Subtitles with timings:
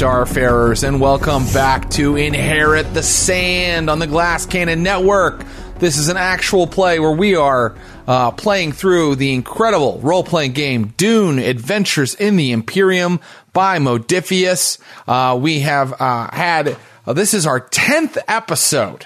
[0.00, 5.44] Starfarers, and welcome back to Inherit the Sand on the Glass Cannon Network.
[5.78, 7.76] This is an actual play where we are
[8.08, 13.20] uh, playing through the incredible role playing game Dune Adventures in the Imperium
[13.52, 14.78] by Modiphius.
[15.06, 19.04] Uh, we have uh, had, uh, this is our 10th episode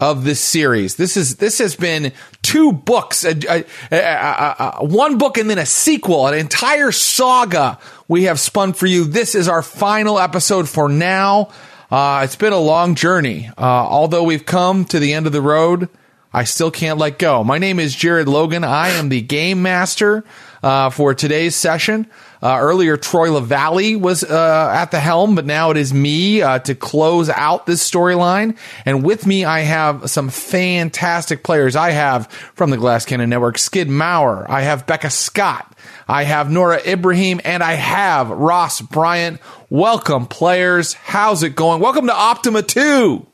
[0.00, 0.96] of this series.
[0.96, 2.12] This is this has been
[2.42, 8.24] two books, a, a, a, one book and then a sequel, an entire saga we
[8.24, 9.04] have spun for you.
[9.04, 11.50] This is our final episode for now.
[11.90, 13.48] Uh, it's been a long journey.
[13.56, 15.88] Uh, although we've come to the end of the road,
[16.32, 17.44] I still can't let go.
[17.44, 18.64] My name is Jared Logan.
[18.64, 20.24] I am the game master
[20.62, 22.08] uh, for today's session.
[22.44, 26.58] Uh, earlier, Troy Lavallee was uh, at the helm, but now it is me uh,
[26.58, 28.58] to close out this storyline.
[28.84, 31.74] And with me, I have some fantastic players.
[31.74, 34.44] I have from the Glass Cannon Network, Skid Maher.
[34.46, 35.74] I have Becca Scott.
[36.06, 39.40] I have Noura Ibrahim, and I have Ross Bryant.
[39.70, 40.92] Welcome, players.
[40.92, 41.80] How's it going?
[41.80, 43.26] Welcome to Optima 2.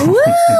[0.00, 0.14] Woo!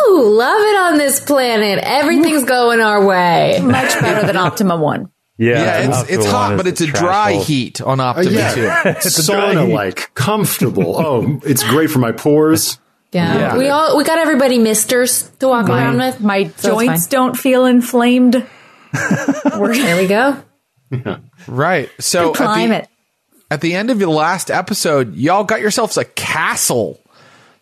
[0.08, 1.78] Love it on this planet.
[1.80, 3.60] Everything's going our way.
[3.62, 5.12] Much better than Optima 1.
[5.38, 7.42] Yeah, yeah it's, it's hot, but it's a dry hole.
[7.44, 8.54] heat on Optima uh, yeah.
[8.54, 8.88] too.
[8.88, 10.96] it's sauna like, comfortable.
[11.06, 12.78] Oh, it's great for my pores.
[13.12, 13.38] Yeah.
[13.38, 13.56] yeah.
[13.56, 16.20] we all we got everybody misters to walk my, around with.
[16.20, 18.34] My so joints don't feel inflamed.
[18.92, 20.42] there we go.
[20.90, 21.18] Yeah.
[21.46, 21.90] Right.
[21.98, 22.84] So Good climate.
[22.84, 27.00] At the, at the end of your last episode, y'all got yourselves a castle.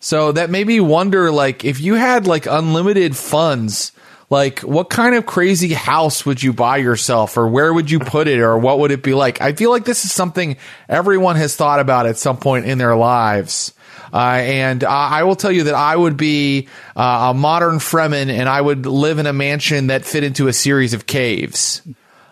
[0.01, 3.93] So that made me wonder, like, if you had like unlimited funds
[4.34, 8.27] like what kind of crazy house would you buy yourself or where would you put
[8.27, 9.41] it or what would it be like?
[9.41, 10.56] I feel like this is something
[10.89, 13.73] everyone has thought about at some point in their lives.
[14.12, 18.49] Uh, and I will tell you that I would be uh, a modern Fremen and
[18.49, 21.83] I would live in a mansion that fit into a series of caves.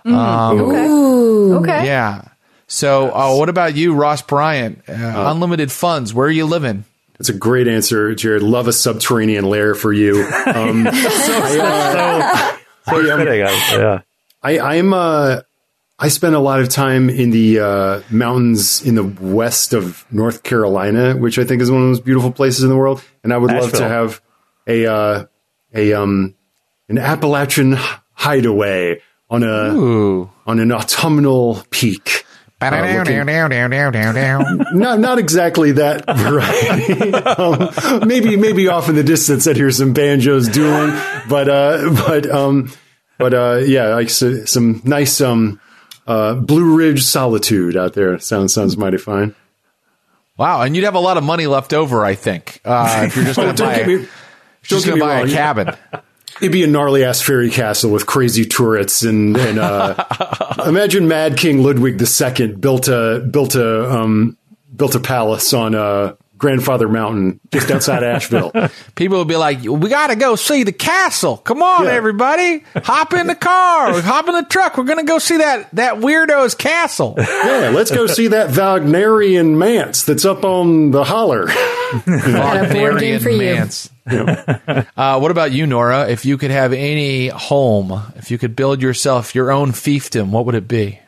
[0.04, 1.72] Mm, um, okay.
[1.72, 1.86] Okay.
[1.86, 2.28] Yeah.
[2.66, 4.82] So, uh, what about you, Ross Bryant?
[4.88, 6.12] Uh, uh, unlimited funds.
[6.12, 6.84] Where are you living?
[7.18, 8.42] That's a great answer, Jared.
[8.42, 10.24] Love a subterranean lair for you.
[10.46, 12.56] Um, so, uh,
[12.88, 14.00] so, so um, yeah.
[14.42, 15.40] I, I'm uh,
[15.98, 20.42] I spend a lot of time in the uh, mountains in the west of North
[20.42, 23.04] Carolina, which I think is one of the most beautiful places in the world.
[23.22, 23.68] And I would Asheville.
[23.68, 24.20] love to have
[24.66, 25.24] a uh,
[25.72, 26.34] a um,
[26.88, 27.76] an Appalachian
[28.14, 29.00] hideaway
[29.30, 30.30] on a Ooh.
[30.44, 32.24] on an autumnal peak.
[34.46, 37.12] Uh, not not exactly that variety.
[37.12, 40.90] um, maybe maybe off in the distance, I'd hear some banjos doing,
[41.28, 42.72] but uh, but um,
[43.18, 45.60] but uh, yeah, like so, some nice um,
[46.06, 48.18] uh, Blue Ridge solitude out there.
[48.18, 49.34] Sounds sounds mighty fine.
[50.36, 53.26] Wow, and you'd have a lot of money left over, I think, uh, if you're
[53.26, 54.08] just going to buy, me,
[54.62, 55.76] just going to buy a cabin.
[56.42, 59.94] It'd be a gnarly ass fairy castle with crazy turrets and, and uh,
[60.66, 64.36] imagine Mad King Ludwig II built a built a um,
[64.74, 68.50] built a palace on uh, Grandfather Mountain just outside Asheville.
[68.96, 71.36] People would be like, "We got to go see the castle!
[71.36, 71.92] Come on, yeah.
[71.92, 74.76] everybody, hop in the car, hop in the truck.
[74.76, 77.14] We're gonna go see that that weirdo's castle.
[77.16, 81.46] Yeah, let's go see that Wagnerian manse that's up on the holler.
[82.06, 83.88] Wagnerian manse.
[84.04, 86.08] uh, what about you, Noura?
[86.08, 90.44] If you could have any home, if you could build yourself your own fiefdom, what
[90.46, 90.98] would it be?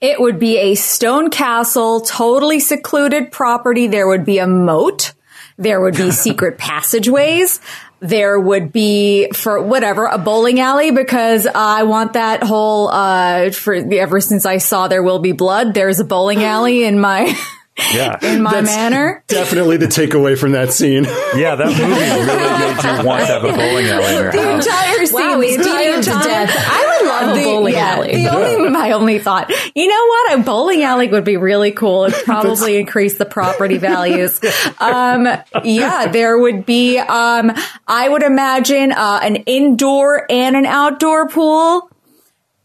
[0.00, 3.88] It would be a stone castle, totally secluded property.
[3.88, 5.12] There would be a moat.
[5.56, 7.60] There would be secret passageways.
[8.00, 13.82] There would be for whatever a bowling alley because I want that whole uh for
[13.82, 15.74] the ever since I saw there will be blood.
[15.74, 17.36] There's a bowling alley in my
[17.94, 18.18] yeah.
[18.22, 19.24] in my That's manor.
[19.26, 21.04] Definitely the takeaway from that scene.
[21.04, 24.42] Yeah, that movie really made you want to have a bowling alley in your the
[24.42, 24.66] house.
[24.66, 26.50] entire scene wow, was beating to death.
[26.56, 28.12] I would love the, a bowling yeah, alley.
[28.16, 30.38] The only, my only thought, you know what?
[30.38, 32.04] A bowling alley would be really cool.
[32.04, 34.40] It'd probably increase the property values.
[34.80, 35.28] Um,
[35.64, 37.52] yeah, there would be, um,
[37.86, 41.90] I would imagine, uh, an indoor and an outdoor pool.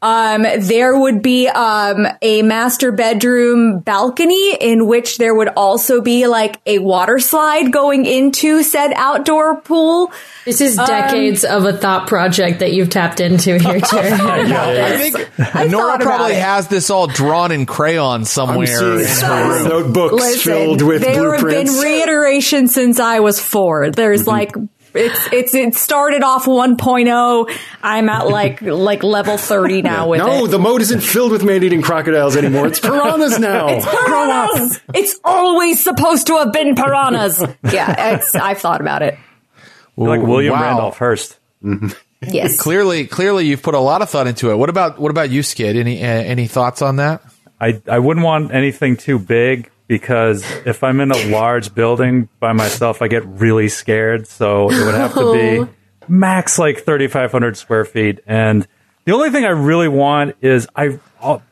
[0.04, 6.28] Um, there would be um, a master bedroom balcony in which there would also be
[6.28, 10.12] like a water slide going into said outdoor pool.
[10.44, 14.14] This is decades of a thought project that you've tapped into here, Jared.
[14.22, 16.42] I think I Noura probably it.
[16.42, 19.00] has this all drawn in crayon somewhere.
[19.00, 19.70] in her room.
[19.70, 21.82] notebooks Listen, filled with there have been blueprints.
[21.82, 23.90] reiterations since I was four.
[23.92, 24.54] There's like
[24.96, 27.58] it's it's it started off 1.0.
[27.82, 30.50] I'm at like like level 30 now with no, it.
[30.50, 32.68] the moat isn't filled with man-eating crocodiles anymore.
[32.68, 33.68] It's piranhas now.
[33.70, 34.82] It's piranhas.
[34.94, 37.42] It's always supposed to have been piranhas.
[37.72, 39.18] yeah, it's, I've thought about it.
[39.98, 40.62] You're like William Wow.
[40.62, 41.38] Randolph Hearst.
[42.22, 42.60] Yes.
[42.60, 44.56] Clearly, clearly, you've put a lot of thought into it.
[44.56, 45.76] What about what about you, Skid?
[45.76, 47.22] Any uh, any thoughts on that?
[47.60, 52.54] I, I wouldn't want anything too big because if I'm in a large building by
[52.54, 54.28] myself, I get really scared.
[54.28, 55.70] So it would have to be oh.
[56.08, 58.20] max like 3,500 square feet.
[58.26, 58.68] And
[59.06, 61.44] the only thing I really want is I, I'll-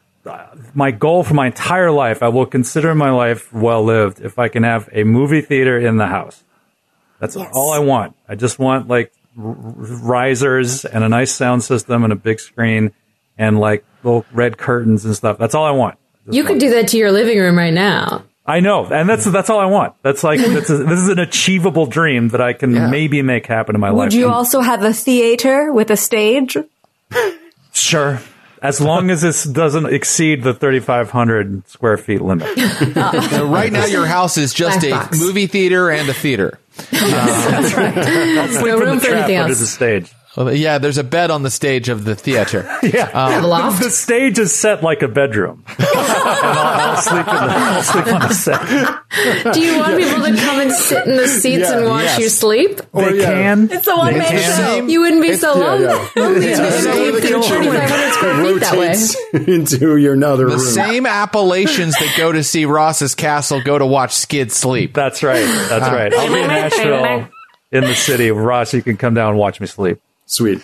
[0.73, 4.49] my goal for my entire life, I will consider my life well lived if I
[4.49, 6.43] can have a movie theater in the house.
[7.19, 8.15] That's all I want.
[8.27, 12.91] I just want like r- risers and a nice sound system and a big screen
[13.37, 15.37] and like little red curtains and stuff.
[15.37, 15.97] That's all I want.
[16.29, 18.23] You could do that to your living room right now.
[18.45, 19.93] I know, and that's that's all I want.
[20.01, 23.75] That's like that's a, this is an achievable dream that I can maybe make happen
[23.75, 23.97] in my life.
[23.97, 26.57] Would you also have a theater with a stage?
[27.73, 28.19] Sure,
[28.61, 32.47] as long as this doesn't exceed the thirty five hundred square feet limit.
[32.93, 35.19] Uh, right now, your house is just Black a box.
[35.19, 36.59] movie theater and a theater.
[36.91, 37.95] That's right.
[37.95, 39.59] No room for Trap anything under else.
[39.59, 40.11] the stage.
[40.37, 42.67] Well, yeah, there's a bed on the stage of the theater.
[42.83, 43.83] Yeah, um, Have a loft?
[43.83, 48.07] the stage is set like a bedroom, and I'll, I'll sleep in the, I'll sleep
[48.07, 49.53] on the set.
[49.53, 52.19] Do you want people to come and sit in the seats Yeah, and watch yes.
[52.19, 52.77] you sleep?
[52.77, 53.25] They oh, yeah.
[53.25, 53.69] can.
[53.71, 54.87] It's a one man show.
[54.87, 55.85] You wouldn't be so yeah, lonely.
[55.85, 56.09] yeah.
[56.15, 57.87] lonely It's didn't the keep your children.
[57.87, 59.17] 3,500 square feet that rotates
[59.77, 60.59] into your another The room.
[60.59, 64.93] same Appalachians that go to see Ross's Castle go to watch Skid sleep.
[64.93, 65.45] That's right.
[65.69, 66.13] That's uh, right.
[66.13, 67.29] I'll be in Nashville
[67.71, 68.31] in the city.
[68.31, 69.99] Ross, you can come down and watch me sleep.
[70.31, 70.61] Sweet.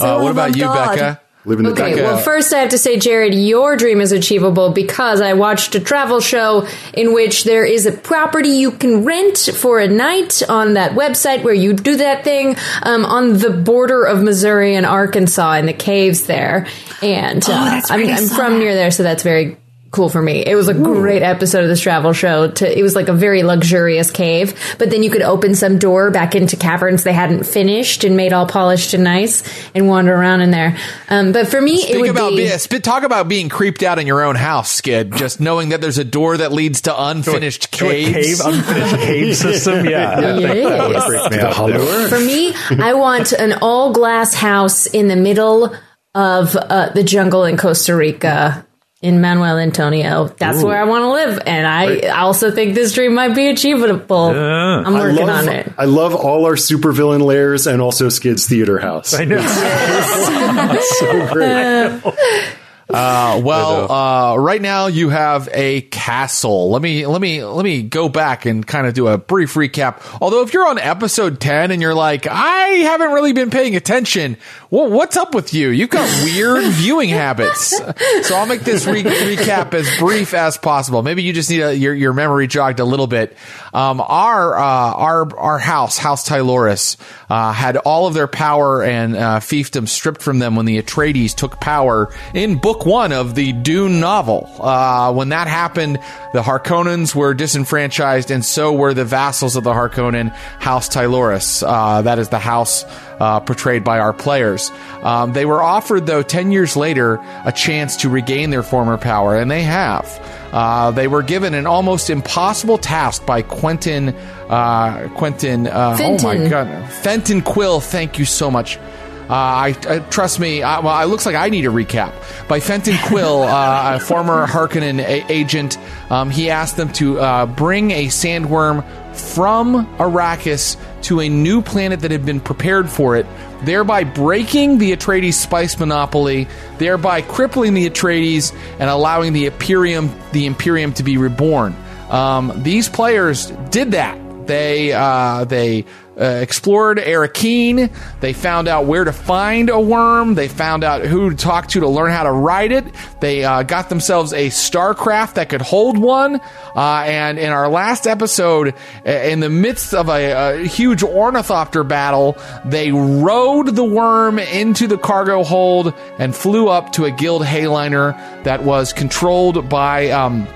[0.00, 0.94] Uh, what about you, God.
[0.94, 1.20] Becca?
[1.44, 4.12] Live in the Okay, Becca- well, first I have to say, Jared, your dream is
[4.12, 9.04] achievable because I watched a travel show in which there is a property you can
[9.04, 13.50] rent for a night on that website where you do that thing um, on the
[13.50, 16.68] border of Missouri and Arkansas in the caves there.
[17.02, 19.56] And uh, that's I'm, I I'm from near there, so that's very
[19.90, 20.44] cool for me.
[20.44, 22.50] It was a great episode of this travel show.
[22.50, 26.10] To, it was like a very luxurious cave, but then you could open some door
[26.10, 29.42] back into caverns they hadn't finished and made all polished and nice
[29.74, 30.76] and wander around in there.
[31.08, 32.36] Um, but for me, it would about be.
[32.36, 35.12] be, spit- talk about being creeped out in your own house, Skid.
[35.16, 38.42] Just knowing that there's a door that leads to unfinished To a caves.
[38.42, 39.86] cave, unfinished cave system.
[39.86, 42.08] Yeah, I think that would freak me out.
[42.10, 42.52] For me,
[42.84, 45.74] I want an all glass house in the middle
[46.14, 48.66] of uh, the jungle in Costa Rica.
[49.00, 53.14] In Manuel Antonio, that's where I want to live, and I also think this dream
[53.14, 54.30] might be achievable.
[54.30, 55.72] I'm working love, on it.
[55.78, 59.14] I love all our supervillain layers and also Skid's theater house.
[59.14, 59.38] I know.
[60.98, 62.02] so great.
[62.14, 62.54] Uh,
[63.44, 66.70] well, uh, right now you have a castle.
[66.70, 70.00] Let me let me let me go back and kind of do a brief recap.
[70.22, 74.38] Although, if you're on episode ten and you're like, I haven't really been paying attention,
[74.70, 75.68] well, what's up with you?
[75.68, 77.76] You've got weird viewing habits.
[78.22, 81.02] So I'll make this re- recap as brief as possible.
[81.02, 83.36] Maybe you just need a, your your memory jogged a little bit.
[83.74, 86.96] Um, our uh, our our house, House Tyloris,
[87.28, 91.34] uh, had all of their power and uh, fiefdom stripped from them when the Atreides
[91.34, 94.50] took power in book one of the Dune novel.
[94.58, 95.96] Uh, when that happened,
[96.32, 101.62] the Harkonnens were disenfranchised, and so were the vassals of the Harkonnen House Tyloris.
[101.66, 102.84] Uh, that is the house
[103.20, 104.70] uh, portrayed by our players.
[105.02, 109.36] Um, they were offered, though, 10 years later, a chance to regain their former power,
[109.36, 110.06] and they have.
[110.52, 114.10] Uh, they were given an almost impossible task by Quentin.
[114.48, 115.66] Uh, Quentin.
[115.66, 117.80] Uh, oh my god, Fenton Quill.
[117.80, 118.78] Thank you so much.
[119.28, 120.62] Uh, I, I trust me.
[120.62, 122.14] I, well, it looks like I need a recap
[122.48, 125.78] by Fenton Quill, uh, a former Harkonnen a- agent.
[126.10, 132.00] Um, he asked them to uh, bring a sandworm from Arrakis to a new planet
[132.00, 133.26] that had been prepared for it,
[133.64, 140.46] thereby breaking the Atreides spice monopoly, thereby crippling the Atreides and allowing the Imperium, the
[140.46, 141.76] Imperium, to be reborn.
[142.10, 144.18] Um, these players did that.
[144.46, 145.84] They uh, they
[146.20, 147.92] uh, explored Arrakeen.
[148.20, 150.34] They found out where to find a worm.
[150.34, 152.84] They found out who to talk to to learn how to ride it.
[153.20, 156.40] They uh, got themselves a starcraft that could hold one.
[156.74, 158.74] Uh, and in our last episode,
[159.06, 164.86] uh, in the midst of a, a huge ornithopter battle, they rode the worm into
[164.86, 170.10] the cargo hold and flew up to a guild Heighliner that was controlled by.
[170.10, 170.48] Um,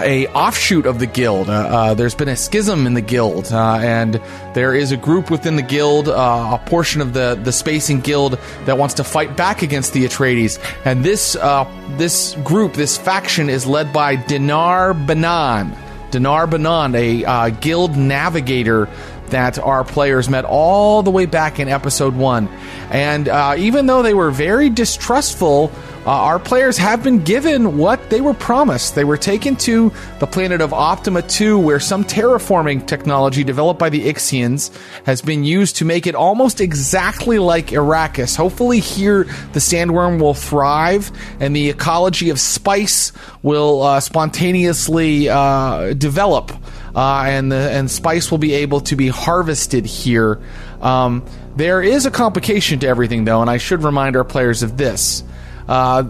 [0.00, 1.48] a offshoot of the guild.
[1.48, 4.20] Uh, uh, there's been a schism in the guild, uh, and
[4.54, 8.38] there is a group within the guild, uh, a portion of the the spacing guild
[8.64, 10.58] that wants to fight back against the Atreides.
[10.84, 11.64] And this uh,
[11.96, 15.76] this group, this faction, is led by Dinar Banan.
[16.10, 18.88] Dinar Banan, a uh, guild navigator
[19.30, 22.48] that our players met all the way back in episode one.
[22.90, 25.72] And even though they were very distrustful
[26.08, 28.94] uh, our players have been given what they were promised.
[28.94, 33.90] They were taken to the planet of Optima 2, where some terraforming technology developed by
[33.90, 38.36] the Ixians has been used to make it almost exactly like Arrakis.
[38.36, 45.92] Hopefully, here the sandworm will thrive and the ecology of spice will uh, spontaneously uh,
[45.92, 46.52] develop.
[46.94, 50.40] Uh, and the, and spice will be able to be harvested here.
[50.80, 51.24] Um,
[51.56, 55.22] there is a complication to everything, though, and I should remind our players of this.
[55.68, 56.04] Uh,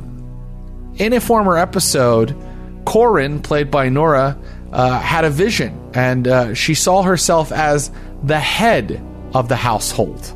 [0.97, 2.37] in a former episode,
[2.85, 4.39] Corin, played by Noura,
[4.73, 7.91] uh, had a vision, and uh, she saw herself as
[8.23, 9.03] the head
[9.35, 10.35] of the household.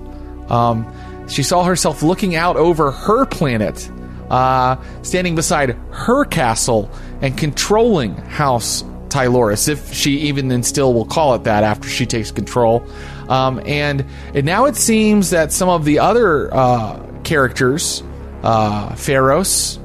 [0.50, 0.86] Um,
[1.28, 3.90] she saw herself looking out over her planet,
[4.30, 11.04] uh, standing beside her castle, and controlling House Tyloris, if she even then still will
[11.04, 12.86] call it that after she takes control.
[13.28, 14.04] Um, and,
[14.34, 18.02] and now it seems that some of the other uh, characters
[18.42, 19.78] uh, Pharos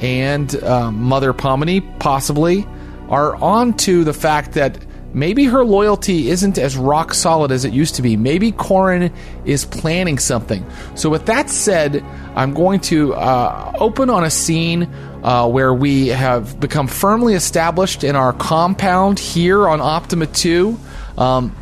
[0.00, 2.66] and um, Mother Pomini possibly
[3.08, 4.78] are on to the fact that
[5.12, 8.16] maybe her loyalty isn't as rock solid as it used to be.
[8.16, 9.12] Maybe Corin
[9.44, 10.64] is planning something.
[10.94, 12.02] So, with that said,
[12.34, 14.88] I'm going to uh, open on a scene
[15.24, 20.78] uh, where we have become firmly established in our compound here on Optima 2.
[21.16, 21.56] Um,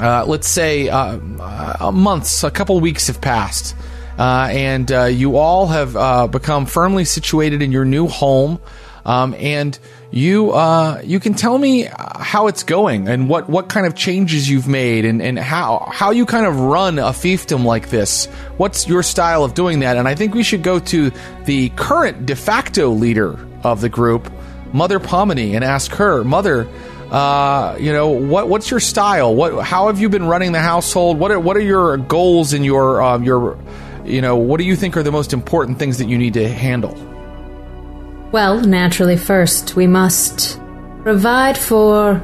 [0.00, 3.76] uh, let's say uh, uh, months, a couple weeks have passed
[4.18, 8.58] uh, and uh, you all have become firmly situated in your new home.
[9.06, 9.78] Um, and
[10.10, 14.50] you uh, you can tell me how it's going and what, what kind of changes
[14.50, 18.26] you've made and, and how how you kind of run a fiefdom like this.
[18.56, 19.96] What's your style of doing that?
[19.96, 21.12] And I think we should go to
[21.44, 24.30] the current de facto leader of the group,
[24.72, 26.68] Mother Pomini, and ask her, Mother.
[27.10, 28.48] Uh, you know what?
[28.48, 29.32] What's your style?
[29.32, 29.64] What?
[29.64, 31.20] How have you been running the household?
[31.20, 33.56] What are what are your goals and your um, your
[34.04, 36.48] you know, what do you think are the most important things that you need to
[36.48, 36.96] handle?
[38.36, 40.60] Well, naturally, first we must
[41.02, 42.22] provide for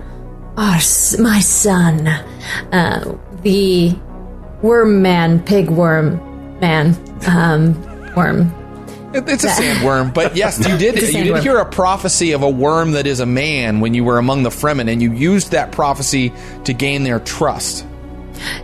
[0.59, 0.79] our
[1.19, 3.99] my son, uh, the
[4.61, 6.19] worm man, pig worm
[6.61, 6.95] man,
[7.27, 7.81] um,
[8.15, 8.53] worm.
[9.15, 11.01] it's a sandworm, but yes, you did.
[11.01, 14.19] you did hear a prophecy of a worm that is a man when you were
[14.19, 16.31] among the Fremen, and you used that prophecy
[16.65, 17.87] to gain their trust.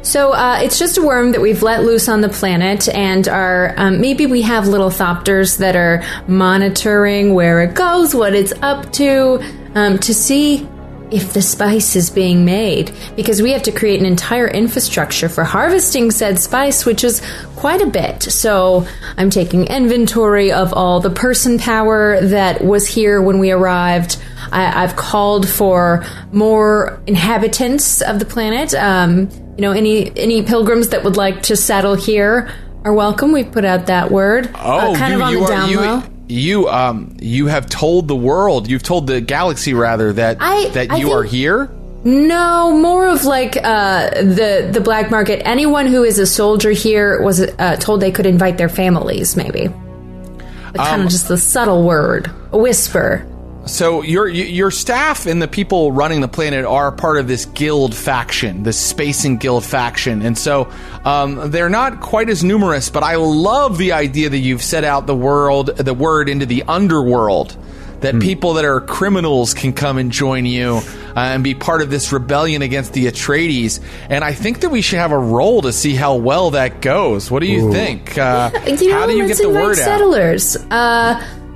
[0.03, 3.75] So uh, it's just a worm that we've let loose on the planet, and are
[3.77, 8.93] um, maybe we have little thopters that are monitoring where it goes, what it's up
[8.95, 9.43] to,
[9.75, 10.67] um, to see
[11.11, 12.93] if the spice is being made.
[13.17, 17.23] Because we have to create an entire infrastructure for harvesting said spice which is
[17.57, 18.23] quite a bit.
[18.23, 24.19] So i'm taking inventory of all the person power that was here when we arrived.
[24.51, 29.29] I, have called for more inhabitants of the planet um,
[29.59, 32.49] you know, any any pilgrims that would like to settle here
[32.85, 33.33] are welcome.
[33.33, 34.47] We've put out that word.
[34.47, 36.03] Uh, oh, uh, kind you, of on you the down you, low.
[36.29, 40.93] You um you have told the world, you've told the galaxy rather that I, that
[40.93, 41.69] I you are here.
[42.05, 45.45] No, more of like uh, the the black market.
[45.45, 49.35] Anyone who is a soldier here was uh, told they could invite their families.
[49.35, 53.27] Maybe, kind of um, just the subtle word, a whisper.
[53.69, 57.95] So your your staff and the people running the planet are part of this guild
[57.95, 60.71] faction, this spacing guild faction, and so
[61.05, 62.91] um, they're not quite as numerous.
[62.91, 66.65] But I love the idea that you've set out the world, the word into the
[66.65, 67.57] underworld,
[68.01, 68.23] that mm.
[68.23, 70.81] people that are criminals can come and join you
[71.17, 73.81] uh, and be part of this rebellion against the Atreides.
[74.09, 77.31] And I think that we should have a roll to see how well that goes.
[77.31, 77.73] What do you Ooh.
[77.73, 78.17] think?
[78.17, 80.57] Uh, you know, how do you get the word settlers.
[80.57, 80.63] out?
[80.63, 80.71] Settlers.
[80.71, 81.48] Uh,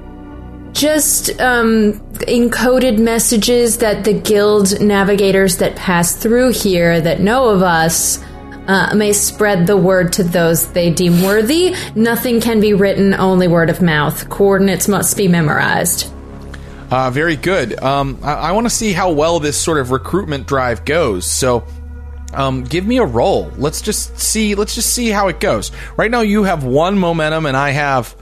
[0.73, 1.95] just um,
[2.27, 8.23] encoded messages that the guild navigators that pass through here that know of us
[8.69, 11.75] uh, may spread the word to those they deem worthy.
[11.95, 14.29] Nothing can be written, only word of mouth.
[14.29, 16.13] Coordinates must be memorized.
[16.91, 17.81] Uh, very good.
[17.83, 21.31] Um, I, I want to see how well this sort of recruitment drive goes.
[21.31, 21.65] So,
[22.35, 23.51] Um, give me a roll.
[23.59, 24.55] Let's just see.
[24.55, 25.71] Let's just see how it goes.
[25.99, 28.17] Right now, you have one momentum, and I have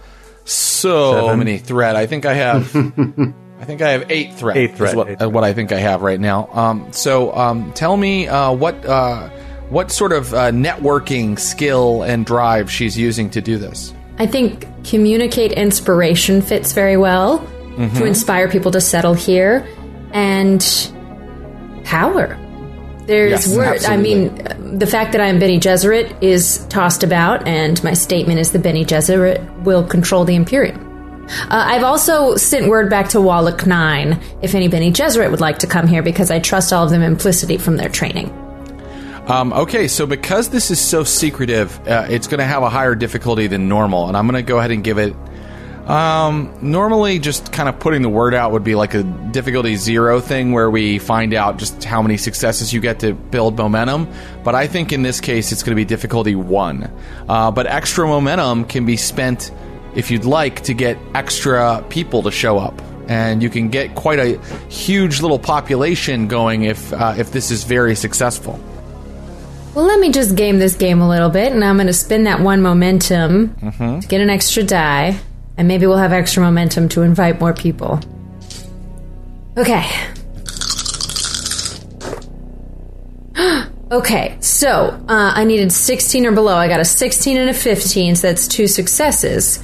[0.50, 1.38] so Seven.
[1.38, 1.96] many threat.
[1.96, 2.74] I think I have.
[3.60, 4.56] I think I have eight threat.
[4.56, 6.48] Eight is threat, what, eight uh, what I think I have right now.
[6.52, 9.28] Um, so, um, tell me uh, what uh,
[9.68, 13.94] what sort of uh, networking skill and drive she's using to do this.
[14.18, 17.38] I think communicate inspiration fits very well
[17.78, 19.66] to inspire people to settle here
[20.12, 20.60] and
[21.84, 22.36] power.
[23.06, 23.84] There's Yes, word.
[23.84, 24.34] I mean,
[24.78, 28.62] the fact that I am Bene Gesserit is tossed about, and my statement is that
[28.62, 30.86] Bene Gesserit will control the Imperium.
[31.28, 35.60] Uh, I've also sent word back to Wallach 9 if any Bene Gesserit would like
[35.60, 38.30] to come here because I trust all of them implicitly from their training.
[39.26, 42.96] Um, okay, so because this is so secretive, uh, it's going to have a higher
[42.96, 45.14] difficulty than normal, and I'm going to go ahead and give it.
[45.90, 50.20] Um, normally, just kind of putting the word out would be like a difficulty zero
[50.20, 54.06] thing where we find out just how many successes you get to build momentum.
[54.44, 56.88] But I think in this case, it's going to be difficulty one.
[57.28, 59.50] Uh, but extra momentum can be spent
[59.96, 62.80] if you'd like to get extra people to show up.
[63.08, 67.64] And you can get quite a huge little population going if uh, if this is
[67.64, 68.60] very successful.
[69.74, 72.24] Well, let me just game this game a little bit, and I'm going to spin
[72.24, 73.56] that one momentum
[74.00, 75.18] to get an extra die,
[75.60, 78.00] and maybe we'll have extra momentum to invite more people.
[79.58, 79.86] Okay.
[83.92, 86.56] okay, so uh, I needed 16 or below.
[86.56, 89.58] I got a 16 and a 15, so that's two successes,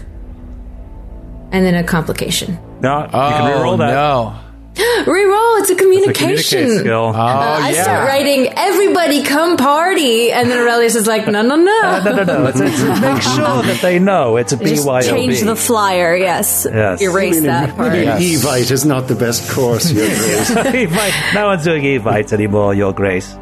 [1.50, 2.58] and then a complication.
[2.82, 3.94] No, you can oh reroll that.
[3.94, 4.38] no!
[5.06, 6.78] Reroll, it's a It's a communication.
[6.80, 7.12] skill.
[7.14, 7.82] Oh uh, I yeah.
[7.82, 11.80] start writing, everybody come party, and then Aurelius is like, no, no, no.
[11.82, 12.46] Uh, no, no, no.
[12.48, 15.02] It's, it's, make sure that they know it's a Just BYOB.
[15.08, 16.14] change the flyer.
[16.16, 16.66] Yes.
[16.70, 17.00] Yes.
[17.00, 17.92] Erase that part.
[17.92, 18.44] Maybe Yes.
[18.44, 20.50] Evite is not the best course, Your Grace.
[20.50, 23.32] Evite- no one's doing evites anymore, Your Grace.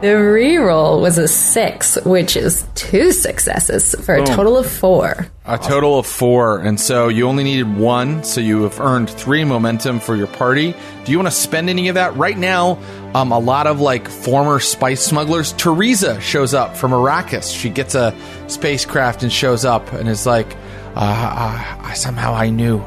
[0.00, 4.36] The reroll was a six, which is two successes for a Boom.
[4.36, 5.26] total of four.
[5.50, 9.44] A total of four, and so you only needed one, so you have earned three
[9.44, 10.74] momentum for your party.
[11.04, 12.78] Do you want to spend any of that right now?
[13.14, 15.54] Um, a lot of like former spice smugglers.
[15.54, 17.58] Teresa shows up from Arrakis.
[17.58, 18.14] She gets a
[18.48, 20.54] spacecraft and shows up and is like,
[20.94, 22.84] uh, uh, I- "Somehow I knew,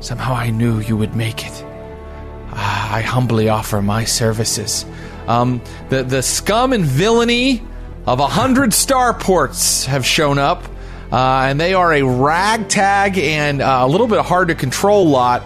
[0.00, 1.62] somehow I knew you would make it.
[2.52, 4.86] Uh, I humbly offer my services."
[5.26, 5.60] Um,
[5.90, 7.62] the the scum and villainy
[8.06, 10.64] of a hundred starports have shown up,
[11.12, 15.42] uh, and they are a ragtag and uh, a little bit hard to control lot.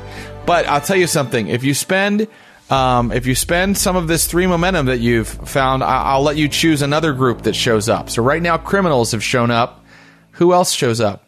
[0.47, 2.27] But I'll tell you something: if you spend
[2.71, 6.37] um, if you spend some of this three momentum that you've found, I- I'll let
[6.37, 8.09] you choose another group that shows up.
[8.11, 9.85] So right now, criminals have shown up.
[10.33, 11.25] Who else shows up?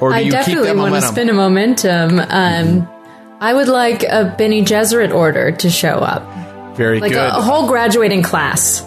[0.00, 2.20] Or do I you keep definitely want to spin a momentum.
[2.20, 2.88] Um,
[3.40, 6.22] I would like a Bene Gesserit order to show up,
[6.76, 7.18] Very like good.
[7.18, 8.86] a, a whole graduating class.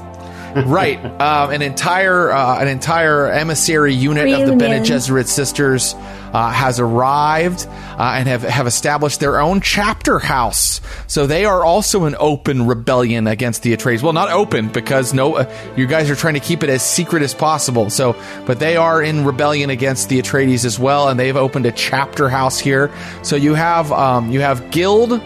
[0.66, 1.04] Right.
[1.22, 5.96] Um, an entire uh, an entire emissary unit of the Bene Gesserit sisters
[6.34, 10.82] uh, has arrived uh, and have, have established their own chapter house.
[11.08, 14.02] So they are also an open rebellion against the Atreides.
[14.02, 17.24] Well not open because no uh, you guys are trying to keep it as secret
[17.24, 17.90] as possible.
[17.90, 21.72] So but they are in rebellion against the Atreides as well and they've opened a
[21.72, 22.92] chapter house here.
[23.24, 25.22] So you have um, you have guild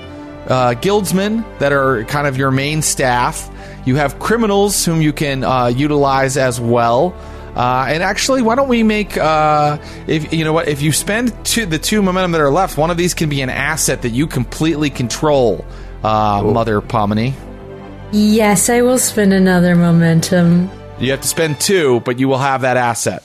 [0.48, 3.50] uh, guildsmen that are kind of your main staff.
[3.86, 7.16] You have criminals whom you can uh, utilize as well.
[7.56, 10.68] Uh, and actually, why don't we make uh, if you know what?
[10.68, 13.42] If you spend two, the two momentum that are left, one of these can be
[13.42, 15.64] an asset that you completely control.
[16.04, 17.34] Uh, Mother Pomini,
[18.12, 20.70] Yes, I will spend another momentum.
[21.00, 23.24] you have to spend two, but you will have that asset.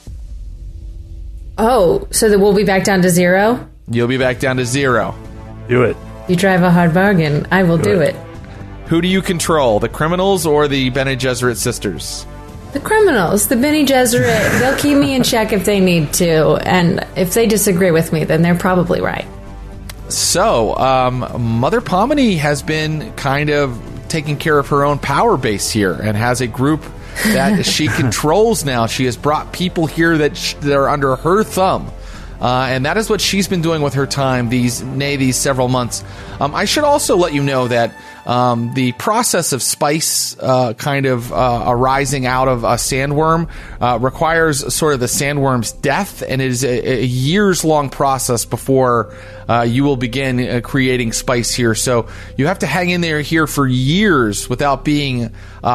[1.57, 3.67] Oh, so that we'll be back down to zero?
[3.91, 5.13] You'll be back down to zero.
[5.67, 5.97] Do it.
[6.29, 7.47] You drive a hard bargain.
[7.51, 8.15] I will do it.
[8.15, 8.28] it.
[8.89, 9.79] Who do you control?
[9.79, 12.25] The criminals or the Bene Gesserit sisters?
[12.73, 17.05] The criminals, the Bene Gesserit, they'll keep me in check if they need to, and
[17.15, 19.27] if they disagree with me, then they're probably right.
[20.07, 25.69] So, um, Mother Pomini has been kind of taking care of her own power base
[25.69, 26.83] here and has a group
[27.25, 28.87] that she controls now.
[28.87, 31.91] She has brought people here that, sh- that are under her thumb.
[32.41, 35.67] Uh, and that is what she's been doing with her time these nay these several
[35.67, 36.03] months.
[36.39, 37.93] Um, I should also let you know that
[38.29, 43.49] um, the process of spice uh, kind of uh, arising out of a sandworm
[43.81, 48.45] uh, requires sort of the sandworm's death, and it is a, a years long process
[48.45, 49.15] before
[49.49, 51.73] uh, you will begin uh, creating spice here.
[51.73, 55.29] So you have to hang in there here for years without being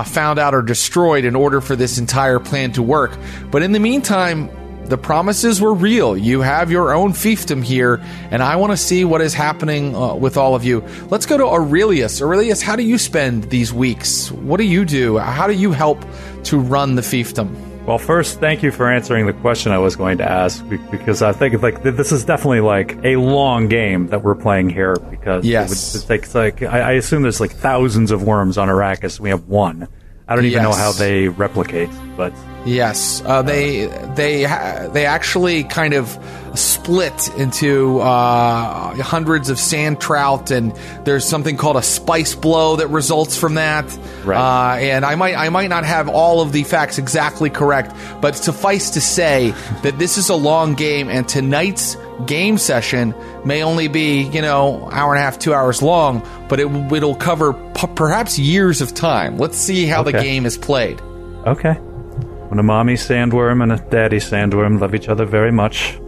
[0.04, 3.18] found out or destroyed in order for this entire plan to work.
[3.50, 4.48] But in the meantime,
[4.86, 6.16] the promises were real.
[6.16, 10.14] You have your own fiefdom here, and I want to see what is happening uh,
[10.14, 10.84] with all of you.
[11.10, 12.20] Let's go to Aurelius.
[12.20, 14.30] Aurelius, how do you spend these weeks?
[14.30, 15.18] What do you do?
[15.18, 16.04] How do you help
[16.44, 17.54] to run the fiefdom?
[17.86, 21.32] Well, first, thank you for answering the question I was going to ask because I
[21.32, 25.94] think like this is definitely like a long game that we're playing here because yes,
[25.94, 29.20] it would, like I, I, assume there's like thousands of worms on Arrakis.
[29.20, 29.86] We have one.
[30.26, 30.72] I don't even yes.
[30.72, 32.32] know how they replicate, but
[32.64, 34.44] yes, uh, they they
[34.92, 36.18] they actually kind of
[36.54, 40.74] split into uh, hundreds of sand trout, and
[41.04, 43.84] there's something called a spice blow that results from that.
[44.24, 44.38] Right.
[44.38, 48.36] Uh, and I might I might not have all of the facts exactly correct, but
[48.36, 49.50] suffice to say
[49.82, 51.96] that this is a long game, and tonight's
[52.26, 56.60] game session may only be you know hour and a half, two hours long, but
[56.60, 59.38] it it'll cover p- perhaps years of time.
[59.38, 60.12] Let's see how okay.
[60.12, 61.00] the game is played.
[61.46, 61.78] Okay.
[62.54, 65.98] When a mommy sandworm and a daddy sandworm love each other very much,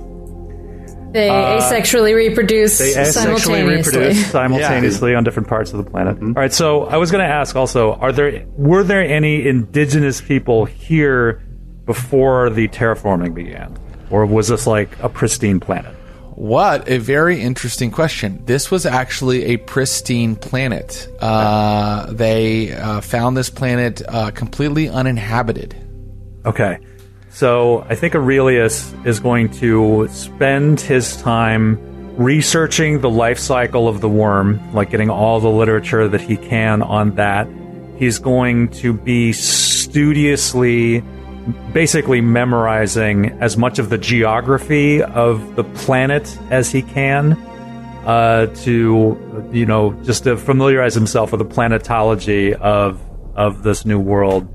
[1.13, 3.99] they uh, asexually reproduce they asexually simultaneously.
[3.99, 5.17] reproduce simultaneously yeah.
[5.17, 6.15] on different parts of the planet.
[6.15, 6.37] Mm-hmm.
[6.37, 10.21] All right, so I was going to ask also: Are there were there any indigenous
[10.21, 11.43] people here
[11.85, 13.77] before the terraforming began,
[14.11, 15.97] or was this like a pristine planet?
[16.37, 18.45] What a very interesting question.
[18.45, 21.09] This was actually a pristine planet.
[21.19, 25.75] Uh, they uh, found this planet uh, completely uninhabited.
[26.47, 26.79] Okay.
[27.31, 31.79] So I think Aurelius is going to spend his time
[32.17, 36.81] researching the life cycle of the worm, like getting all the literature that he can
[36.81, 37.47] on that.
[37.99, 41.01] He's going to be studiously,
[41.73, 47.33] basically memorizing as much of the geography of the planet as he can.
[48.07, 53.01] Uh, to you know, just to familiarize himself with the planetology of
[53.35, 54.49] of this new world.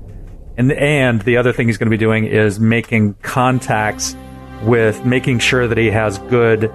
[0.56, 4.16] And and the other thing he's going to be doing is making contacts
[4.62, 6.70] with making sure that he has good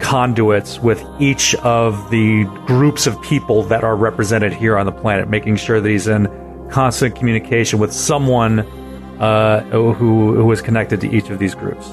[0.00, 5.28] conduits with each of the groups of people that are represented here on the planet,
[5.28, 6.28] making sure that he's in
[6.70, 8.60] constant communication with someone
[9.20, 11.88] uh, who who is connected to each of these groups.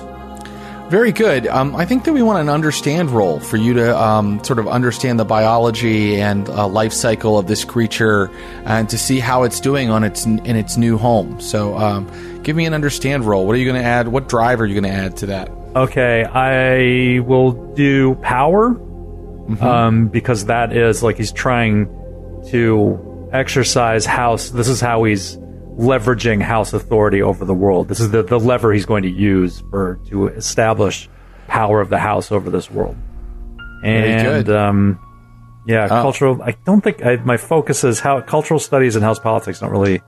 [0.89, 1.45] Very good.
[1.45, 4.67] Um, I think that we want an understand roll for you to um, sort of
[4.67, 8.31] understand the biology and uh, life cycle of this creature
[8.65, 11.39] and to see how it's doing on its in its new home.
[11.39, 13.45] So, um, give me an understand roll.
[13.45, 14.07] What are you going to add?
[14.07, 15.49] What drive are you going to add to that?
[15.75, 19.63] Okay, I will do power mm-hmm.
[19.63, 21.85] Um, because that is like he's trying
[22.49, 24.49] to exercise house.
[24.49, 25.37] This is how he's
[25.79, 27.87] leveraging house authority over the world.
[27.87, 31.09] This is the, the lever he's going to use for to establish
[31.47, 32.97] power of the house over this world.
[33.81, 34.99] And um,
[35.65, 36.01] yeah, oh.
[36.01, 36.43] cultural.
[36.43, 40.01] I don't think I, my focus is how cultural studies and house politics don't really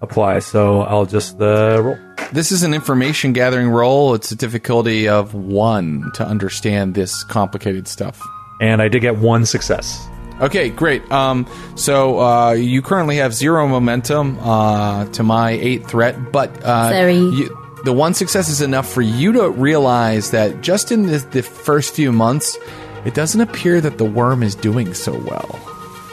[0.00, 0.38] apply.
[0.38, 1.98] So I'll just uh, roll.
[2.32, 4.14] This is an information gathering roll.
[4.14, 8.18] It's a difficulty of one to understand this complicated stuff.
[8.62, 10.08] And I did get one success.
[10.42, 11.08] Okay, great.
[11.10, 16.90] Um, so uh, you currently have zero momentum uh, to my eight threat, but uh,
[16.90, 17.14] Sorry.
[17.14, 21.42] You, the one success is enough for you to realize that just in the, the,
[21.42, 22.58] first few months,
[23.04, 25.54] it doesn't appear that the worm is doing so well.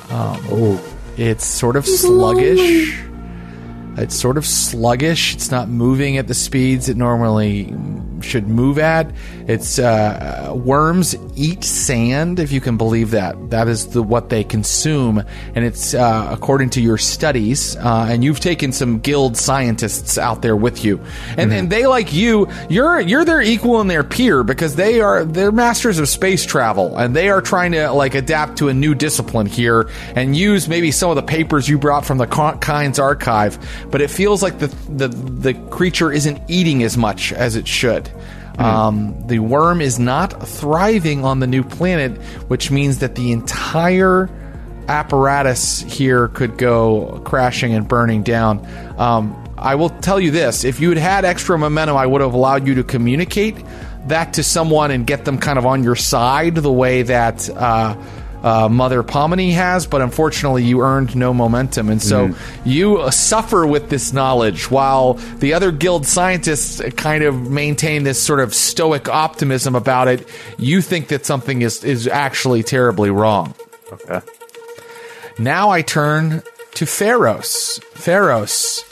[0.09, 0.95] Um, oh.
[1.19, 2.97] It's sort of sluggish.
[3.97, 5.35] It's sort of sluggish.
[5.35, 7.75] It's not moving at the speeds it normally
[8.21, 9.11] should move at.
[9.49, 13.49] It's uh, worms eat sand, if you can believe that.
[13.49, 15.23] That is the what they consume,
[15.55, 17.75] and it's uh, according to your studies.
[17.75, 21.51] Uh, and you've taken some guild scientists out there with you, and mm-hmm.
[21.51, 22.47] and they like you.
[22.69, 26.95] You're you're their equal and their peer because they are they're masters of space travel,
[26.95, 30.91] and they are trying to like adapt to a new discipline here and use maybe
[30.91, 33.57] some of the papers you brought from the Kynes archive.
[33.89, 38.11] But it feels like the the the creature isn't eating as much as it should.
[38.59, 38.65] Mm.
[38.65, 42.11] Um, the worm is not thriving on the new planet,
[42.49, 44.29] which means that the entire
[44.89, 48.67] apparatus here could go crashing and burning down.
[48.97, 52.33] Um, I will tell you this if you had had extra momentum, I would have
[52.33, 53.55] allowed you to communicate
[54.07, 57.49] that to someone and get them kind of on your side the way that.
[57.49, 57.95] Uh,
[58.43, 61.89] uh, Mother Pomini has, but unfortunately you earned no momentum.
[61.89, 62.37] And so mm.
[62.65, 68.21] you uh, suffer with this knowledge while the other guild scientists kind of maintain this
[68.21, 70.27] sort of stoic optimism about it.
[70.57, 73.53] You think that something is, is actually terribly wrong.
[73.91, 74.21] Okay.
[75.37, 76.43] Now I turn
[76.75, 77.79] to Pharos.
[77.93, 78.83] Pharos,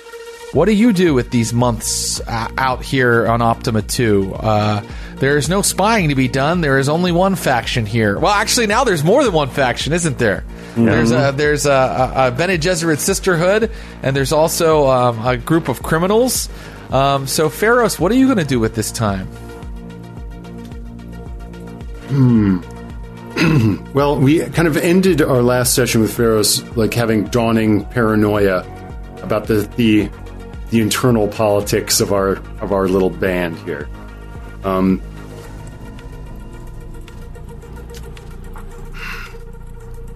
[0.53, 4.33] what do you do with these months uh, out here on Optima 2?
[4.33, 4.81] Uh,
[5.15, 6.61] there is no spying to be done.
[6.61, 8.17] There is only one faction here.
[8.17, 10.43] Well, actually, now there's more than one faction, isn't there?
[10.71, 10.85] Mm-hmm.
[10.85, 13.71] There's a there's a, a, Bene Gesserit Sisterhood,
[14.03, 16.49] and there's also um, a group of criminals.
[16.91, 19.27] Um, so, Pharos, what are you going to do with this time?
[22.07, 22.59] Hmm.
[23.93, 28.65] well, we kind of ended our last session with Pharos like having dawning paranoia
[29.21, 30.09] about the the
[30.69, 33.87] the internal politics of our of our little band here.
[34.63, 35.01] Um,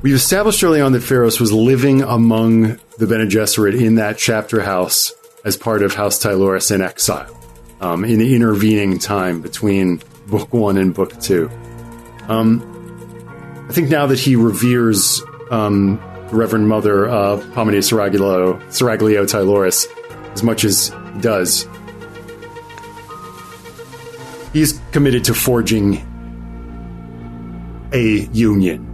[0.01, 4.61] we established early on that Pharos was living among the Bene Gesserit in that chapter
[4.61, 5.13] house
[5.45, 7.35] as part of House Tyloris in exile,
[7.79, 11.49] um, in the intervening time between Book One and Book Two.
[12.27, 12.67] Um,
[13.69, 15.97] I think now that he reveres um,
[16.29, 19.87] Reverend Mother uh, Pomone Seraglio, Seraglio Tyloris
[20.33, 21.67] as much as he does,
[24.53, 26.07] he's committed to forging
[27.93, 28.87] a union.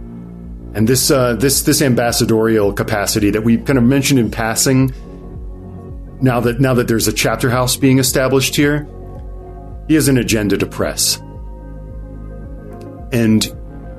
[0.74, 4.92] And this uh, this this ambassadorial capacity that we kind of mentioned in passing,
[6.20, 8.86] now that now that there's a chapter house being established here,
[9.88, 11.18] he has an agenda to press.
[13.10, 13.50] And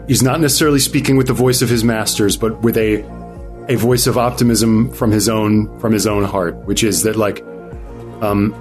[0.08, 3.04] he's not necessarily speaking with the voice of his masters, but with a
[3.70, 7.42] a voice of optimism from his own from his own heart, which is that like
[8.22, 8.54] um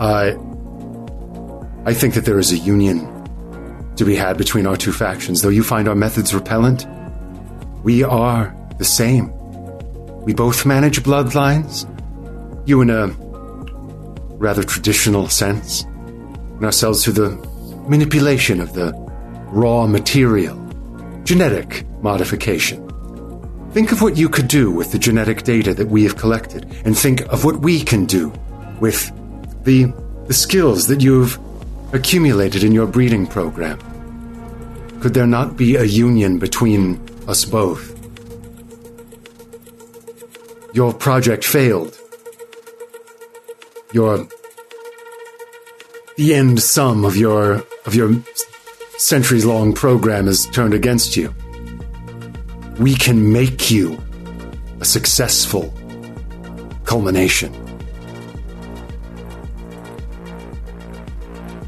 [0.00, 0.36] I
[1.86, 3.08] I think that there is a union
[3.96, 5.40] to be had between our two factions.
[5.40, 6.86] Though you find our methods repellent,
[7.84, 9.32] we are the same.
[10.22, 11.88] We both manage bloodlines.
[12.66, 13.08] You in a
[14.38, 17.30] rather traditional sense, and ourselves through the
[17.88, 18.92] manipulation of the
[19.52, 20.56] raw material,
[21.22, 22.91] genetic modification.
[23.72, 26.96] Think of what you could do with the genetic data that we have collected, and
[26.96, 28.30] think of what we can do
[28.80, 29.10] with
[29.64, 29.92] the,
[30.26, 31.38] the skills that you've
[31.94, 33.78] accumulated in your breeding program.
[35.00, 37.88] Could there not be a union between us both?
[40.74, 41.98] Your project failed.
[43.92, 44.28] Your
[46.16, 48.22] the end sum of your of your
[48.98, 51.34] centuries long program is turned against you.
[52.82, 53.96] We can make you
[54.80, 55.72] a successful
[56.84, 57.52] culmination.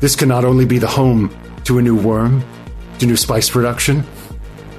[0.01, 1.33] This can not only be the home
[1.67, 2.43] to a new worm,
[2.99, 4.03] to new spice production,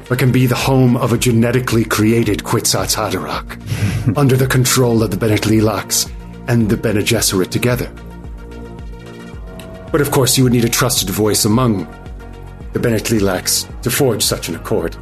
[0.09, 5.11] but can be the home of a genetically created Kwisatz Haderach under the control of
[5.11, 6.11] the Bene Tleilax
[6.49, 7.89] and the Bene Gesserit together.
[9.89, 11.87] But of course, you would need a trusted voice among
[12.73, 14.97] the Bene Tleilax to forge such an accord.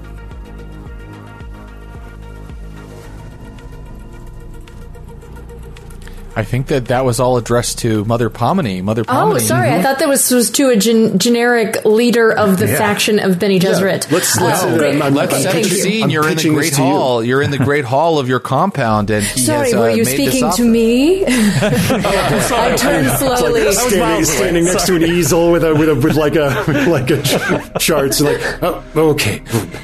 [6.35, 8.83] I think that that was all addressed to Mother Pomone.
[8.83, 9.35] Mother Pomone.
[9.35, 9.69] Oh, sorry.
[9.69, 9.79] Mm-hmm.
[9.79, 12.77] I thought that was was to a gen- generic leader of the yeah.
[12.77, 14.07] faction of Bene Gesserit.
[14.07, 14.15] Yeah.
[14.15, 16.09] Let's let's, oh, uh, I'm, let's set the scene.
[16.09, 17.23] You're in the great hall.
[17.23, 17.37] You.
[17.37, 20.49] are in the great hall of your compound, and sorry, has, uh, were you speaking
[20.51, 21.23] to me?
[21.27, 23.65] I turned slowly.
[23.65, 27.11] Like standing, standing next to an easel with a with a with like a like
[27.11, 28.21] a charts.
[28.21, 29.41] Like, oh, okay.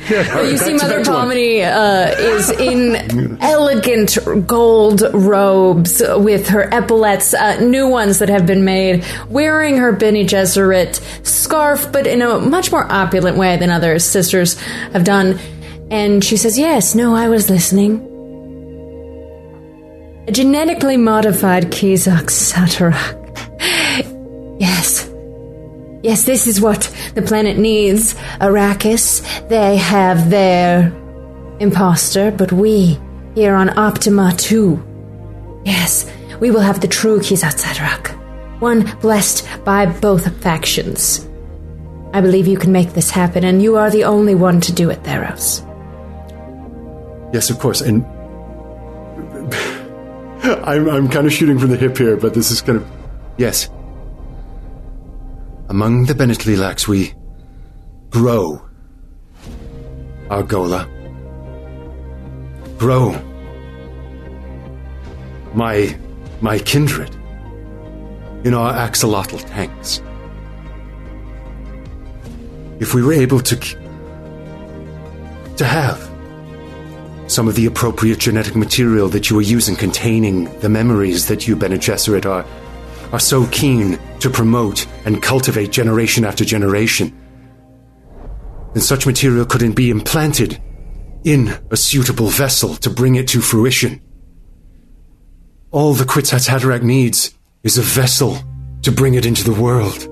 [0.09, 7.33] Well, you see, Mother Pomone uh, is in elegant gold robes with with her epaulets,
[7.33, 12.39] uh, new ones that have been made, wearing her Bene Gesserit scarf, but in a
[12.39, 14.57] much more opulent way than other sisters
[14.93, 15.37] have done.
[15.91, 18.05] And she says, Yes, no, I was listening.
[20.27, 23.17] A genetically modified Kwisatz Haderach.
[24.59, 25.09] yes.
[26.01, 28.13] Yes, this is what the planet needs.
[28.39, 30.93] Arrakis, they have their
[31.59, 32.97] imposter, but we,
[33.35, 34.85] here on Optima 2.
[35.65, 38.07] Yes, we will have the true Haderach,
[38.59, 41.27] one blessed by both factions.
[42.13, 44.89] I believe you can make this happen, and you are the only one to do
[44.89, 45.61] it, Pharos.
[47.33, 48.05] Yes, of course, and
[50.43, 52.87] I'm, I'm kind of shooting from the hip here, but this is kind of.
[53.37, 53.69] Yes.
[55.69, 57.13] Among the Tleilax, we
[58.09, 58.61] grow
[60.31, 60.87] our ghola.
[62.79, 63.11] Grow
[65.53, 65.97] my
[66.41, 67.13] my kindred
[68.45, 70.01] in our axolotl tanks.
[72.79, 73.55] If we were able to
[75.57, 76.09] to have
[77.27, 81.55] some of the appropriate genetic material that you are using containing the memories that you
[81.55, 82.45] Bene Gesserit are
[83.11, 87.15] are so keen to promote and cultivate generation after generation,
[88.73, 90.61] then such material couldn't be implanted
[91.23, 94.01] in a suitable vessel to bring it to fruition.
[95.71, 98.39] All the Kwisatz Haderach needs is a vessel
[98.81, 100.07] to bring it into the world.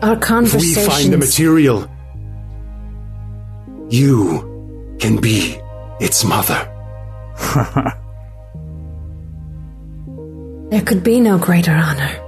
[0.00, 0.76] Our conversations.
[0.76, 1.90] If we find the material,
[3.90, 5.58] you can be
[5.98, 6.54] its mother.
[10.70, 12.27] there could be no greater honor.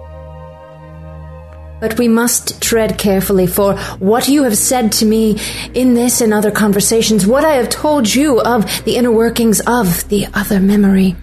[1.80, 5.38] But we must tread carefully, for what you have said to me
[5.74, 10.06] in this and other conversations, what I have told you of the inner workings of
[10.08, 11.16] the other memory.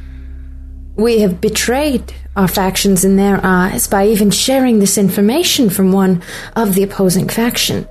[0.96, 6.24] We have betrayed our factions in their eyes by even sharing this information from one
[6.56, 7.88] of the opposing faction.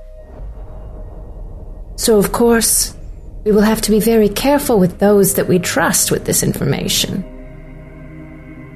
[1.95, 2.95] So, of course,
[3.43, 7.23] we will have to be very careful with those that we trust with this information.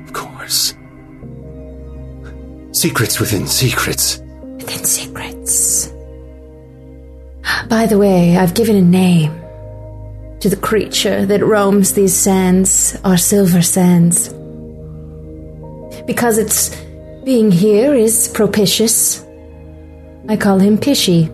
[0.05, 0.73] Of course.
[2.71, 4.19] Secrets within secrets.
[4.55, 5.87] Within secrets.
[7.67, 9.33] By the way, I've given a name
[10.39, 14.29] to the creature that roams these sands, our silver sands.
[16.05, 16.73] Because its
[17.25, 19.25] being here is propitious,
[20.29, 21.29] I call him Pishy.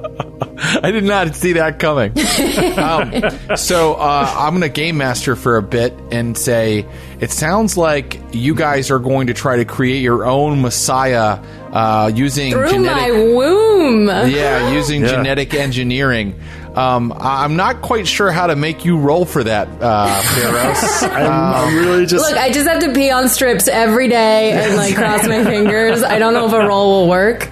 [0.40, 2.10] I did not see that coming.
[2.78, 6.86] um, so uh, I'm going to game master for a bit and say
[7.20, 11.38] it sounds like you guys are going to try to create your own messiah
[11.72, 13.14] uh, using Through genetic.
[13.14, 14.06] my womb.
[14.08, 15.08] Yeah, using Yeah.
[15.08, 16.38] genetic engineering.
[16.74, 21.10] Um, I- I'm not quite sure how to make you roll for that, uh, Pharaoh.
[21.14, 21.32] I'm,
[21.68, 22.22] I'm really just.
[22.28, 26.02] Look, I just have to pee on strips every day and like cross my fingers.
[26.02, 27.48] I don't know if a roll will work.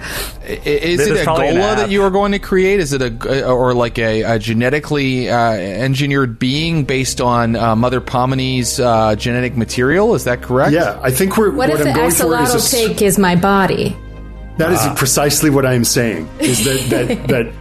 [0.47, 2.79] I- Is There's it a ghola that you are going to create?
[2.79, 7.99] Is it a or like a, a genetically uh, engineered being based on uh, Mother
[8.01, 10.15] Pomine's uh, genetic material?
[10.15, 10.71] Is that correct?
[10.73, 11.51] yeah, I think we're.
[11.51, 13.95] What, What, if I'm going for is a axlotl tank is my body?
[14.57, 16.29] That is precisely what I'm saying.
[16.39, 17.53] Is that that that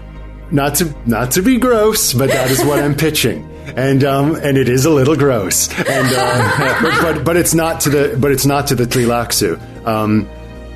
[0.53, 3.43] not to not to be gross, but that is what I'm pitching,
[3.77, 7.81] and um and it is a little gross, and uh, but, but but it's not
[7.81, 9.59] to the but it's not to the Tleilaxu.
[9.87, 10.29] Um,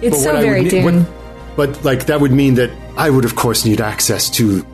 [0.03, 0.85] It's so very would Dune.
[0.85, 1.17] what-
[1.59, 4.64] but like that would mean that I would of course need access to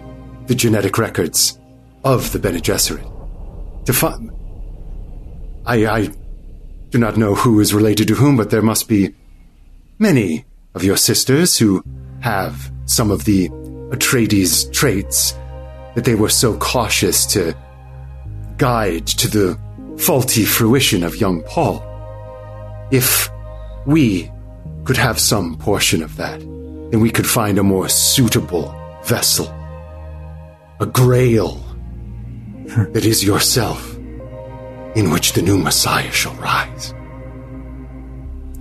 [0.48, 1.58] the genetic records
[2.04, 3.06] of the Bene Gesserit
[3.86, 4.30] to find.
[5.64, 6.10] I I
[6.90, 9.14] do not know who is related to whom, but there must be
[9.98, 10.44] many
[10.74, 11.82] of your sisters who
[12.20, 13.48] have some of the
[13.88, 15.32] Atreides traits
[15.94, 17.56] that they were so cautious to
[18.58, 19.58] guide to the
[19.96, 21.82] faulty fruition of young Paul.
[22.90, 23.30] If
[23.86, 24.30] we
[24.84, 26.42] could have some portion of that,
[26.90, 29.46] then we could find a more suitable vessel.
[30.80, 31.60] A grail
[32.92, 33.94] that is yourself,
[34.94, 36.94] in which the new Messiah shall rise.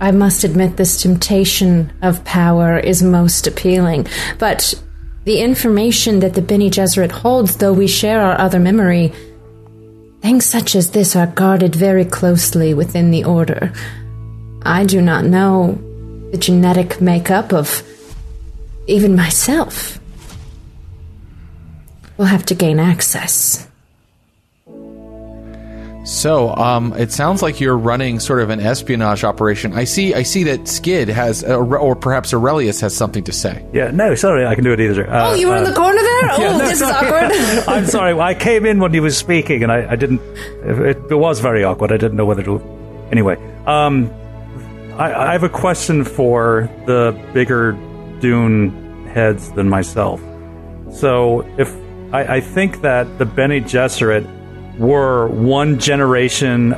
[0.00, 4.06] I must admit, this temptation of power is most appealing.
[4.38, 4.74] But
[5.24, 9.12] the information that the Bene Gesserit holds, though we share our other memory,
[10.20, 13.72] things such as this are guarded very closely within the Order.
[14.62, 15.78] I do not know
[16.32, 17.82] the genetic makeup of
[18.86, 19.98] even myself.
[22.16, 23.66] We'll have to gain access.
[26.04, 29.72] So, um, it sounds like you're running sort of an espionage operation.
[29.72, 30.12] I see.
[30.12, 33.64] I see that Skid has, uh, or perhaps Aurelius has something to say.
[33.72, 35.08] Yeah, no, sorry, I can do it either.
[35.10, 36.20] Uh, Oh, you were in uh, the corner there?
[36.30, 37.32] Oh, yeah, no, this is awkward.
[37.68, 38.18] I'm sorry.
[38.20, 40.20] I came in when he was speaking, and I, I didn't.
[40.64, 41.90] It, it was very awkward.
[41.90, 42.60] I didn't know whether to.
[43.10, 44.10] Anyway, um,
[44.98, 47.72] I, I have a question for the bigger
[48.20, 50.20] Dune heads than myself.
[50.92, 51.74] So, if
[52.12, 54.24] I, I think that the Bene Gesserit
[54.78, 56.74] were one generation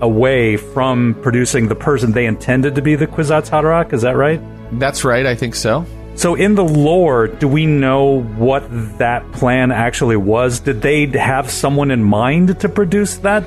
[0.00, 4.40] away from producing the person they intended to be the Kwisatz Haderach, is that right?
[4.78, 5.26] That's right.
[5.26, 5.84] I think so.
[6.14, 8.66] So, in the lore, do we know what
[8.98, 10.58] that plan actually was?
[10.60, 13.44] Did they have someone in mind to produce that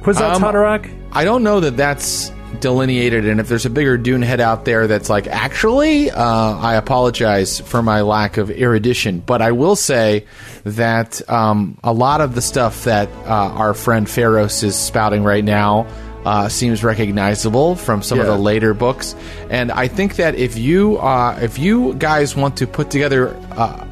[0.00, 0.90] Kwisatz Um, Haderach?
[1.12, 4.86] I don't know that that's delineated, and if there's a bigger Dune head out there
[4.86, 6.22] that's like, actually, uh,
[6.58, 10.26] I apologize for my lack of erudition, but I will say
[10.64, 15.44] that um, a lot of the stuff that uh, our friend Pharos is spouting right
[15.44, 15.86] now.
[16.24, 19.14] Uh, seems recognizable from some of the later books,
[19.50, 23.86] and I think that if you uh, if you guys want to put together, uh,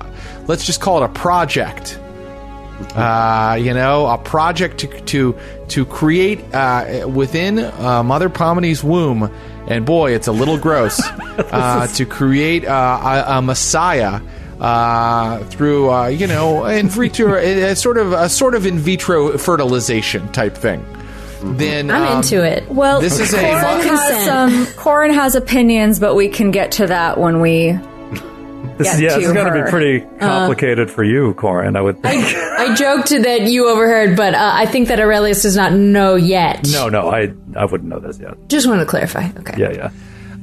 [0.46, 1.98] let's just call it a project,
[2.94, 5.36] uh, you know, a project to to
[5.68, 9.30] to create uh, within uh, Mother Pomine's womb,
[9.68, 11.00] and boy, it's a little gross
[11.50, 14.20] uh, to create uh, a, a Messiah.
[14.58, 18.78] Uh, through uh, you know in vitro, a, a sort of a sort of in
[18.78, 20.82] vitro fertilization type thing,
[21.58, 22.66] then I'm um, into it.
[22.70, 24.24] Well, This is a- Corin has Consent.
[24.24, 24.66] some.
[24.82, 27.78] Corin has opinions, but we can get to that when we.
[28.79, 31.81] This is, get yeah, this is going to be pretty complicated for you, Corin, I
[31.81, 32.24] would think.
[32.24, 36.66] I joked that you overheard, but uh, I think that Aurelius does not know yet.
[36.70, 38.35] no, no, I, I wouldn't know this yet.
[38.48, 39.29] Just want to clarify.
[39.38, 39.55] Okay.
[39.59, 39.90] Yeah, yeah.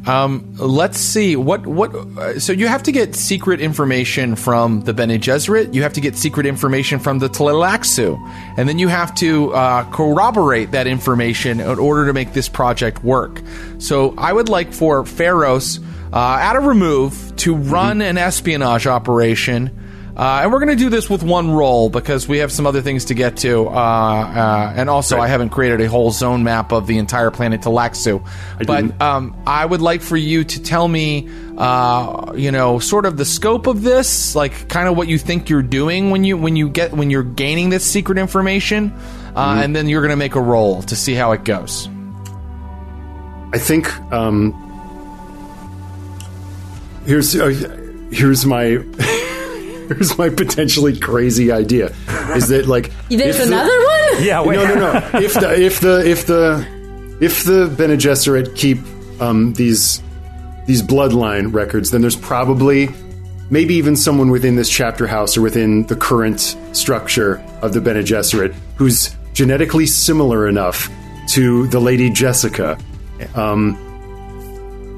[0.06, 1.96] Um, let's see what what.
[1.96, 5.74] Uh, so you have to get secret information from the Bene Gesserit.
[5.74, 8.18] You have to get secret information from the Tleilaxu,
[8.58, 13.02] and then you have to uh, corroborate that information in order to make this project
[13.04, 13.42] work.
[13.78, 15.80] So I would like for Pharos
[16.14, 19.80] uh, at a remove to run an espionage operation
[20.16, 22.82] uh, and we're going to do this with one roll because we have some other
[22.82, 23.68] things to get to.
[23.68, 25.24] Uh, uh, and also, right.
[25.24, 28.24] I haven't created a whole zone map of the entire planet Tleilaxu.
[28.68, 33.18] But um, I would like for you to tell me, uh, you know, sort of
[33.18, 36.56] the scope of this, like kind of what you think you're doing when you when
[36.56, 39.64] you get when you're gaining this secret information, uh, mm-hmm.
[39.64, 41.90] and then you're going to make a roll to see how it goes.
[43.52, 44.54] I think um,
[47.06, 47.48] here's uh,
[48.12, 48.80] here's my.
[49.84, 51.88] here's my potentially crazy idea:
[52.36, 54.24] is that like there's another the, one?
[54.24, 54.56] Yeah, wait.
[54.56, 55.20] no, no, no.
[55.20, 58.80] if the if the if the if the Bene Gesserit keep
[59.22, 60.02] um, these
[60.68, 62.90] these bloodline records, then there's probably
[63.50, 68.02] maybe even someone within this chapter house or within the current structure of the Bene
[68.02, 70.90] Gesserit who's genetically similar enough
[71.30, 72.78] to the Lady Jessica.
[73.36, 73.78] Um,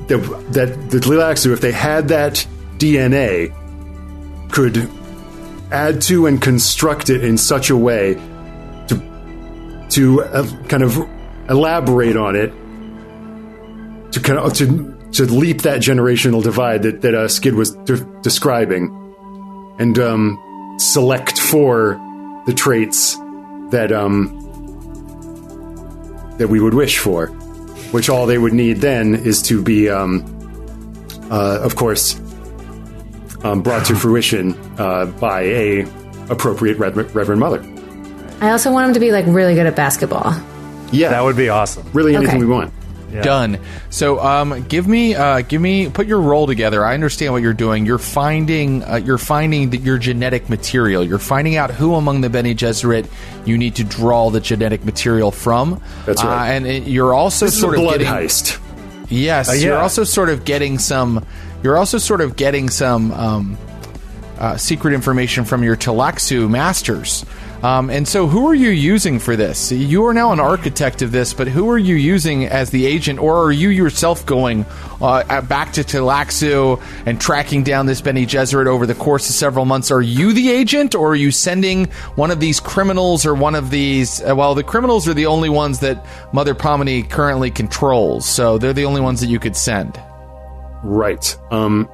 [0.08, 2.46] that, that the Tleilaxu, if they had that
[2.78, 3.54] DNA,
[4.52, 4.90] could
[5.72, 8.16] add to and construct it in such a way
[8.88, 10.98] to to uh, kind of
[11.50, 12.52] elaborate on it
[14.12, 18.06] to kind of to to leap that generational divide that that uh, Skid was de-
[18.22, 18.90] describing,
[19.80, 22.00] and um, select for
[22.46, 23.16] the traits
[23.72, 24.42] that um
[26.38, 27.28] that we would wish for,
[27.92, 30.24] which all they would need then is to be um
[31.32, 32.20] uh, of course
[33.44, 35.82] um, brought to fruition uh, by a
[36.30, 37.64] appropriate Reverend Mother.
[38.42, 40.34] I also want him to be like really good at basketball.
[40.92, 41.88] Yeah, that would be awesome.
[41.94, 42.46] Really, anything okay.
[42.46, 42.74] we want.
[43.16, 43.22] Yeah.
[43.22, 43.60] Done.
[43.90, 46.86] So, um, give me, uh, give me, put your roll together.
[46.86, 47.86] I understand what you're doing.
[47.86, 51.04] You're finding, uh, you're finding the, your genetic material.
[51.04, 53.08] You're finding out who among the Bene Gesserit
[53.46, 55.82] you need to draw the genetic material from.
[56.06, 56.50] That's right.
[56.50, 58.60] Uh, and it, you're also this sort of getting, heist.
[59.10, 59.66] Yes, uh, yeah.
[59.66, 61.26] you're also sort of getting some
[61.66, 63.58] you're also sort of getting some um,
[64.38, 67.26] uh, secret information from your Tleilaxu masters.
[67.66, 69.72] Um, and so, who are you using for this?
[69.72, 73.18] You are now an architect of this, but who are you using as the agent,
[73.18, 74.68] or are you yourself going
[75.02, 79.66] uh, back to Tleilaxu and tracking down this Bene Gesserit over the course of several
[79.66, 79.90] months?
[79.90, 83.72] Are you the agent, or are you sending one of these criminals or one of
[83.72, 84.22] these?
[84.22, 88.74] Uh, well, the criminals are the only ones that Mother Pomini currently controls, so they're
[88.74, 90.00] the only ones that you could send.
[90.84, 91.36] Right.
[91.50, 91.90] Um,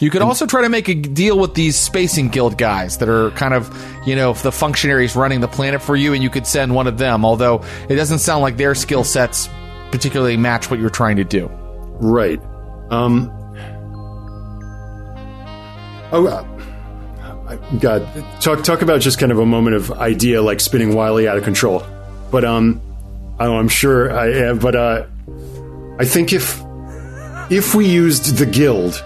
[0.00, 3.30] you could also try to make a deal with these spacing guild guys that are
[3.32, 3.68] kind of,
[4.06, 6.98] you know, the functionaries running the planet for you, and you could send one of
[6.98, 7.24] them.
[7.24, 9.48] Although it doesn't sound like their skill sets
[9.90, 11.48] particularly match what you're trying to do.
[12.00, 12.40] Right.
[12.90, 13.32] Um.
[16.10, 18.06] Oh, uh, God!
[18.40, 21.44] Talk talk about just kind of a moment of idea like spinning wildly out of
[21.44, 21.82] control.
[22.30, 22.80] But um,
[23.38, 24.30] I'm sure I.
[24.30, 25.06] Am, but uh,
[25.98, 26.62] I think if
[27.50, 29.02] if we used the guild,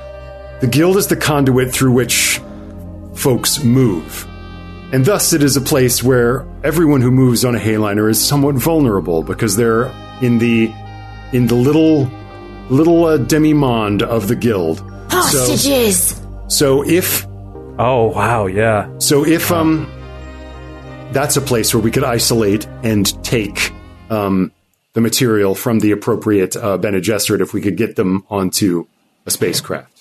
[0.62, 2.40] the guild is the conduit through which
[3.14, 4.28] folks move.
[4.92, 8.54] And thus, it is a place where everyone who moves on a Heighliner is somewhat
[8.54, 9.86] vulnerable because they're
[10.20, 10.72] in the
[11.32, 12.08] in the little
[12.70, 14.80] little uh, demi-monde of the guild.
[15.10, 16.14] Hostages.
[16.46, 17.26] So, so if
[17.80, 19.90] oh wow yeah so if um
[21.10, 23.72] that's a place where we could isolate and take
[24.10, 24.52] um
[24.92, 28.86] the material from the appropriate uh, Bene Gesserit if we could get them onto
[29.26, 29.91] a spacecraft.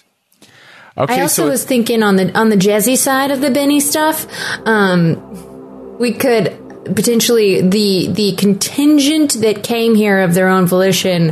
[0.98, 3.80] Okay, I also so was thinking on the on the jazzy side of the Benny
[3.80, 4.28] stuff,
[4.68, 6.58] um, we could
[6.96, 11.32] potentially the the contingent that came here of their own volition.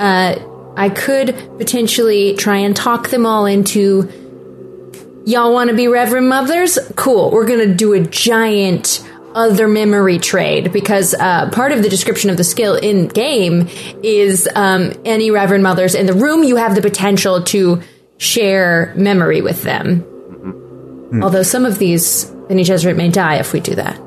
[0.00, 0.38] Uh,
[0.76, 4.10] I could potentially try and talk them all into.
[5.26, 6.78] Y'all want to be Reverend Mothers?
[6.96, 7.30] Cool.
[7.30, 12.36] We're gonna do a giant other memory trade because uh, part of the description of
[12.36, 13.68] the skill in game
[14.02, 17.82] is um, any Reverend Mothers in the room, you have the potential to
[18.18, 20.02] share memory with them.
[20.02, 21.22] Mm-hmm.
[21.22, 24.00] Although some of these Bene Gesserit may die if we do that.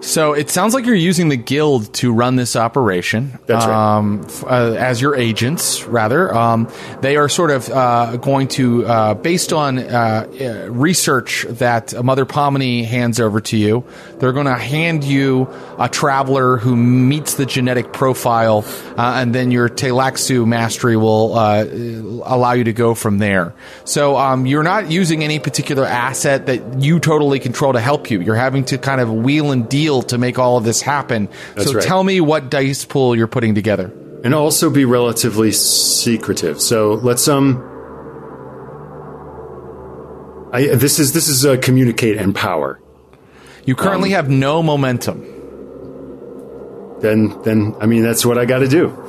[0.00, 3.38] So it sounds like you're using the guild to run this operation.
[3.46, 3.96] That's right.
[3.96, 6.32] Um, f- uh, as your agents, rather.
[6.34, 6.70] Um,
[7.00, 12.24] they are sort of uh, going to, uh, based on uh, uh, research that Mother
[12.24, 13.84] Pomini hands over to you,
[14.18, 18.64] they're going to hand you a traveler who meets the genetic profile,
[18.96, 23.54] uh, and then your Tleilaxu mastery will allow you to go from there.
[23.84, 28.20] So um, you're not using any particular asset that you totally control to help you.
[28.20, 31.28] You're having to kind of wheel and deal to make all of this happen.
[31.54, 31.84] That's so right.
[31.84, 33.92] tell me what dice pool you're putting together.
[34.24, 36.60] and also be relatively secretive.
[36.60, 37.62] So let's um.
[40.52, 42.80] I, this is this is uh, communicate and power.
[43.64, 45.22] You currently Um, have no momentum.
[47.00, 48.88] Then then I mean that's what I got to do.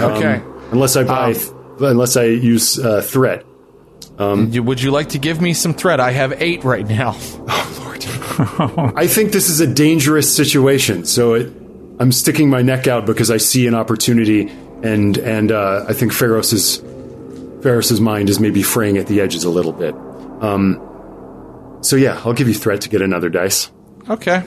[0.00, 0.40] Okay.
[0.72, 3.44] Unless I buy, Um, th- unless I use uh, threat.
[4.18, 6.00] You- Would you like to give me some threat?
[6.00, 7.16] I have eight right now.
[8.96, 11.52] I think this is a dangerous situation, so it,
[11.98, 14.48] I'm sticking my neck out because I see an opportunity,
[14.82, 16.80] and and uh, I think Pharos's
[17.62, 19.94] Pharos's mind is maybe fraying at the edges a little bit.
[20.42, 23.70] Um, so yeah, I'll give you threat to get another dice.
[24.08, 24.42] Okay.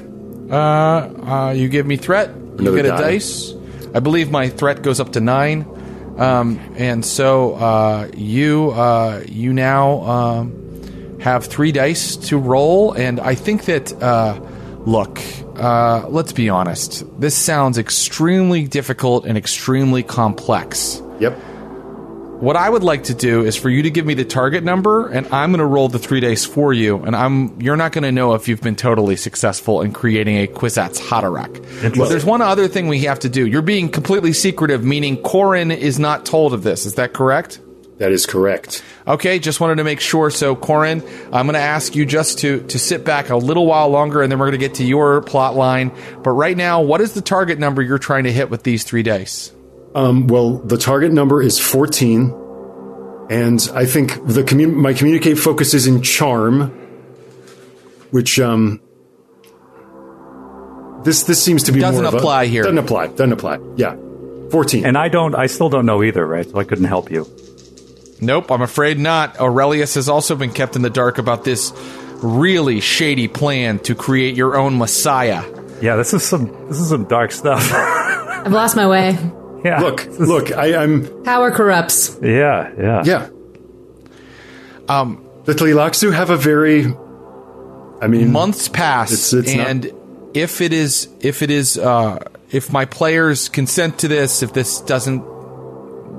[0.49, 2.29] Uh, uh, you give me threat.
[2.29, 3.53] You Another get a dice.
[3.93, 5.65] I believe my threat goes up to nine.
[6.17, 10.66] Um, and so uh, you uh, you now um,
[11.19, 14.39] have three dice to roll, and I think that uh,
[14.85, 15.19] look,
[15.55, 17.05] uh, let's be honest.
[17.19, 21.01] This sounds extremely difficult and extremely complex.
[21.19, 21.33] Yep.
[22.39, 25.07] What I would like to do is for you to give me the target number,
[25.07, 28.03] and I'm going to roll the three dice for you, and I'm you're not going
[28.03, 31.95] to know if you've been totally successful in creating a Kwisatz Haderach.
[31.97, 33.47] But there's one other thing we have to do.
[33.47, 36.85] You're being completely secretive, meaning Corin is not told of this.
[36.85, 37.59] Is that correct?
[37.97, 38.83] That is correct.
[39.07, 40.29] Okay, just wanted to make sure.
[40.29, 41.01] So, Corin,
[41.33, 44.31] I'm going to ask you just to to sit back a little while longer, and
[44.31, 45.91] then we're going to get to your plot line.
[46.23, 49.01] But right now, what is the target number you're trying to hit with these three
[49.01, 49.51] dice?
[49.95, 55.87] Um, well, the target number is 14, and I think the commu- my communicate focuses
[55.87, 56.69] in charm,
[58.11, 58.79] which um,
[61.03, 62.61] this this seems to be Doesn't more of a- apply here.
[62.61, 63.07] Doesn't apply.
[63.07, 63.57] Doesn't apply.
[63.75, 63.95] Yeah,
[64.51, 64.85] 14.
[64.85, 65.33] And I don't.
[65.33, 66.47] I still don't know either, right?
[66.47, 67.27] So I couldn't help you.
[68.19, 69.39] Nope, I'm afraid not.
[69.39, 71.71] Aurelius has also been kept in the dark about this
[72.23, 75.43] really shady plan to create your own messiah.
[75.81, 76.47] Yeah, this is some.
[76.67, 77.71] This is some dark stuff.
[77.73, 79.11] I've lost my way.
[79.63, 79.79] yeah.
[79.81, 82.17] look, look, I, I'm Power corrupts.
[82.21, 83.03] Yeah, yeah.
[83.05, 83.29] yeah.
[84.89, 86.85] Um, the Tleilaxu have a very,
[88.01, 89.91] I mean, Months pass, It's- it's not- and
[90.33, 92.19] if it is, if it is, uh,
[92.51, 95.23] if my players consent to this, if this doesn't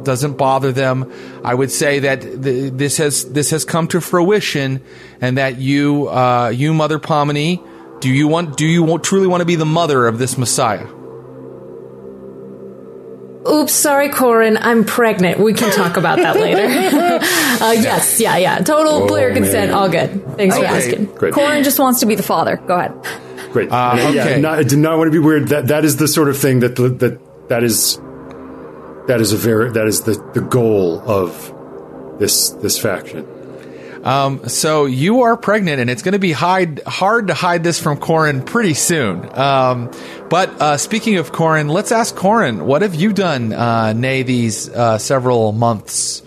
[0.04, 1.12] doesn't bother them,
[1.44, 4.82] I would say that th- this has this has come to fruition,
[5.20, 7.62] and that you, uh, you, Mother Pomini,
[8.00, 10.86] do you want do you want, truly want to be the mother of this messiah?
[13.48, 14.58] Oops, sorry, Corin.
[14.58, 15.38] I'm pregnant.
[15.40, 16.64] We can talk about that later.
[17.64, 18.58] uh, yes, yeah, yeah.
[18.58, 19.70] Total player consent.
[19.70, 19.78] man.
[19.78, 20.36] All good.
[20.36, 21.06] Thanks for asking.
[21.14, 22.56] great, Corin just wants to be the father.
[22.56, 22.92] Go ahead.
[23.52, 23.70] great.
[23.72, 24.40] Uh, And, yeah, okay.
[24.40, 25.48] not, I did not want to be weird.
[25.48, 27.98] That that is the sort of thing that that that is
[29.08, 31.54] that is a very that is the the goal of
[32.18, 33.26] this this faction.
[34.48, 37.98] So you are pregnant, and it's going to be hide, hard to hide this from
[37.98, 39.28] Corin pretty soon.
[39.36, 39.90] Um,
[40.30, 44.68] but uh, speaking of Corin, let's ask Corin, what have you done, uh, nay, these
[44.70, 46.22] uh, several months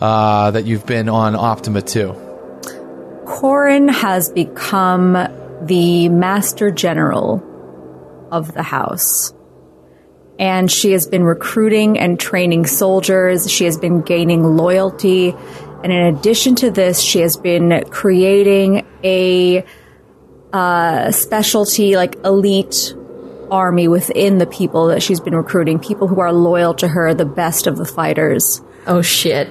[0.00, 2.12] uh, that you've been on Optima 2?
[3.26, 5.16] Corin has become
[5.62, 7.42] the master general
[8.30, 9.32] of the house.
[10.42, 13.48] And she has been recruiting and training soldiers.
[13.48, 15.36] She has been gaining loyalty.
[15.84, 19.64] And in addition to this, she has been creating a
[20.52, 22.92] uh, specialty, like elite
[23.52, 25.78] army within the people that she's been recruiting.
[25.78, 28.60] People who are loyal to her, the best of the fighters.
[28.88, 29.46] Oh shit.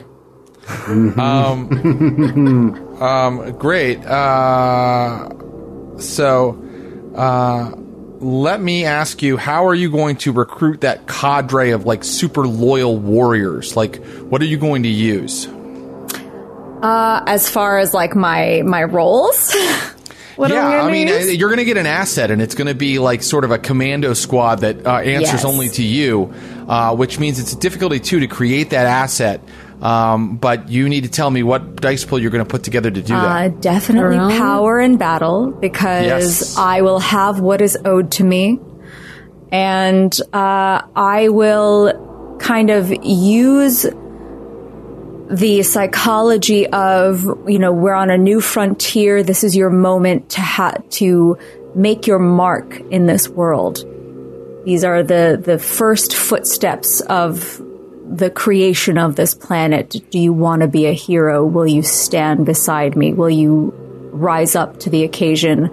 [3.59, 4.05] Great.
[4.05, 5.29] Uh,
[5.97, 6.61] so
[7.15, 7.71] uh,
[8.21, 12.47] let me ask you, how are you going to recruit that cadre of like super
[12.47, 13.75] loyal warriors?
[13.75, 15.47] Like, what are you going to use?
[16.83, 19.55] Uh, As far as like my my rolls,
[20.35, 21.27] what yeah, I, I mean, use?
[21.29, 23.51] uh, you're going to get an asset, and it's going to be like sort of
[23.51, 25.45] a commando squad that uh, answers Yes.
[25.45, 26.33] only to you,
[26.67, 29.41] uh, which means it's a difficulty too to create that asset.
[29.81, 32.91] Um, but you need to tell me what dice pool you're going to put together
[32.91, 33.61] to do Uh, that.
[33.61, 34.37] definitely Around?
[34.37, 36.55] power in battle because Yes.
[36.57, 38.59] I will have what is owed to me.
[39.51, 43.85] And uh, I will kind of use
[45.31, 49.23] the psychology of, you know, we're on a new frontier.
[49.23, 51.37] This is your moment to ha- to
[51.73, 53.85] make your mark in this world.
[54.65, 57.61] These are the, the first footsteps of
[58.05, 59.95] the creation of this planet.
[60.11, 61.45] Do you want to be a hero?
[61.45, 63.13] Will you stand beside me?
[63.13, 63.73] Will you
[64.11, 65.67] rise up to the occasion?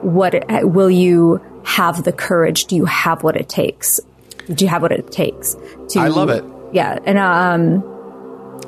[0.00, 2.64] What will you have the courage?
[2.64, 4.00] Do you have what it takes?
[4.48, 5.54] Do you have what it takes?
[5.90, 6.42] To, I love it.
[6.72, 7.82] Yeah, and um,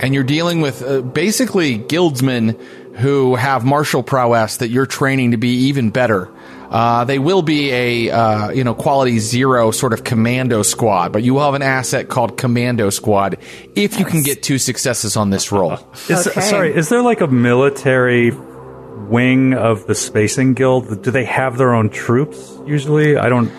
[0.01, 2.59] and you're dealing with uh, basically guildsmen
[2.97, 6.29] who have martial prowess that you're training to be even better.
[6.71, 11.23] Uh, they will be a uh, you know quality zero sort of commando squad, but
[11.23, 13.37] you will have an asset called commando squad
[13.75, 15.75] if you can get two successes on this roll.
[16.09, 16.41] Is, Okay.
[16.41, 21.03] Sorry, is there like a military wing of the Spacing Guild?
[21.03, 23.19] Do they have their own troops usually?
[23.19, 23.51] I don't.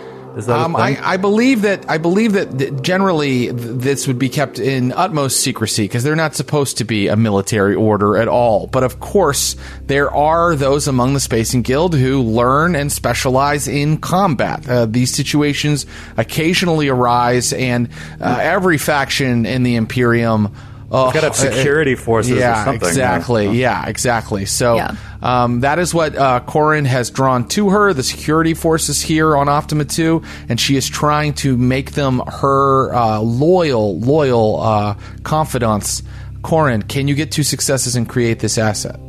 [0.47, 0.75] Um?
[0.75, 4.91] I, I believe that I believe that th- generally th- this would be kept in
[4.91, 8.67] utmost secrecy because they're not supposed to be a military order at all.
[8.67, 9.55] But of course,
[9.86, 14.67] there are those among the Spacing Guild who learn and specialize in combat.
[14.67, 15.86] Uh, these situations
[16.17, 20.53] occasionally arise, and uh, every faction in the Imperium.
[20.94, 23.50] Uh, Gotta have security forces or yeah, something, Exactly.
[23.58, 24.46] Yeah, exactly.
[24.46, 24.96] So Yeah.
[25.24, 29.50] um, that is what uh, Corin has drawn to her, the security forces here on
[29.50, 36.04] Optima 2, and she is trying to make them her uh, loyal, loyal uh, confidants.
[36.44, 39.00] Corin, can you get two successes and create this asset?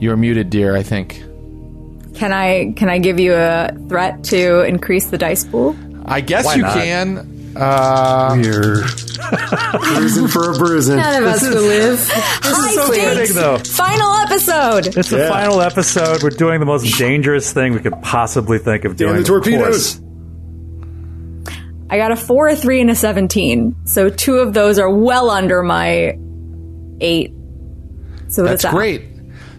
[0.00, 1.22] You're muted, dear, I think.
[2.14, 5.76] Can I can I give you a threat to increase the dice pool?
[6.10, 6.74] I guess Why you not?
[6.74, 7.52] can.
[7.56, 8.82] Uh, You're
[9.80, 10.96] bruising for a bruising.
[10.96, 11.98] None of us will live.
[11.98, 13.04] This High so stakes!
[13.18, 13.58] fitting, though.
[13.58, 14.86] Final episode.
[14.96, 15.28] it's the Yeah.
[15.28, 16.22] final episode.
[16.22, 19.14] We're doing the most dangerous thing we could possibly think of doing.
[19.14, 19.94] Damn the of course.
[19.96, 20.00] torpedoes.
[21.90, 23.74] I got a four, a three, and a seventeen.
[23.84, 26.16] So two of those are well under my
[27.00, 27.32] eight.
[28.28, 28.72] So That's that?
[28.72, 29.09] great.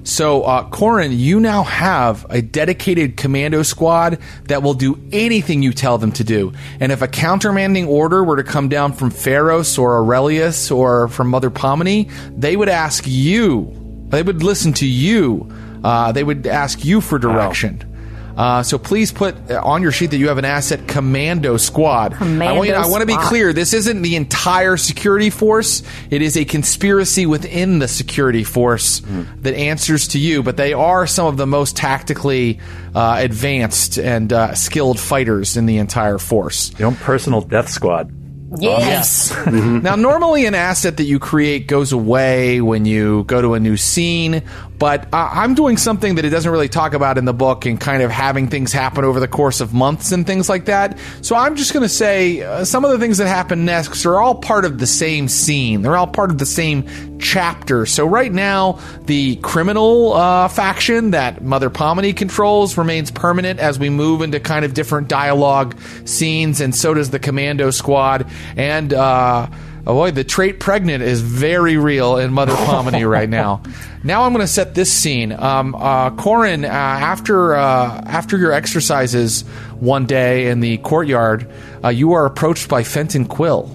[0.03, 5.73] So, uh, Corin, you now have a dedicated commando squad that will do anything you
[5.73, 6.53] tell them to do.
[6.79, 11.29] And if a countermanding order were to come down from Pharos or Aurelius or from
[11.29, 13.77] Mother Pomini, they would ask you.
[14.09, 15.49] They would listen to you.
[15.83, 17.90] Uh, they would ask you for direction.
[18.37, 22.13] Uh, so please put uh, on your sheet that you have an asset commando squad.
[22.13, 23.53] I want, you, I want to be clear.
[23.53, 25.83] This isn't the entire security force.
[26.09, 29.01] It is a conspiracy within the security force
[29.41, 30.43] that answers to you.
[30.43, 32.59] But they are some of the most tactically
[32.95, 36.77] uh, advanced and uh, skilled fighters in the entire force.
[36.79, 38.11] Your own personal death squad.
[38.59, 39.33] Yes.
[39.51, 43.77] Now, normally an asset that you create goes away when you go to a new
[43.77, 44.43] scene,
[44.81, 47.79] but uh, I'm doing something that it doesn't really talk about in the book and
[47.79, 50.97] kind of having things happen over the course of months and things like that.
[51.21, 54.19] So I'm just going to say uh, some of the things that happen next are
[54.19, 55.83] all part of the same scene.
[55.83, 57.85] They're all part of the same chapter.
[57.85, 63.91] So right now, the criminal uh, faction that Mother Pomini controls remains permanent as we
[63.91, 68.27] move into kind of different dialogue scenes, and so does the commando squad.
[68.57, 69.47] And uh,
[69.87, 73.61] oh boy, the trait pregnant is very real in Mother Pomini right now.
[74.03, 75.31] Now I'm going to set this scene.
[75.31, 79.41] Um, uh, Corin, uh, after uh, after your exercises
[79.79, 81.51] one day in the courtyard,
[81.83, 83.69] uh, you are approached by Fenton Quill,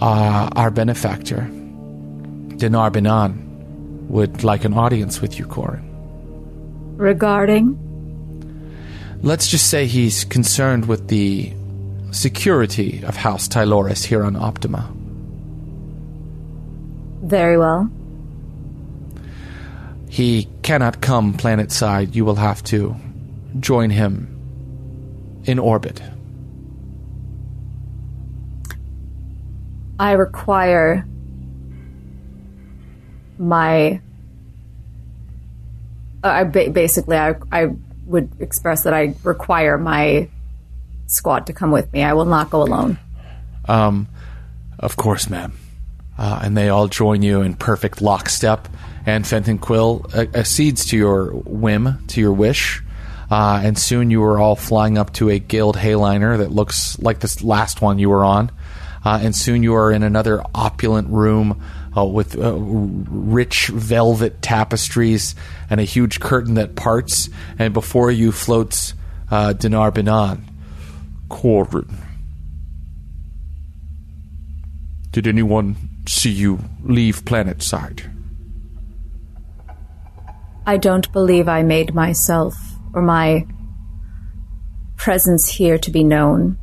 [0.00, 1.42] uh, our benefactor.
[2.56, 5.84] Dinar Benan would like an audience with you, Corin.
[6.96, 7.84] Regarding
[9.20, 11.52] Let's just say he's concerned with the
[12.18, 14.90] security of House Tyloris here on Optima.
[17.22, 17.90] very well.
[20.08, 22.16] He cannot come planet side.
[22.16, 22.96] You will have to
[23.60, 26.00] join him in orbit.
[29.98, 31.06] I require
[33.38, 34.00] my.
[36.24, 37.66] uh, I ba- basically I I
[38.06, 40.28] would express that I require my
[41.08, 42.02] squad to come with me.
[42.02, 42.98] I will not go alone.
[43.66, 44.08] Um,
[44.78, 45.52] of course, ma'am.
[46.16, 48.68] Uh, and they all join you in perfect lockstep.
[49.06, 52.82] And Fenton Quill uh, accedes to your whim, to your wish.
[53.30, 57.20] Uh, and soon you are all flying up to a guild heighliner that looks like
[57.20, 58.50] this last one you were on.
[59.04, 61.62] Uh, and soon you are in another opulent room
[61.96, 65.34] uh, with uh, rich velvet tapestries
[65.70, 67.28] and a huge curtain that parts.
[67.58, 68.94] And before you floats
[69.30, 70.47] uh, Dinar Benan.
[71.28, 71.88] Corbin.
[75.10, 75.76] Did anyone
[76.06, 78.10] see you leave planet side?
[80.66, 82.54] I don't believe I made myself
[82.92, 83.46] or my
[84.96, 86.58] presence here to be known.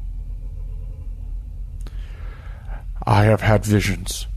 [3.07, 4.27] I have had visions.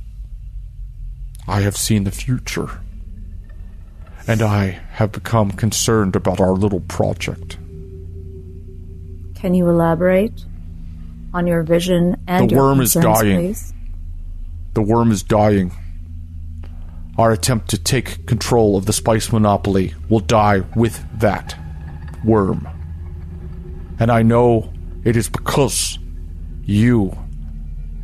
[1.46, 2.80] I have seen the future.
[4.26, 7.57] And I have become concerned about our little project.
[9.38, 10.44] Can you elaborate
[11.32, 13.36] on your vision and The worm is dying.
[13.36, 13.72] please?
[14.74, 15.72] The worm is dying.
[17.16, 21.56] Our attempt to take control of the spice monopoly will die with that
[22.24, 22.66] worm.
[24.00, 24.72] And I know
[25.04, 25.98] it is because
[26.64, 27.16] you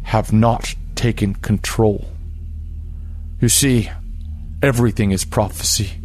[0.05, 2.09] have not taken control.
[3.41, 3.91] You see,
[4.63, 6.01] everything is prophecy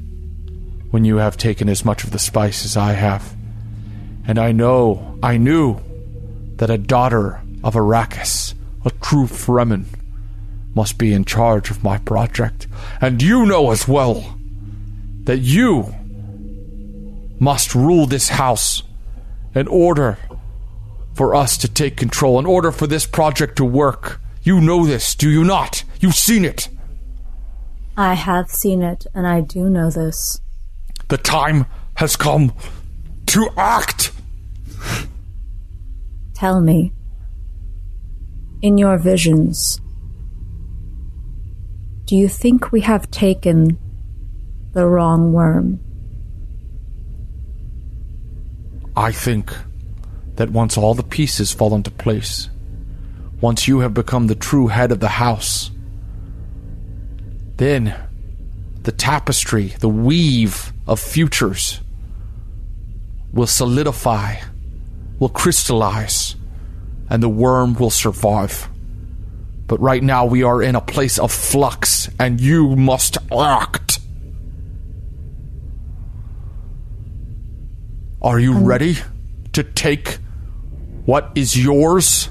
[0.91, 3.35] when you have taken as much of the spice as I have.
[4.29, 5.79] And I know, I knew,
[6.57, 8.53] that a daughter of Arrakis,
[8.85, 9.85] a true Fremen,
[10.75, 12.67] must be in charge of my project.
[13.01, 14.37] And you know as well
[15.23, 15.95] that you
[17.39, 18.83] must rule this house
[19.55, 20.19] in order
[21.15, 24.21] for us to take control, in order for this project to work.
[24.43, 25.83] You know this, do you not?
[26.01, 26.69] You've seen it.
[27.97, 30.39] I have seen it, and I do know this.
[31.07, 31.65] The time
[31.95, 32.53] has come
[33.25, 34.11] to act.
[36.33, 36.93] Tell me,
[38.61, 39.81] in your visions,
[42.05, 43.77] do you think we have taken
[44.73, 45.79] the wrong worm?
[48.95, 49.53] I think
[50.35, 52.49] that once all the pieces fall into place,
[53.41, 55.71] once you have become the true head of the house,
[57.57, 57.95] then
[58.83, 61.81] the tapestry, the weave of futures
[63.31, 64.35] will solidify,
[65.19, 66.35] will crystallize,
[67.09, 68.69] and the worm will survive.
[69.67, 73.99] But right now we are in a place of flux, and you must act.
[78.21, 78.97] Are you um, ready
[79.53, 80.17] to take
[81.05, 82.29] what is yours?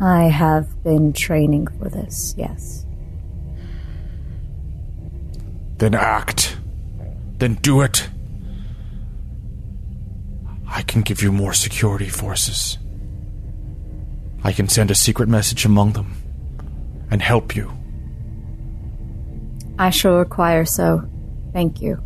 [0.00, 2.86] I have been training for this, yes.
[5.78, 6.56] Then act.
[7.38, 8.08] Then do it.
[10.68, 12.78] I can give you more security forces.
[14.44, 16.12] I can send a secret message among them
[17.10, 17.72] and help you.
[19.78, 21.08] I shall require so.
[21.52, 22.02] Thank you.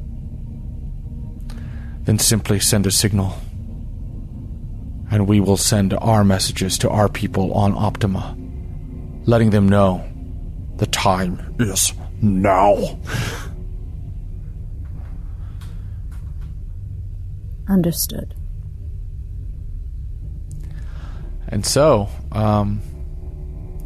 [2.02, 3.36] Then simply send a signal.
[5.10, 8.36] And we will send our messages to our people on Optima,
[9.24, 10.08] letting them know
[10.76, 11.92] the time is
[12.22, 12.98] now.
[17.68, 18.34] Understood.
[21.52, 22.80] And so, um,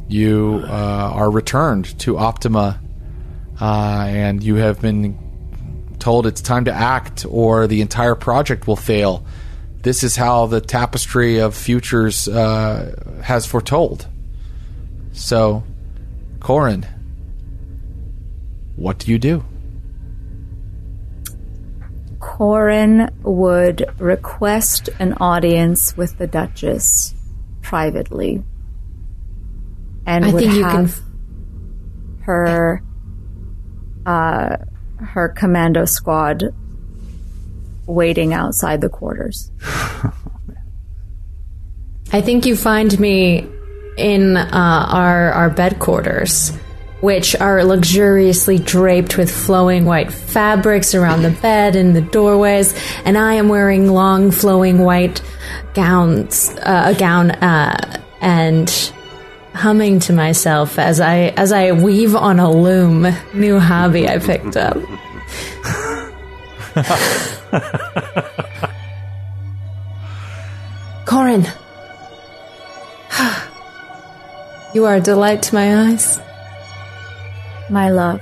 [0.07, 2.81] you uh, are returned to Optima,
[3.61, 8.77] uh, and you have been told it's time to act, or the entire project will
[8.77, 9.27] fail.
[9.83, 14.07] This is how the tapestry of futures uh, has foretold.
[15.11, 15.65] So,
[16.39, 16.87] Corin,
[18.77, 19.45] what do you do?
[22.21, 27.16] Corin would request an audience with the Duchess
[27.67, 28.43] privately.
[30.07, 31.03] And I would think you have can.
[32.21, 32.83] her
[34.07, 34.57] uh,
[34.99, 36.45] her commando squad
[37.87, 39.51] waiting outside the quarters.
[42.13, 43.49] I think you find me
[43.99, 44.49] in uh,
[44.89, 46.53] our our bed quarters,
[47.01, 53.19] which are luxuriously draped with flowing white fabrics around the bed and the doorways, and
[53.19, 55.21] I am wearing long flowing white
[55.75, 58.71] gowns, uh, a gown, uh, and
[59.55, 63.07] humming to myself as I as I weave on a loom.
[63.35, 64.77] New hobby I picked up.
[71.07, 71.47] Corin.
[74.75, 76.21] You are a delight to my eyes.
[77.71, 78.21] My love,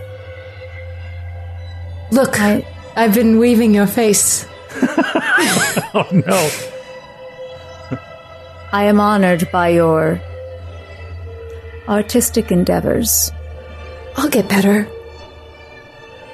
[2.11, 2.65] Look, I,
[2.95, 4.47] I've been weaving your face.
[5.97, 6.51] Oh no.
[8.75, 10.21] I am honored by your
[11.87, 13.31] artistic endeavors.
[14.17, 14.89] I'll get better.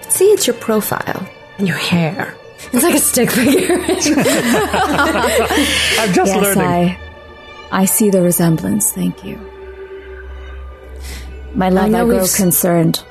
[0.09, 1.28] See, it's your profile
[1.59, 2.34] and your hair.
[2.72, 3.74] It's like a stick figure.
[6.01, 6.62] I'm just yes, learning.
[6.64, 6.99] I
[7.70, 8.91] I see the resemblance.
[8.91, 9.38] Thank you.
[11.55, 13.05] My love, I, know grow s- concerned.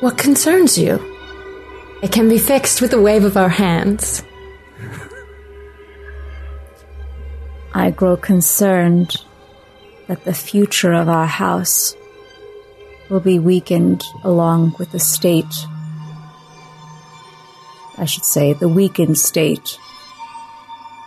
[0.00, 0.98] what concerns you?
[2.02, 4.24] It can be fixed with a wave of our hands.
[7.74, 9.16] I grow concerned
[10.08, 11.96] that the future of our house
[13.08, 15.54] will be weakened along with the state.
[17.98, 19.78] I should say, the weakened state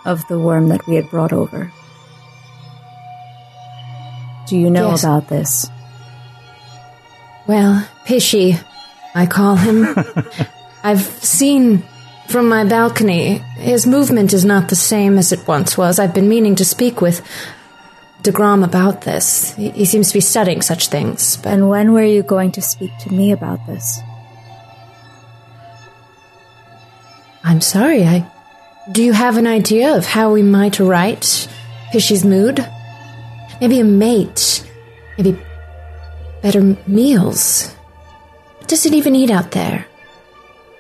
[0.05, 1.72] of the worm that we had brought over.
[4.47, 5.03] Do you know Yes.
[5.03, 5.70] about this?
[7.47, 8.59] Well, Pishy,
[9.16, 9.88] I call him.
[10.84, 11.84] I've seen
[12.28, 13.38] from my balcony.
[13.57, 15.99] His movement is not the same as it once was.
[15.99, 17.21] I've been meaning to speak with
[18.23, 19.53] DeGrom about this.
[19.53, 22.61] He, he seems to be studying such things, but And when were you going to
[22.61, 23.99] speak to me about this?
[27.43, 28.03] I'm sorry.
[28.03, 28.32] I
[28.91, 31.47] do you have an idea of how we might write
[31.91, 32.65] Pishy's mood?
[33.59, 34.69] Maybe a mate?
[35.17, 35.39] Maybe
[36.41, 37.73] better meals?
[38.57, 39.86] What does it even eat out there?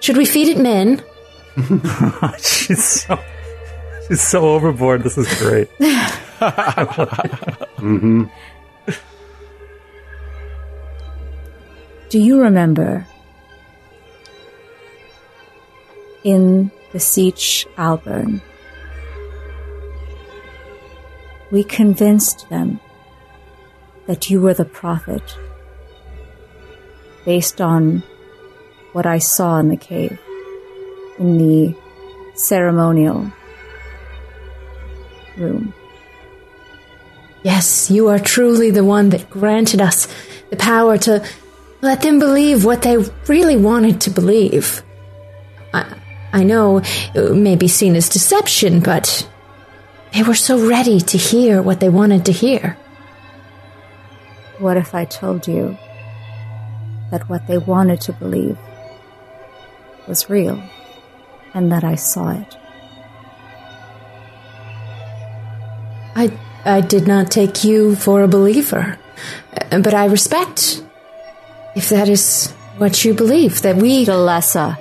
[0.01, 1.01] Should we feed it men?
[2.37, 3.19] she's so
[4.07, 5.03] she's so overboard.
[5.03, 5.69] This is great.
[7.79, 8.25] mm-hmm.
[12.09, 13.07] Do you remember
[16.23, 18.41] in the Sietch Alburn?
[21.51, 22.79] We convinced them
[24.07, 25.37] that you were the prophet
[27.25, 28.03] based on
[28.93, 30.19] what I saw in the cave,
[31.17, 31.75] in the
[32.33, 33.31] ceremonial
[35.37, 35.73] room.
[37.43, 40.07] Yes, you are truly the one that granted us
[40.49, 41.25] the power to
[41.81, 42.97] let them believe what they
[43.27, 44.81] really wanted to believe.
[45.73, 45.95] I,
[46.33, 46.81] I know
[47.13, 49.29] it may be seen as deception, but
[50.13, 52.77] they were so ready to hear what they wanted to hear.
[54.57, 55.77] What if I told you
[57.11, 58.57] that what they wanted to believe
[60.07, 60.61] was real
[61.55, 62.57] and that I saw it?
[66.15, 66.31] I,
[66.63, 68.99] I did not take you for a believer,
[69.71, 70.83] but I respect
[71.75, 74.05] if that is what you believe, that we.
[74.05, 74.77] Delessa,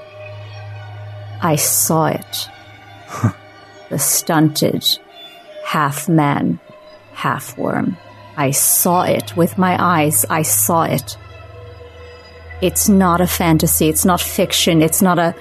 [1.42, 2.48] I saw it.
[3.90, 4.84] the stunted,
[5.64, 6.60] half man,
[7.12, 7.96] half worm.
[8.36, 10.24] I saw it with my eyes.
[10.30, 11.16] I saw it.
[12.62, 13.88] It's not a fantasy.
[13.88, 14.82] It's not fiction.
[14.82, 15.34] It's not a,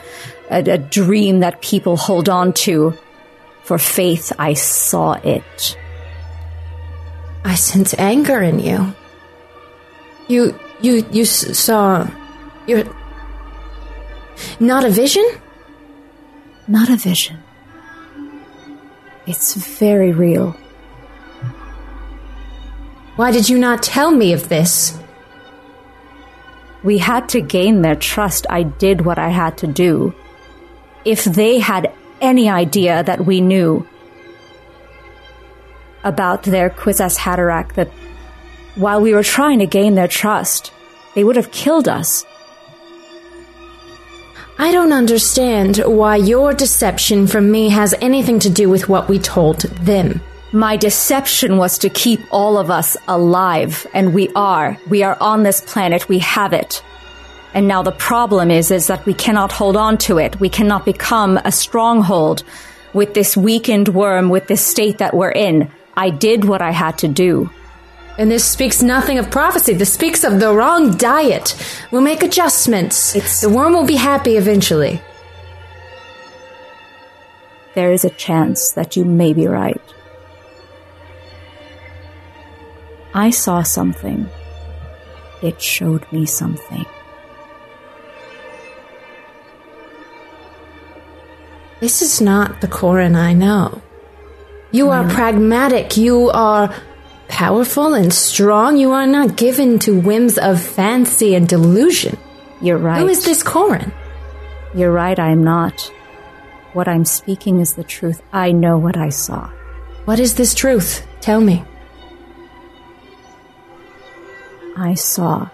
[0.49, 2.97] a, a dream that people hold on to.
[3.63, 5.77] For faith, I saw it.
[7.45, 8.93] I sense anger in you.
[10.27, 12.07] You you you saw
[12.67, 12.83] You're.
[14.59, 15.25] not a vision?
[16.67, 17.37] Not a vision.
[19.25, 20.55] It's very real.
[23.15, 24.97] Why did you not tell me of this?
[26.83, 28.45] We had to gain their trust.
[28.49, 30.13] I did what I had to do.
[31.05, 31.91] If they had
[32.21, 33.85] any idea that we knew
[36.03, 37.89] about their Kwisatz Haderach, that
[38.75, 40.71] while we were trying to gain their trust,
[41.15, 42.25] they would have killed us.
[44.57, 49.19] I don't understand why your deception from me has anything to do with what we
[49.19, 50.21] told them.
[50.51, 54.77] My deception was to keep all of us alive, and we are.
[54.87, 56.83] We are on this planet, we have it.
[57.53, 60.39] And now the problem is, is that we cannot hold on to it.
[60.39, 62.43] We cannot become a stronghold
[62.93, 65.69] with this weakened worm, with this state that we're in.
[65.95, 67.49] I did what I had to do.
[68.17, 69.73] And this speaks nothing of prophecy.
[69.73, 71.55] This speaks of the wrong diet.
[71.91, 73.15] We'll make adjustments.
[73.15, 75.01] It's, the worm will be happy eventually.
[77.73, 79.81] There is a chance that you may be right.
[83.15, 84.29] I saw something.
[85.41, 86.85] It showed me something.
[91.83, 93.81] This is not the Corin I know.
[94.71, 95.97] You are pragmatic.
[95.97, 96.73] You are
[97.27, 98.77] powerful and strong.
[98.77, 102.17] You are not given to whims of fancy and delusion.
[102.61, 103.01] You're right.
[103.01, 103.91] Who is this Corin?
[104.73, 105.91] You're right, I am not.
[106.71, 108.21] What I'm speaking is the truth.
[108.31, 109.49] I know what I saw.
[110.05, 111.05] What is this truth?
[111.19, 111.65] Tell me.
[114.77, 115.49] I saw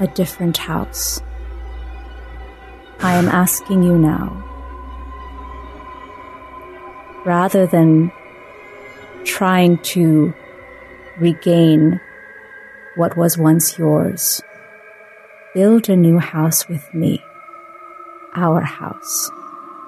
[0.00, 1.22] a different house.
[3.02, 4.44] I am asking you now.
[7.24, 8.12] Rather than
[9.24, 10.34] trying to
[11.18, 12.00] regain
[12.96, 14.42] what was once yours.
[15.54, 17.22] Build a new house with me,
[18.36, 19.30] our house,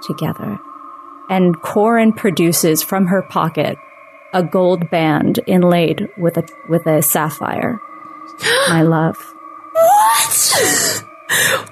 [0.07, 0.59] together.
[1.29, 3.77] And Corin produces from her pocket
[4.33, 7.81] a gold band inlaid with a with a sapphire.
[8.69, 9.17] My love.
[9.73, 11.05] What?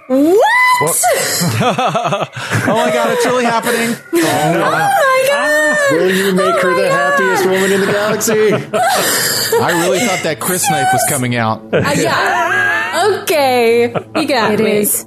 [0.07, 0.41] What?
[1.61, 2.27] oh
[2.67, 3.97] my god, it's really happening.
[4.13, 4.65] Oh, no.
[4.65, 5.93] oh my god.
[5.93, 7.19] Will you make oh her the god.
[7.19, 8.33] happiest woman in the galaxy?
[9.63, 11.63] I really thought that crysknife was coming out.
[11.73, 12.57] Uh, yeah.
[13.01, 13.89] Okay.
[14.17, 14.73] You got it me.
[14.73, 15.07] Is,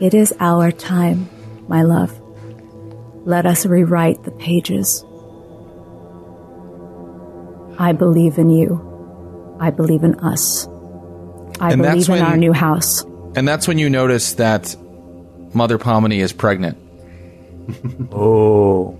[0.00, 1.28] it is our time,
[1.68, 2.20] my love.
[3.24, 5.04] Let us rewrite the pages.
[7.78, 9.56] I believe in you.
[9.60, 10.68] I believe in us.
[11.64, 13.04] I and believe in when, our new house.
[13.34, 14.76] And that's when you notice that
[15.54, 16.76] Mother Pomini is pregnant.
[18.12, 18.90] oh.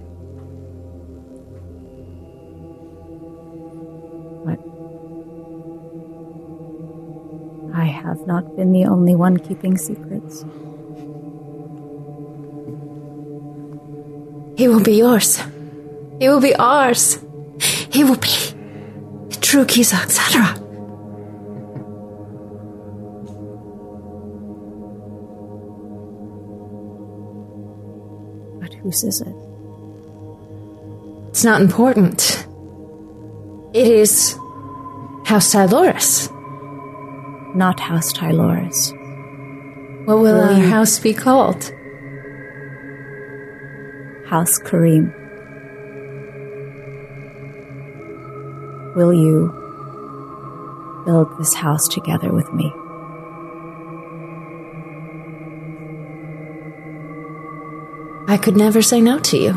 [4.46, 4.58] What?
[7.76, 10.46] I have not been the only one keeping secrets.
[14.56, 15.38] He will be yours.
[16.18, 17.18] He will be ours.
[17.90, 18.28] He will be
[19.28, 20.63] the true Kwisatz Haderach.
[28.84, 29.34] But says it?
[31.30, 32.46] It's not important.
[33.72, 34.34] It is
[35.24, 36.30] House Tyloris.
[37.56, 38.92] Not House Tyloris.
[40.06, 41.72] What will our house be called?
[44.26, 45.12] House Kareem.
[48.94, 49.52] Will you
[51.06, 52.72] build this house together with me?
[58.34, 59.52] I could never say no to you.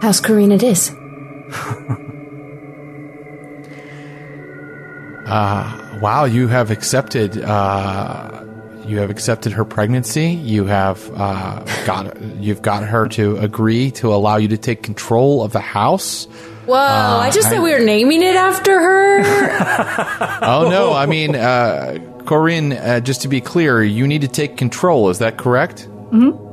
[0.00, 0.90] House Kareen it is.
[5.26, 7.42] uh, wow, you have accepted.
[7.42, 8.44] Uh,
[8.86, 10.28] you have accepted her pregnancy.
[10.28, 12.16] You have uh, got.
[12.36, 16.26] You've got her to agree to allow you to take control of the house.
[16.66, 16.76] Whoa!
[16.76, 19.22] I just said we were naming it after her.
[20.42, 20.92] oh no!
[20.92, 22.74] I mean, uh, Corinne.
[22.74, 25.10] Uh, just to be clear, you need to take control.
[25.10, 25.88] Is that correct?
[26.12, 26.47] Mm-hmm.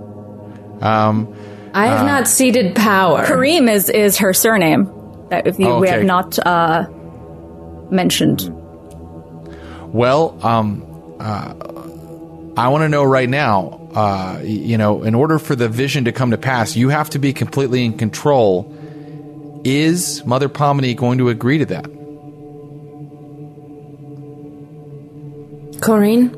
[0.81, 1.33] Um,
[1.73, 3.25] I have not ceded power.
[3.25, 4.89] Kareem is is her surname
[5.29, 5.89] that if you, we Okay.
[5.89, 6.87] have not uh,
[7.89, 8.49] mentioned.
[9.93, 10.83] Well, um,
[11.19, 11.53] uh,
[12.57, 13.81] I want to know right now.
[13.95, 17.19] Uh, you know, in order for the vision to come to pass, you have to
[17.19, 18.69] be completely in control.
[19.63, 21.85] Is Mother Pomini going to agree to that?
[25.81, 26.35] Corinne,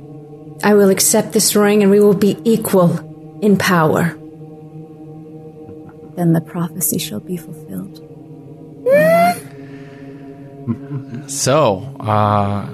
[0.63, 4.17] I will accept this ring and we will be equal in power.
[6.17, 8.03] Then the prophecy shall be fulfilled.
[11.29, 12.67] So, uh,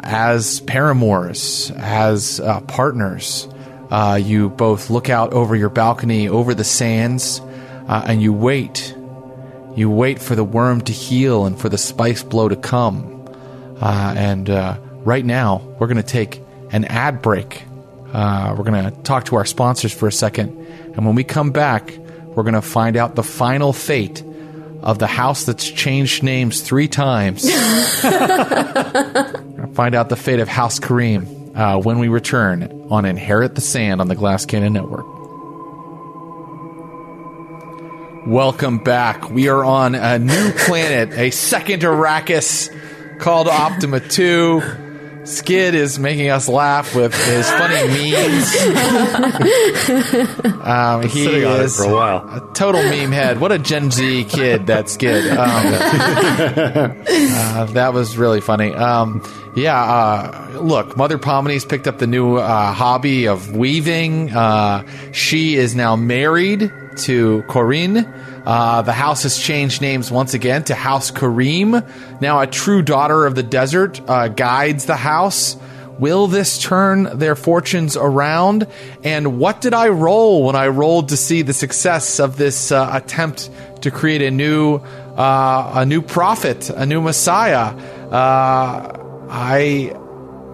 [0.00, 3.48] as paramours, as uh, partners,
[3.90, 7.40] uh, you both look out over your balcony, over the sands,
[7.88, 8.94] uh, and you wait.
[9.74, 13.26] You wait for the worm to heal and for the spice blow to come.
[13.80, 17.64] Uh, and uh, right now, we're going to take an ad break.
[18.12, 20.50] We're going to talk to our sponsors for a second.
[20.94, 21.96] And when we come back,
[22.34, 24.22] we're going to find out the final fate
[24.82, 27.42] of the house that's changed names three times.
[29.74, 34.00] Find out the fate of House Kareem uh, when we return on Inherit the Sand
[34.00, 35.06] on the Glass Cannon Network.
[38.26, 39.30] Welcome back.
[39.30, 42.70] We are on a new planet, a second Arrakis
[43.18, 44.60] called Optima 2.
[45.24, 48.56] Skid is making us laugh with his funny memes.
[50.64, 52.18] um, he Sitting on it is for a while.
[52.36, 53.38] a total meme head.
[53.40, 55.30] What a Gen Z kid that Skid.
[55.40, 58.72] Um, uh, that was really funny.
[58.74, 59.22] Um,
[59.54, 64.30] yeah, uh, look, Mother Pomini's picked up the new uh, hobby of weaving.
[64.32, 68.06] Uh, she is now married to Corinne.
[68.44, 72.20] Uh, the house has changed names once again to House Kareem.
[72.20, 75.56] Now, a true daughter of the desert uh, guides the house.
[75.98, 78.66] Will this turn their fortunes around?
[79.04, 82.88] And what did I roll when I rolled to see the success of this uh,
[82.90, 83.50] attempt
[83.82, 87.76] to create a new, uh, a new prophet, a new Messiah?
[88.10, 88.96] Uh,
[89.28, 89.94] I,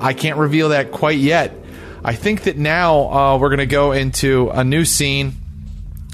[0.01, 1.55] I can't reveal that quite yet.
[2.05, 5.35] I think that now uh, we're going to go into a new scene.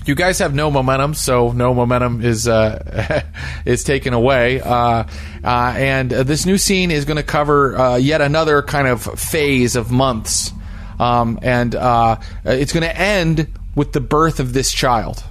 [0.04, 3.22] You guys have no momentum, so no momentum is uh,
[3.64, 4.60] is taken away.
[4.60, 5.04] Uh,
[5.44, 9.76] uh, and this new scene is going to cover uh, yet another kind of phase
[9.76, 10.50] of months,
[10.98, 13.46] um, and uh, it's going to end
[13.76, 15.22] with the birth of this child.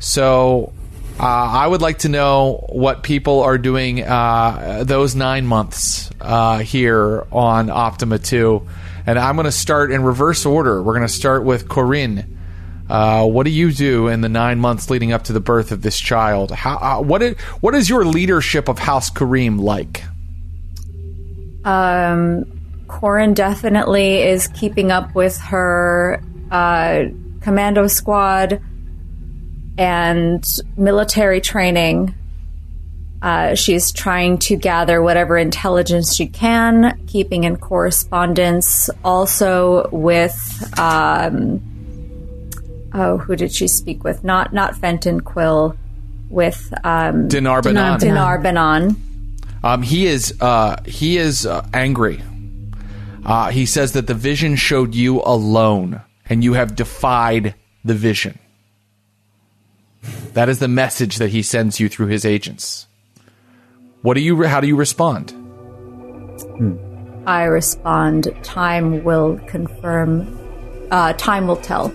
[0.00, 0.72] So,
[1.20, 6.10] uh, I would like to know what people are doing those nine months
[6.68, 8.66] here on Optima 2.
[9.06, 10.82] And I'm going to start in reverse order.
[10.82, 12.41] We're going to start with Corinne.
[12.92, 15.80] Uh, what do you do in the nine months leading up to the birth of
[15.80, 16.50] this child?
[16.50, 20.04] How, uh, what, is, what is your leadership of House Kareem like?
[21.64, 22.44] Um,
[22.88, 27.04] Corin definitely is keeping up with her uh,
[27.40, 28.60] commando squad
[29.78, 30.44] and
[30.76, 32.14] military training.
[33.22, 40.78] Uh, she's trying to gather whatever intelligence she can, keeping in correspondence also with.
[40.78, 41.71] Um,
[42.94, 44.24] oh, who did she speak with?
[44.24, 45.76] Not not Fenton Quill,
[46.32, 48.00] with um, Dinar Banan.
[48.00, 48.96] Dinar Banan.
[49.62, 52.20] Um, he is uh, he is uh, angry.
[53.24, 58.38] Uh, he says that the vision showed you alone, and you have defied the vision.
[60.32, 62.86] That is the message that he sends you through his agents.
[64.00, 64.42] What do you?
[64.42, 65.32] How do you respond?
[67.24, 70.26] I respond, time will confirm,
[70.90, 71.92] uh, time will tell.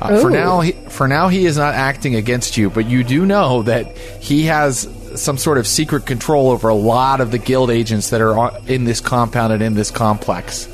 [0.00, 3.24] Uh, for now, he, for now, he is not acting against you, but you do
[3.24, 7.70] know that he has some sort of secret control over a lot of the guild
[7.70, 10.68] agents that are in this compound and in this complex.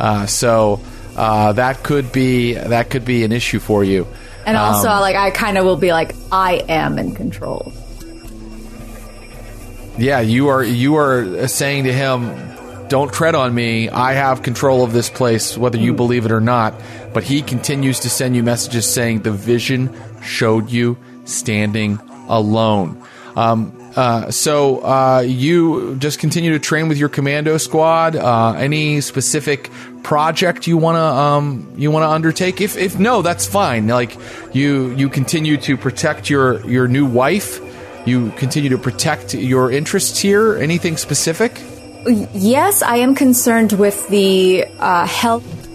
[0.00, 0.80] Uh, so
[1.16, 4.06] uh, that could be that could be an issue for you.
[4.44, 7.72] And also, um, like, I kind of will be like, I am in control.
[9.98, 10.62] Yeah, you are.
[10.62, 13.88] You are saying to him, "Don't tread on me.
[13.88, 15.96] I have control of this place, whether you mm.
[15.96, 16.74] believe it or not."
[17.16, 19.88] But he continues to send you messages saying the vision
[20.20, 21.98] showed you standing
[22.28, 23.02] alone.
[23.34, 28.16] Um, uh, so uh, you just continue to train with your commando squad.
[28.16, 29.70] Uh, any specific
[30.02, 32.60] project you want to um, you want to undertake?
[32.60, 33.86] If if no, that's fine.
[33.86, 34.14] Like
[34.52, 37.62] you you continue to protect your your new wife.
[38.06, 40.58] You continue to protect your interests here.
[40.58, 41.62] Anything specific?
[42.34, 45.65] Yes, I am concerned with the uh, health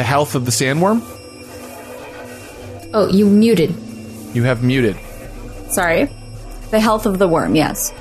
[0.00, 1.02] The health of the sandworm?
[2.94, 3.74] Oh, you muted.
[4.34, 4.96] You have muted.
[5.68, 6.08] Sorry.
[6.70, 7.92] The health of the worm, yes.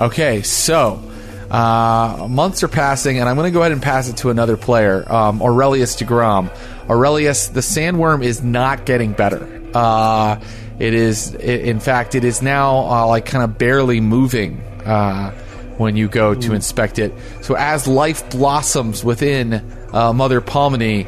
[0.00, 1.00] Okay, so
[1.48, 4.56] uh, months are passing, and I'm going to go ahead and pass it to another
[4.56, 6.50] player, um, Aurelius DeGrom.
[6.90, 9.48] Aurelius, the sandworm is not getting better.
[9.72, 10.40] Uh,
[10.80, 15.30] it is, in fact, it is now uh, like kind of barely moving uh,
[15.78, 17.14] when you go to inspect it.
[17.42, 19.62] So as life blossoms within
[19.92, 21.06] uh, Mother Palmony,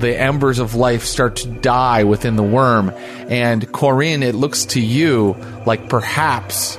[0.00, 2.90] the embers of life start to die within the worm.
[3.28, 6.78] And Corinne, it looks to you like perhaps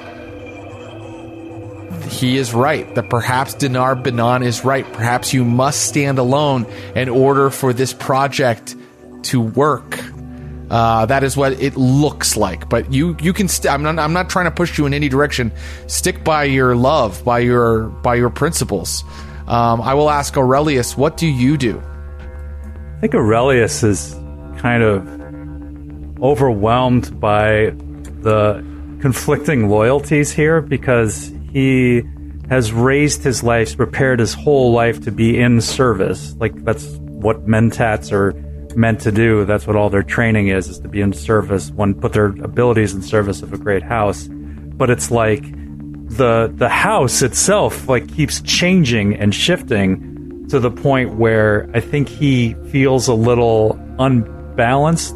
[2.12, 2.94] he is right.
[2.96, 4.86] That perhaps Dinar Banan is right.
[4.94, 8.76] Perhaps you must stand alone in order for this project
[9.24, 10.00] to work.
[10.70, 12.70] Uh, that is what it looks like.
[12.70, 13.48] But you you can.
[13.48, 14.00] st- I'm not.
[14.00, 15.52] I'm not trying to push you in any direction.
[15.88, 19.04] Stick by your love, by your by your principles.
[19.52, 21.78] Um, I will ask Aurelius, what do you do?
[21.82, 24.14] I think Aurelius is
[24.60, 25.06] kind of
[26.24, 27.74] overwhelmed by
[28.22, 28.66] the
[29.02, 32.02] conflicting loyalties here because he
[32.48, 36.34] has raised his life, prepared his whole life to be in service.
[36.38, 38.32] Like that's what mentats are
[38.78, 39.44] meant to do.
[39.44, 42.94] That's what all their training is, is to be in service, one put their abilities
[42.94, 44.30] in service of a great house.
[44.30, 45.44] But it's like
[46.18, 52.10] the the house itself like keeps changing and shifting to the point where I think
[52.10, 55.16] he feels a little unbalanced.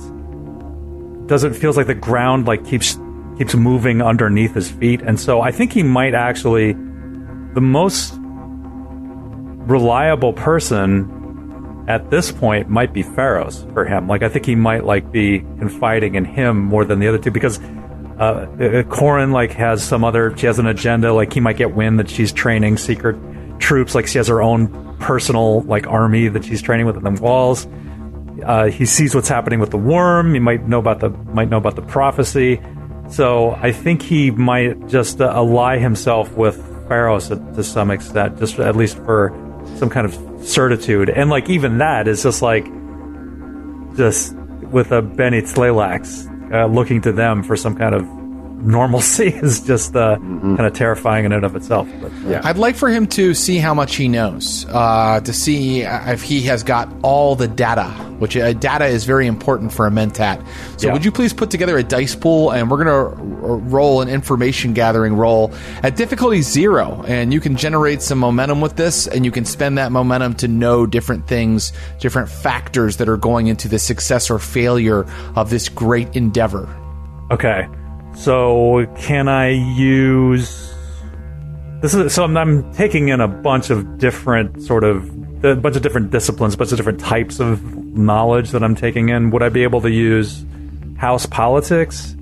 [1.28, 2.98] Doesn't feels like the ground like keeps
[3.38, 6.74] keeps moving underneath his feet, and so I think he might actually
[7.54, 8.14] the most
[9.68, 11.12] reliable person
[11.90, 14.08] at this point might be Pharos for him.
[14.08, 17.32] Like I think he might like be confiding in him more than the other two
[17.32, 17.60] because
[18.20, 21.76] uh, uh, Corin like has some other she has an agenda like he might get
[21.76, 23.18] wind that she's training secret
[23.60, 27.68] troops like she has her own personal like army that she's training within the walls.
[28.44, 30.34] Uh, he sees what's happening with the worm.
[30.34, 32.62] He might know about the might know about the prophecy.
[33.10, 36.58] So I think he might just uh, ally himself with
[36.88, 39.32] Pharos to, some extent, just at least for
[39.78, 41.10] some kind of certitude.
[41.10, 42.66] And like even that is just like
[43.96, 44.36] just
[44.72, 48.25] with a Bene Tleilax uh, looking to them for some kind of
[48.62, 50.56] normalcy is just uh, mm-hmm.
[50.56, 51.88] kind of terrifying in and of itself.
[52.02, 52.42] But, uh, yeah.
[52.44, 56.42] I'd like for him to see how much he knows, uh, to see if he
[56.44, 57.90] has got all the data,
[58.20, 60.46] which uh, data is very important for a mentat.
[60.80, 60.94] So, yeah.
[60.94, 63.22] would you please put together a dice pool, and we're going to
[63.70, 65.54] roll an information gathering roll
[65.84, 69.78] at difficulty zero, and you can generate some momentum with this, and you can spend
[69.78, 74.40] that momentum to know different things, different factors that are going into the success or
[74.40, 76.68] failure of this great endeavor.
[77.32, 77.68] Okay.
[78.16, 80.74] So can I use
[81.82, 85.08] this is so I'm, I'm, taking in a bunch of different sort of
[85.44, 87.64] a bunch of different disciplines, a bunch of different types of
[87.96, 89.30] knowledge that I'm taking in.
[89.32, 90.44] Would I be able to use
[90.98, 92.16] house politics?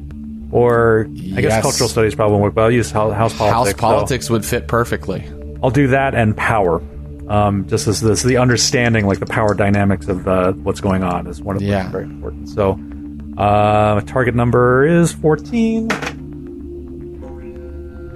[0.52, 3.72] Or I guess cultural studies probably won't work, but I'll use house, house politics.
[3.72, 4.34] House politics so.
[4.34, 5.28] would fit perfectly.
[5.64, 6.82] I'll do that and power.
[7.28, 11.26] Um, just as this, the understanding, like the power dynamics of uh, what's going on,
[11.26, 11.90] is one of yeah.
[11.90, 12.50] very important.
[12.50, 12.78] So
[13.38, 15.92] uh, target number is 14.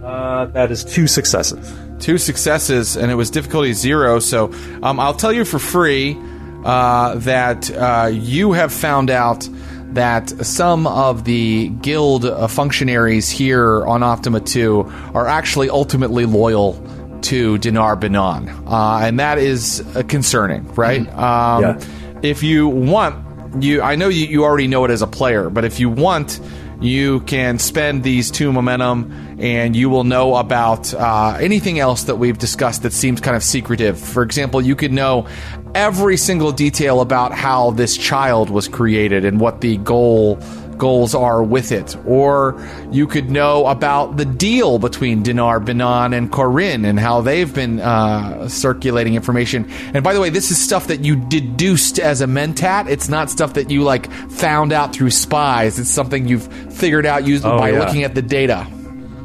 [0.03, 1.73] Uh, that is two successes.
[1.99, 4.19] Two successes, and it was difficulty zero.
[4.19, 6.17] So um, I'll tell you for free
[6.63, 9.47] uh, that uh, you have found out
[9.93, 14.81] that some of the guild uh, functionaries here on Optima 2
[15.13, 16.81] are actually ultimately loyal
[17.23, 18.49] to Dinar Banan.
[18.67, 21.01] Uh, and that is uh, concerning, right?
[21.01, 21.19] Mm-hmm.
[21.19, 22.19] Um, yeah.
[22.21, 23.26] If you want
[23.61, 26.39] you I know you, you already know it as a player, but if you want,
[26.79, 32.17] you can spend these two momentum and you will know about uh, anything else that
[32.17, 33.99] we've discussed that seems kind of secretive.
[33.99, 35.27] For example, you could know
[35.73, 40.39] every single detail about how this child was created and what the goal
[40.77, 41.95] goals are with it.
[42.05, 42.59] Or
[42.91, 47.79] you could know about the deal between Dinar Banan and Corinne and how they've been
[47.79, 49.69] uh, circulating information.
[49.93, 52.87] And by the way, this is stuff that you deduced as a mentat.
[52.89, 55.79] It's not stuff that you like found out through spies.
[55.79, 57.79] It's something you've figured out used Oh, by yeah.
[57.79, 58.67] looking at the data.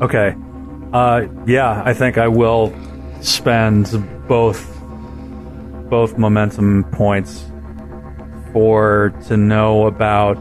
[0.00, 0.34] Okay.
[0.92, 2.74] Uh, yeah, I think I will
[3.22, 3.86] spend
[4.28, 4.68] both
[5.88, 7.44] both momentum points
[8.52, 10.36] for to know about.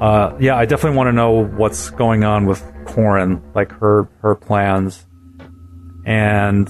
[0.00, 4.34] Uh, yeah, I definitely want to know what's going on with Corin, like her her
[4.34, 5.06] plans,
[6.04, 6.68] and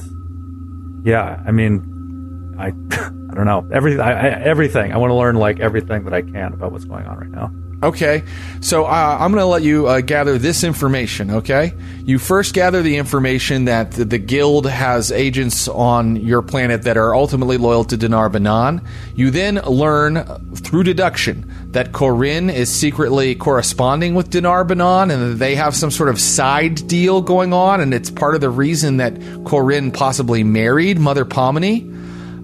[1.04, 2.66] yeah, I mean, I
[3.30, 4.00] I don't know everything.
[4.00, 4.92] I, I, everything.
[4.92, 7.52] I want to learn like everything that I can about what's going on right now.
[7.82, 8.22] Okay,
[8.62, 11.30] so uh, I'm going to let you uh, gather this information.
[11.30, 11.74] Okay,
[12.04, 16.96] you first gather the information that the, the guild has agents on your planet that
[16.96, 18.80] are ultimately loyal to Dinar Banan.
[19.14, 25.32] You then learn uh, through deduction that Corinne is secretly corresponding with Dinar Banan, and
[25.32, 28.48] that they have some sort of side deal going on, and it's part of the
[28.48, 31.92] reason that Corinne possibly married Mother Pomini.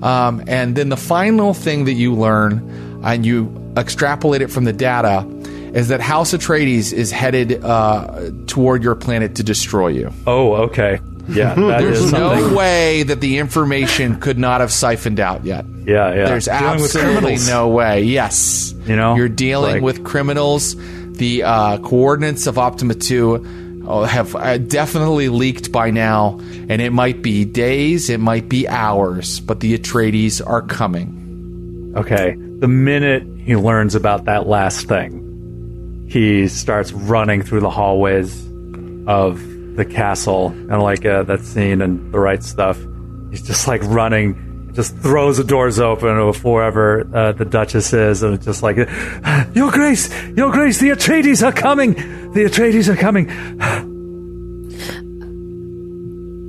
[0.03, 4.73] Um, and then the final thing that you learn, and you extrapolate it from the
[4.73, 5.27] data,
[5.75, 10.13] is that House Atreides is headed uh, toward your planet to destroy you.
[10.27, 11.01] Oh, okay.
[11.29, 15.65] Yeah, that is There's no way that the information could not have siphoned out yet.
[15.87, 16.25] Yeah, yeah.
[16.27, 18.03] There's Dealing absolutely no way.
[18.03, 18.75] Yes.
[18.87, 20.77] You know, You're dealing like- with criminals.
[21.13, 26.91] The uh, coordinates of Optima 2 uh, have uh, definitely leaked by now, and it
[26.91, 31.93] might be days, it might be hours, but the Atreides are coming.
[31.97, 32.35] Okay.
[32.63, 38.41] The minute he learns about that last thing, he starts running through the hallways
[39.09, 39.43] of
[39.75, 42.79] the castle and like uh, that scene and the right stuff.
[43.31, 48.23] He's just like running, just throws the doors open of wherever uh, the Duchess is,
[48.23, 51.95] and it's just like, Your Grace, Your Grace, the Atreides are coming.
[51.95, 53.92] The Atreides are coming.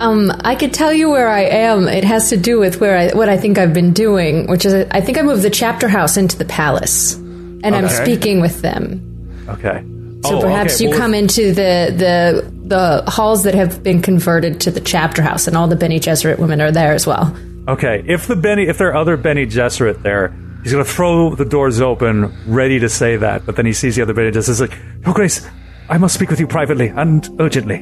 [0.03, 1.87] Um, I could tell you where I am.
[1.87, 4.73] It has to do with where I what I think I've been doing, which is
[4.91, 9.01] I think I moved the chapter house into the palace, and I'm speaking with them.
[9.47, 9.81] Okay.
[10.25, 14.01] So Oh, perhaps okay, you well, come into the the the halls that have been
[14.01, 17.33] converted to the chapter house, and all the Bene Gesserit women are there as well.
[17.69, 21.33] Okay, if the Bene, if there are other Bene Gesserit there, he's going to throw
[21.33, 23.45] the doors open, ready to say that.
[23.45, 24.47] But then he sees the other Bene Gesserit.
[24.47, 25.47] He's like, "Your Grace,
[25.89, 27.79] I must speak with you privately and urgently."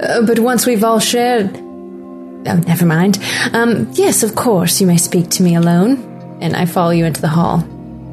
[0.00, 3.18] Uh, but once we've all shared, oh, never mind.
[3.52, 7.20] Um, yes, of course, you may speak to me alone, and I follow you into
[7.20, 7.62] the hall.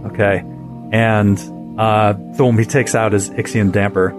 [0.07, 0.43] Okay,
[0.91, 1.39] and
[1.79, 2.13] uh,
[2.57, 4.09] he takes out his Ixian damper,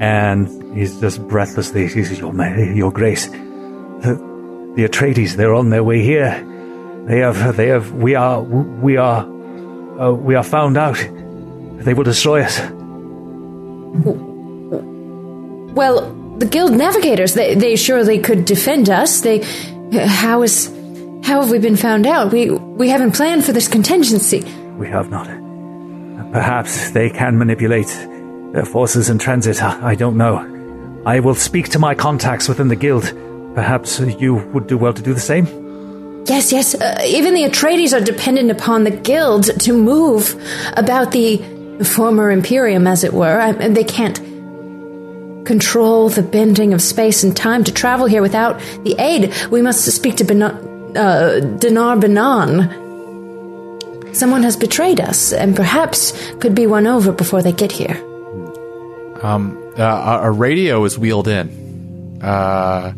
[0.00, 1.86] and he's just breathlessly.
[1.88, 2.34] He says, "Your,
[2.74, 4.18] Your Grace, the,
[4.74, 6.44] the Atreides, they're on their way here.
[7.06, 7.92] They have, they have.
[7.92, 9.22] We are, we are,
[10.00, 10.96] uh, we are found out.
[10.96, 12.60] They will destroy us."
[15.74, 19.20] Well, the guild navigators, they, they surely could defend us.
[19.20, 19.40] They,
[19.92, 20.66] how is,
[21.24, 22.32] how have we been found out?
[22.32, 24.40] We, we haven't planned for this contingency.
[24.78, 25.26] We have not.
[26.32, 27.88] Perhaps they can manipulate
[28.52, 29.62] their forces in transit.
[29.62, 31.02] I don't know.
[31.06, 33.04] I will speak to my contacts within the guild.
[33.54, 35.46] Perhaps you would do well to do the same.
[36.26, 36.74] Yes, yes.
[36.74, 40.34] Uh, even the Atreides are dependent upon the guild to move
[40.76, 41.38] about the
[41.84, 44.20] former Imperium, as it were, I- and they can't
[45.48, 49.32] control the bending of space and time to travel here without the aid.
[49.50, 50.54] We must speak to Bana-
[50.94, 52.68] uh, Dinar Banan.
[54.14, 57.96] Someone has betrayed us, and perhaps could be won over before they get here.
[59.22, 62.20] Uh, a, radio is wheeled in.
[62.22, 62.92] Uh,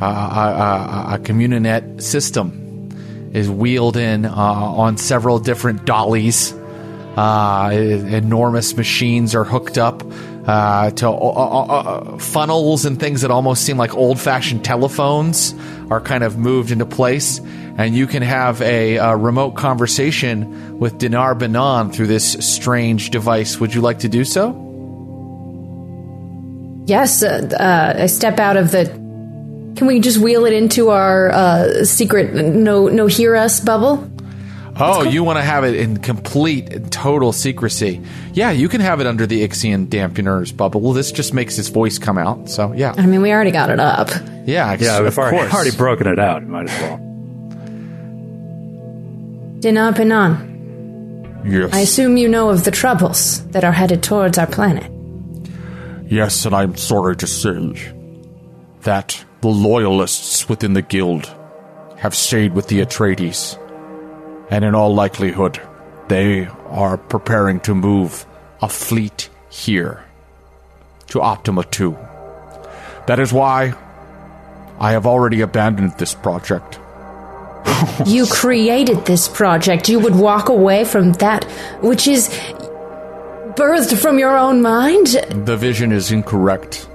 [0.00, 2.90] a, a Communinet system
[3.32, 4.30] is wheeled in uh,
[4.84, 6.52] on several different dollies.
[7.16, 10.02] Uh, enormous machines are hooked up
[10.46, 15.54] uh, to uh, uh, uh, funnels and things that almost seem like old-fashioned telephones
[15.90, 17.40] are kind of moved into place,
[17.78, 23.60] and you can have a, uh remote conversation with Dinar Banan through this strange device.
[23.60, 24.60] Would you like to do so?
[26.86, 28.86] Yes, uh, uh, I step out of the.
[29.76, 34.10] Can we just wheel it into our uh, secret no no hear us bubble?
[34.76, 38.00] Oh, you want to have it in complete and total secrecy.
[38.32, 40.80] Yeah, you can have it under the Ixian dampeners bubble.
[40.80, 42.48] Well, this just makes his voice come out.
[42.50, 42.92] So, yeah.
[42.96, 44.10] I mean, we already got it up.
[44.46, 45.54] Yeah, Yeah, of we've already, course.
[45.54, 46.44] already broken it out.
[46.44, 46.96] Might as well.
[49.60, 51.72] Dinar Banan, Yes.
[51.72, 54.90] I assume you know of the troubles that are headed towards our planet.
[56.10, 57.92] Yes, and I'm sorry to say
[58.82, 61.32] that the loyalists within the guild
[61.98, 63.58] have stayed with the Atreides,
[64.50, 65.60] and in all likelihood,
[66.08, 68.26] they are preparing to move
[68.60, 70.04] a fleet here
[71.08, 71.96] to Optima 2.
[73.06, 73.74] That is why
[74.78, 76.78] I have already abandoned this project.
[78.06, 79.88] you created this project.
[79.88, 81.44] You would walk away from that,
[81.82, 82.28] which is
[83.56, 85.08] birthed from your own mind?
[85.46, 86.88] The vision is incorrect.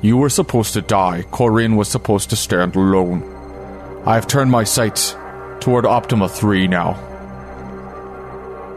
[0.00, 1.24] You were supposed to die.
[1.30, 3.22] Corinne was supposed to stand alone.
[4.04, 5.14] I have turned my sights
[5.62, 6.94] toward Optima 3 now.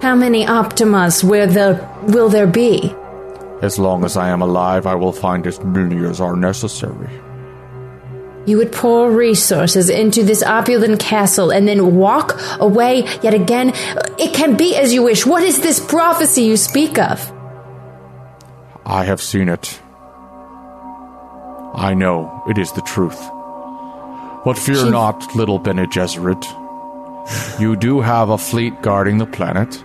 [0.02, 2.94] How many Optimas will there, will there be?
[3.64, 7.10] As long as I am alive, I will find as many as are necessary.
[8.46, 13.72] You would pour resources into this opulent castle and then walk away yet again.
[14.20, 15.26] It can be as you wish.
[15.26, 17.32] What is this prophecy you speak of?
[18.86, 19.80] I have seen it.
[21.74, 23.20] I know it is the truth.
[24.46, 24.92] But fear she...
[24.92, 26.46] not, little Bene Gesserit.
[27.60, 29.84] You do have a fleet guarding the planet.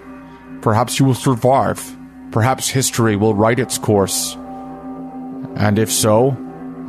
[0.61, 1.97] Perhaps you will survive.
[2.33, 4.35] Perhaps history will write its course.
[5.57, 6.37] And if so,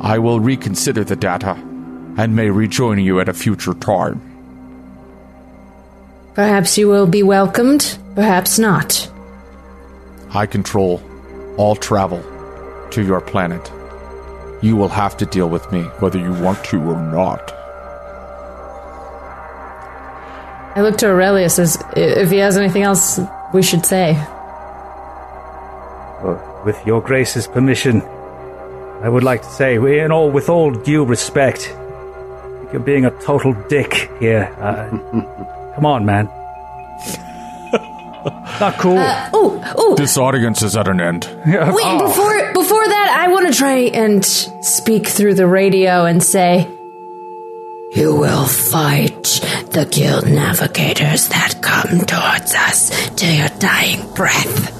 [0.00, 1.52] I will reconsider the data
[2.16, 4.20] and may rejoin you at a future time.
[6.34, 9.10] Perhaps you will be welcomed, perhaps not.
[10.30, 11.02] I control
[11.56, 12.22] all travel
[12.90, 13.70] to your planet.
[14.62, 17.61] You will have to deal with me, whether you want to or not.
[20.74, 23.20] I look to Aurelius as if he has anything else
[23.52, 24.14] we should say.
[26.22, 28.00] Well, with your grace's permission,
[29.02, 31.68] I would like to say, in all, with all due respect,
[32.72, 34.44] you're being a total dick here.
[34.58, 34.88] Uh,
[35.74, 36.26] come on, man.
[38.60, 38.96] Not cool.
[38.96, 39.94] Uh, oh, oh.
[39.96, 41.28] This audience is at an end.
[41.44, 42.06] Wait, oh.
[42.06, 46.68] before before that, I want to try and speak through the radio and say,
[47.92, 49.40] "You will fight
[49.72, 54.70] the guild navigators that come towards us to your dying breath."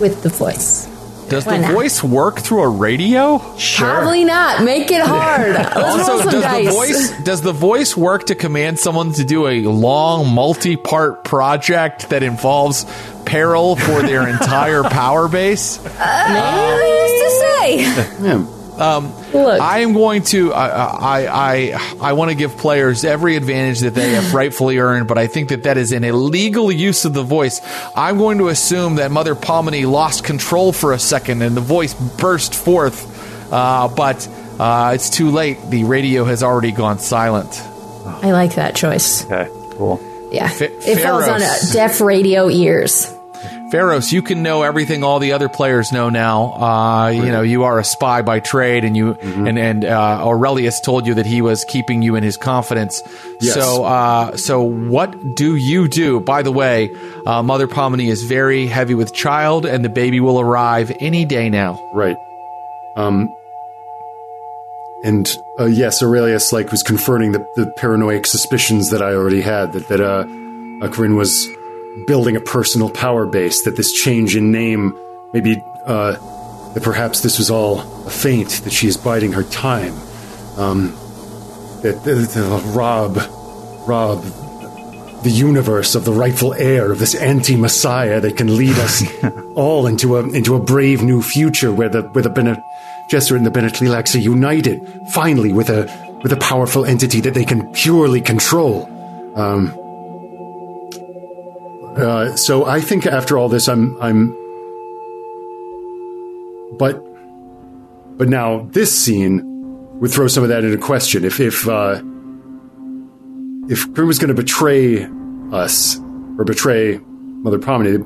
[0.00, 0.86] With the voice.
[1.28, 1.72] Does Why the not?
[1.72, 3.42] voice work through a radio?
[3.58, 3.88] Sure.
[3.88, 4.62] Probably not.
[4.62, 5.54] Make it hard.
[5.54, 6.66] Let's also, roll some does dice.
[6.66, 12.10] the voice does the voice work to command someone to do a long, multi-part project
[12.10, 12.86] that involves
[13.24, 15.84] peril for their entire power base?
[15.84, 15.88] Uh,
[16.28, 17.80] maybe uh, to say.
[18.22, 18.55] Yeah.
[18.78, 19.60] Um, Look.
[19.60, 20.52] I am going to.
[20.52, 25.08] Uh, I I I want to give players every advantage that they have rightfully earned,
[25.08, 27.60] but I think that that is an illegal use of the voice.
[27.96, 31.94] I'm going to assume that Mother Pomini lost control for a second and the voice
[31.94, 34.28] burst forth, uh, but
[34.58, 35.58] uh, it's too late.
[35.70, 37.62] The radio has already gone silent.
[38.04, 39.24] I like that choice.
[39.24, 40.00] Okay, cool.
[40.30, 41.40] Yeah, F- it falls on
[41.72, 43.15] deaf radio ears.
[43.70, 46.52] Pharos, you can know everything all the other players know now.
[46.52, 49.46] Uh, you know, you are a spy by trade, and you mm-hmm.
[49.46, 53.02] and and uh, Aurelius told you that he was keeping you in his confidence.
[53.40, 53.54] Yes.
[53.54, 56.20] So, uh, so what do you do?
[56.20, 56.94] By the way,
[57.26, 61.50] uh, Mother Pomini is very heavy with child, and the baby will arrive any day
[61.50, 61.80] now.
[61.92, 62.16] Right.
[62.96, 63.34] Um.
[65.02, 65.28] And
[65.58, 69.88] uh, yes, Aurelius like was confirming the, the paranoid suspicions that I already had that
[69.88, 70.24] that uh,
[70.88, 71.48] Corinne was
[72.06, 74.96] building a personal power base, that this change in name,
[75.32, 76.12] maybe, uh,
[76.74, 79.94] that perhaps this was all a feint, that she is biding her time.
[80.56, 80.92] Um,
[81.82, 83.16] that, uh, rob,
[83.86, 84.24] rob
[85.22, 89.02] the universe of the rightful heir of this anti-messiah that can lead us
[89.56, 92.62] all into a into a brave new future where the where the Bene
[93.10, 95.90] Gesserit and the Bene Tleilax are united finally with a
[96.22, 98.88] with a powerful entity that they can purely control.
[99.36, 99.76] Um,
[101.96, 104.36] uh, so I think after all this, I'm I'm.
[106.78, 107.02] But,
[108.18, 109.40] but now this scene
[110.00, 111.24] would throw some of that into question.
[111.24, 112.02] If if uh,
[113.68, 115.08] if Grim was going to betray
[115.52, 115.98] us
[116.38, 118.04] or betray Mother Pomini,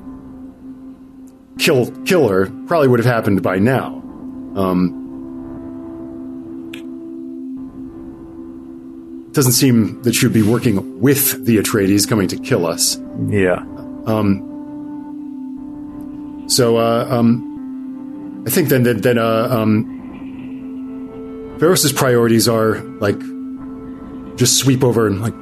[1.58, 3.96] kill kill her, probably would have happened by now.
[4.54, 5.00] Um,
[9.32, 13.00] doesn't seem that she would be working with the Atreides coming to kill us.
[13.28, 13.64] Yeah.
[14.06, 14.47] Um,
[16.48, 19.85] so, uh, um, I think then that, that uh, um,
[21.59, 23.18] priorities are like
[24.36, 25.35] just sweep over and like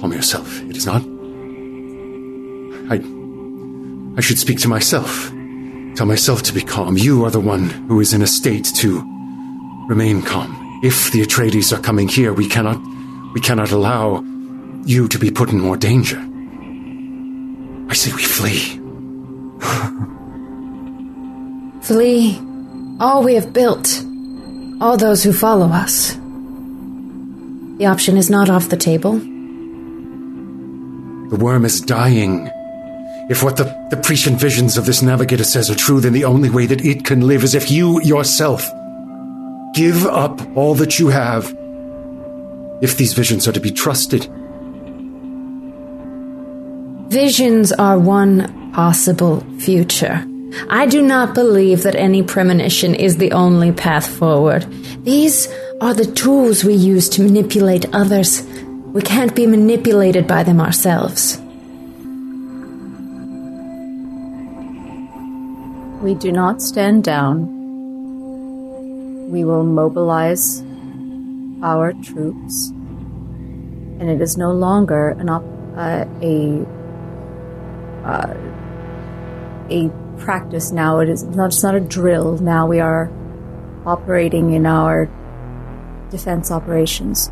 [0.00, 0.62] calm yourself.
[0.62, 1.02] It is not.
[2.90, 3.18] I.
[4.18, 5.30] I should speak to myself.
[5.94, 6.96] Tell myself to be calm.
[6.96, 8.98] You are the one who is in a state to
[9.88, 10.80] remain calm.
[10.82, 12.80] If the Atreides are coming here, we cannot.
[13.32, 14.24] We cannot allow
[14.84, 16.18] you to be put in more danger.
[17.88, 18.80] I say we flee.
[21.82, 22.48] flee
[23.00, 24.02] all we have built,
[24.80, 26.14] all those who follow us.
[27.78, 29.12] The option is not off the table.
[31.28, 32.50] The worm is dying.
[33.30, 36.50] If what the, the prescient visions of this navigator says are true, then the only
[36.50, 38.68] way that it can live is if you yourself
[39.74, 41.56] give up all that you have.
[42.80, 44.28] If these visions are to be trusted.
[47.08, 50.22] Visions are one possible future.
[50.68, 54.66] I do not believe that any premonition is the only path forward.
[55.04, 55.48] These
[55.80, 58.42] are the tools we use to manipulate others.
[58.92, 61.38] We can't be manipulated by them ourselves.
[66.02, 67.48] We do not stand down.
[69.30, 70.62] We will mobilize
[71.62, 72.68] our troops.
[73.98, 75.44] And it is no longer an op-
[75.76, 76.66] uh, a
[78.08, 78.34] uh,
[79.70, 80.98] a practice now.
[80.98, 82.38] It is not, it's not a drill.
[82.38, 83.12] Now we are
[83.86, 85.06] operating in our
[86.10, 87.30] defense operations.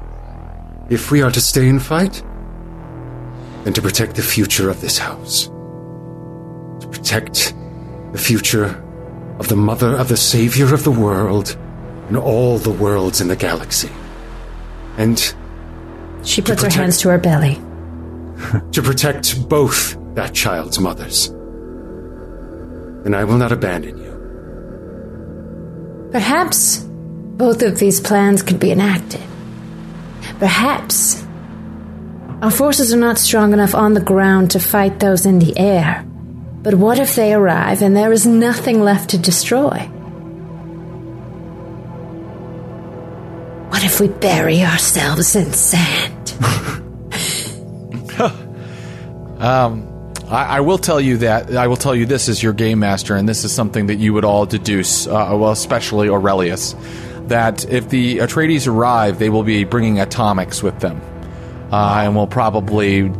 [0.91, 2.23] If we are to stay and fight,
[3.65, 5.47] then to protect the future of this house.
[5.47, 7.55] To protect
[8.13, 8.83] the future
[9.39, 11.57] of the mother of the savior of the world
[12.09, 13.91] and all the worlds in the galaxy.
[14.97, 15.19] And
[16.23, 17.55] She puts her hands to her belly.
[18.73, 21.29] to protect both that child's mothers.
[23.05, 24.17] And I will not abandon you.
[26.11, 26.87] Perhaps
[27.37, 29.21] both of these plans could be enacted.
[30.39, 31.23] Perhaps
[32.43, 36.05] our forces are not strong enough on the ground to fight those in the air.
[36.63, 39.79] But what if they arrive and there is nothing left to destroy?
[43.71, 46.35] What if we bury ourselves in sand?
[49.39, 49.87] Um,
[50.29, 53.15] I, I will tell you that I will tell you this as your game master,
[53.15, 56.75] and this is something that you would all deduce, uh, well, especially Aurelius,
[57.29, 61.01] that if the Atreides arrive, they will be bringing atomics with them,
[61.73, 63.13] uh, and will probably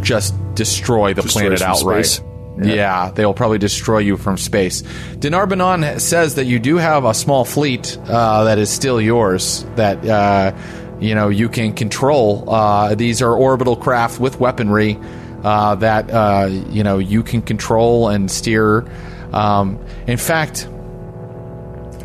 [0.00, 2.06] just destroy the Destroy planet outright.
[2.06, 2.26] space.
[2.62, 3.10] Yeah.
[3.14, 4.82] they will probably destroy you from space.
[5.18, 9.64] Dinar Banan says that you do have a small fleet uh, that is still yours.
[9.76, 10.54] That uh,
[11.00, 12.44] you know you can control.
[12.48, 14.98] Uh, these are orbital craft with weaponry
[15.42, 18.84] uh, that uh, you know you can control and steer.
[19.32, 20.68] Um, in fact,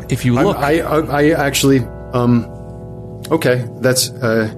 [0.08, 1.80] if you look, I, I, I actually,
[2.14, 2.44] um,
[3.30, 4.54] okay, that's, uh,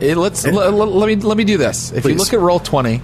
[0.00, 1.90] It, let's l- l- let me let me do this.
[1.92, 3.00] If you look at Roll20,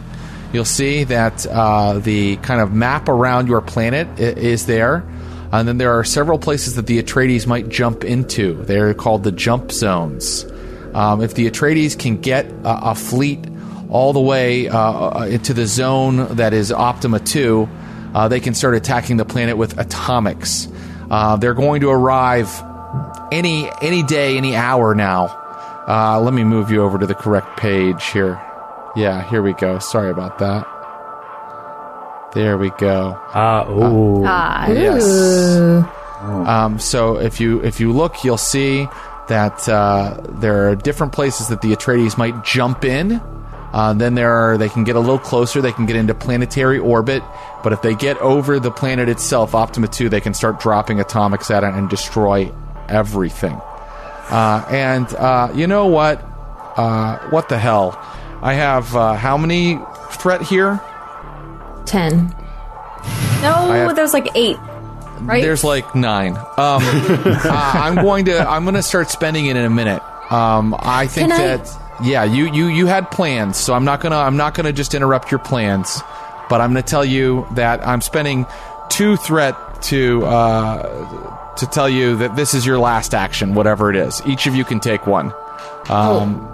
[0.52, 5.04] you'll see that uh, the kind of map around your planet i- is there,
[5.50, 8.54] and then there are several places that the Atreides might jump into.
[8.62, 10.46] They're called the jump zones.
[10.94, 13.40] Um, if the Atreides can get a, a fleet
[13.90, 17.68] all the way uh, uh, into the zone that is Optima Two,
[18.14, 20.68] uh, they can start attacking the planet with atomics.
[21.10, 22.48] Uh, they're going to arrive
[23.32, 25.26] any any day, any hour now.
[25.86, 28.40] Uh, let me move you over to the correct page here.
[28.96, 29.78] Yeah, here we go.
[29.80, 30.66] Sorry about that.
[32.34, 33.18] There we go.
[33.34, 34.24] Ah, ooh.
[34.24, 35.04] Ah, Yes.
[36.22, 38.88] Um, so if you if you look, you'll see
[39.28, 43.20] that uh, there are different places that the Atreides might jump in.
[43.72, 45.60] Uh, then there are they can get a little closer.
[45.60, 47.22] They can get into planetary orbit.
[47.64, 51.50] But if they get over the planet itself, Optima Two, they can start dropping atomics
[51.50, 52.52] at it and destroy
[52.88, 53.60] everything.
[54.30, 56.22] Uh, and uh, you know what?
[56.76, 57.98] Uh, what the hell?
[58.42, 59.80] I have uh, how many
[60.10, 60.80] threat here?
[61.84, 62.28] Ten.
[63.42, 64.56] no, have- there's like eight,
[65.20, 65.42] right?
[65.42, 66.36] There's like nine.
[66.36, 70.02] Um, uh, I'm going to I'm going to start spending it in a minute.
[70.32, 74.00] Um, I think Can I- that yeah, you you you had plans, so I'm not
[74.00, 76.02] gonna I'm not gonna just interrupt your plans,
[76.48, 78.46] but I'm gonna tell you that I'm spending
[78.88, 79.54] two threat
[79.84, 84.20] to uh, to tell you that this is your last action, whatever it is.
[84.26, 85.32] Each of you can take one.
[85.88, 86.50] Um,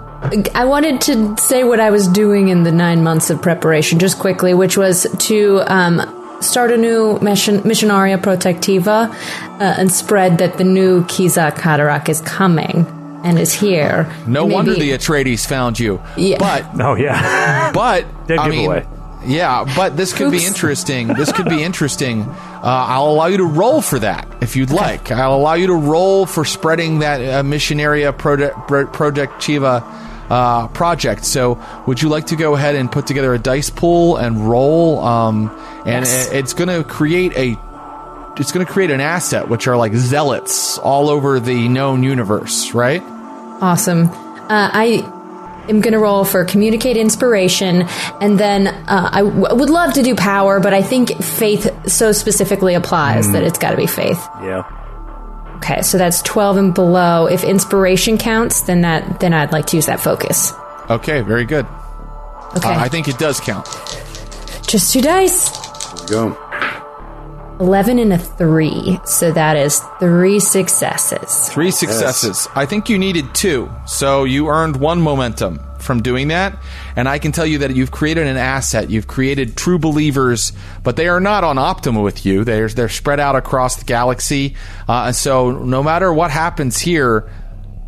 [0.53, 4.19] I wanted to say what I was doing in the nine months of preparation, just
[4.19, 10.57] quickly, which was to um, start a new mission, Missionaria Protectiva uh, and spread that
[10.57, 12.85] the new Kwisatz Haderach is coming
[13.23, 14.11] and is here.
[14.27, 16.01] no Maybe- wonder the Atreides found you.
[16.17, 16.37] Yeah.
[16.39, 17.71] But Oh, yeah.
[17.73, 18.85] but Dead I mean,
[19.23, 21.09] yeah, but this could be interesting.
[21.09, 22.23] This could be interesting.
[22.23, 25.11] Uh, I'll allow you to roll for that if you'd like.
[25.11, 29.83] I'll allow you to roll for spreading that uh, Missionaria Project Protectiva
[30.31, 31.25] uh, project.
[31.25, 34.99] So, would you like to go ahead and put together a dice pool and roll?
[34.99, 35.49] Um,
[35.85, 36.27] and Yes.
[36.27, 37.57] it- it's going to create a
[38.37, 42.73] it's going to create an asset, which are like zealots all over the known universe,
[42.73, 43.03] right?
[43.61, 44.07] Awesome.
[44.07, 45.03] Uh, I
[45.69, 47.83] am going to roll for communicate inspiration,
[48.21, 52.13] and then uh, I w- would love to do power, but I think faith so
[52.13, 53.33] specifically applies mm.
[53.33, 54.17] that it's got to be faith.
[54.41, 54.63] Yeah.
[55.61, 57.27] Okay, so that's twelve and below.
[57.27, 60.53] If inspiration counts, then that then I'd like to use that focus.
[60.89, 61.67] Okay, very good.
[62.57, 63.67] Okay, uh, I think it does count.
[64.67, 65.49] Just two dice.
[66.07, 66.37] go.
[67.59, 68.99] 11 and a 3.
[69.05, 71.47] So that is three successes.
[71.49, 72.47] Three successes.
[72.47, 72.55] Yes.
[72.55, 73.71] I think you needed two.
[73.85, 76.57] So you earned one momentum from doing that.
[76.95, 78.89] And I can tell you that you've created an asset.
[78.89, 80.53] You've created true believers,
[80.83, 82.43] but they are not on Optima with you.
[82.43, 84.55] They're, they're spread out across the galaxy.
[84.87, 87.29] Uh, and so no matter what happens here,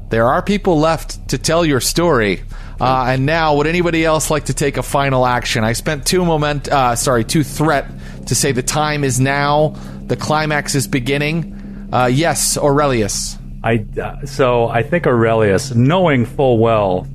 [0.10, 2.44] there are people left to tell your story.
[2.80, 5.64] Uh, and now, would anybody else like to take a final action?
[5.64, 7.88] I spent two moment, uh, sorry, two threat
[8.28, 9.76] to say the time is now,
[10.06, 11.90] the climax is beginning.
[11.92, 13.38] Uh, yes, Aurelius.
[13.64, 17.08] I uh, so I think Aurelius, knowing full well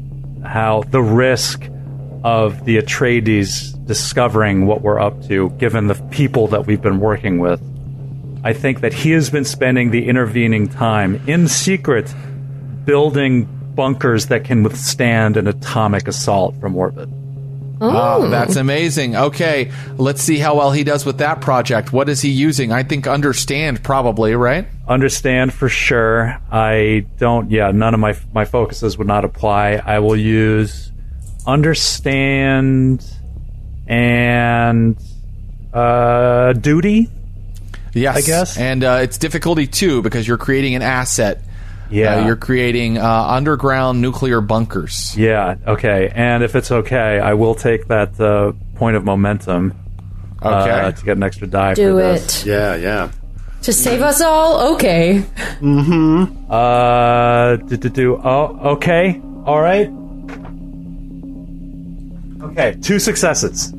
[0.44, 1.68] how the risk
[2.24, 7.38] of the Atreides discovering what we're up to, given the people that we've been working
[7.38, 7.60] with,
[8.44, 12.12] I think that he has been spending the intervening time in secret
[12.84, 13.44] building
[13.74, 17.08] bunkers that can withstand an atomic assault from orbit.
[17.80, 18.24] Oh.
[18.24, 19.14] oh, that's amazing.
[19.14, 21.92] Okay, let's see how well he does with that project.
[21.92, 22.72] What is he using?
[22.72, 24.66] I think understand probably, right?
[24.86, 26.38] Understand for sure.
[26.50, 29.74] I don't yeah, none of my my focuses would not apply.
[29.84, 30.90] I will use
[31.46, 33.04] understand
[33.86, 35.00] and
[35.72, 37.08] uh duty.
[37.94, 38.16] Yes.
[38.16, 38.58] I guess.
[38.58, 41.42] And uh, it's difficulty 2 because you're creating an asset
[41.90, 45.16] yeah, uh, you're creating uh, underground nuclear bunkers.
[45.16, 45.56] Yeah.
[45.66, 46.10] Okay.
[46.14, 49.74] And if it's okay, I will take that uh, point of momentum.
[50.40, 50.96] Uh, okay.
[50.96, 51.74] to get an extra die.
[51.74, 52.46] Do for it.
[52.46, 52.76] Yeah.
[52.76, 53.10] Yeah.
[53.62, 54.74] To save us all.
[54.74, 55.24] Okay.
[55.60, 56.50] Mm-hmm.
[56.50, 57.56] Uh.
[57.56, 58.20] Do, do, do.
[58.22, 58.74] Oh.
[58.74, 59.20] Okay.
[59.44, 59.90] All right.
[62.50, 62.78] Okay.
[62.80, 63.74] Two successes.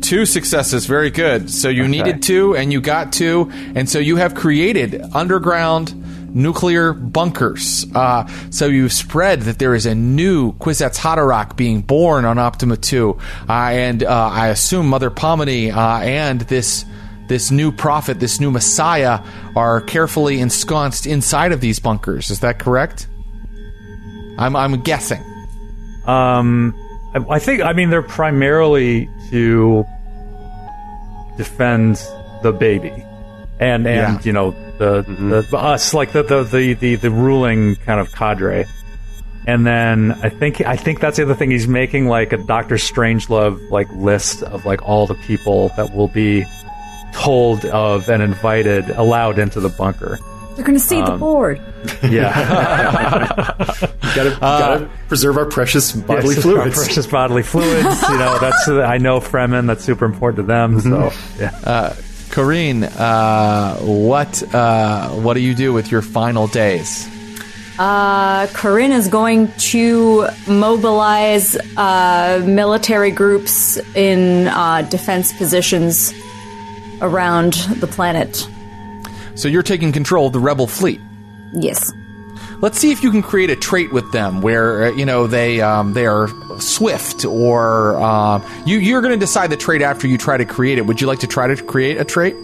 [0.00, 1.50] Two successes, very good.
[1.50, 1.90] So you okay.
[1.90, 5.94] needed two, and you got two, and so you have created underground
[6.36, 7.86] nuclear bunkers.
[7.94, 12.76] Uh, so you've spread that there is a new Kwisatz Haderach being born on Optima
[12.76, 13.18] 2.
[13.48, 16.84] Uh, and uh, I assume Mother Pomini uh, and this
[17.28, 19.20] this new prophet, this new Messiah,
[19.56, 22.30] are carefully ensconced inside of these bunkers.
[22.30, 23.08] Is that correct?
[24.38, 25.20] I'm, I'm guessing.
[26.04, 26.72] Um,
[27.14, 29.84] I, I think, I mean, they're primarily to
[31.36, 31.96] defend
[32.44, 33.05] the baby
[33.58, 34.20] and and yeah.
[34.22, 35.30] you know the, mm-hmm.
[35.30, 38.66] the us like the, the the, the the ruling kind of cadre.
[39.48, 42.74] And then I think I think that's the other thing he's making like a Doctor
[42.74, 46.44] Strangelove like list of like all the people that will be
[47.12, 50.18] told of and invited allowed into the bunker.
[50.56, 51.60] They're going to see um, the board.
[52.02, 52.32] Yeah,
[54.16, 56.78] gotta, gotta uh, preserve our precious bodily yes, fluids.
[56.78, 58.02] Our precious bodily fluids.
[58.08, 59.66] you know, that's I know Fremen.
[59.66, 60.80] That's super important to them.
[60.80, 61.40] So mm-hmm.
[61.40, 61.60] yeah.
[61.62, 61.94] Uh,
[62.30, 67.08] Corinne, uh, what uh, what do you do with your final days?
[67.78, 76.14] Uh, Corinne is going to mobilize uh, military groups in uh, defense positions
[77.02, 78.48] around the planet.
[79.34, 81.00] So you're taking control of the rebel fleet.
[81.52, 81.92] Yes.
[82.60, 85.60] Let's see if you can create a trait with them where uh, you know they
[85.60, 86.28] um, they are
[86.58, 90.78] swift, or uh, you you're going to decide the trait after you try to create
[90.78, 90.86] it.
[90.86, 92.34] Would you like to try to create a trait?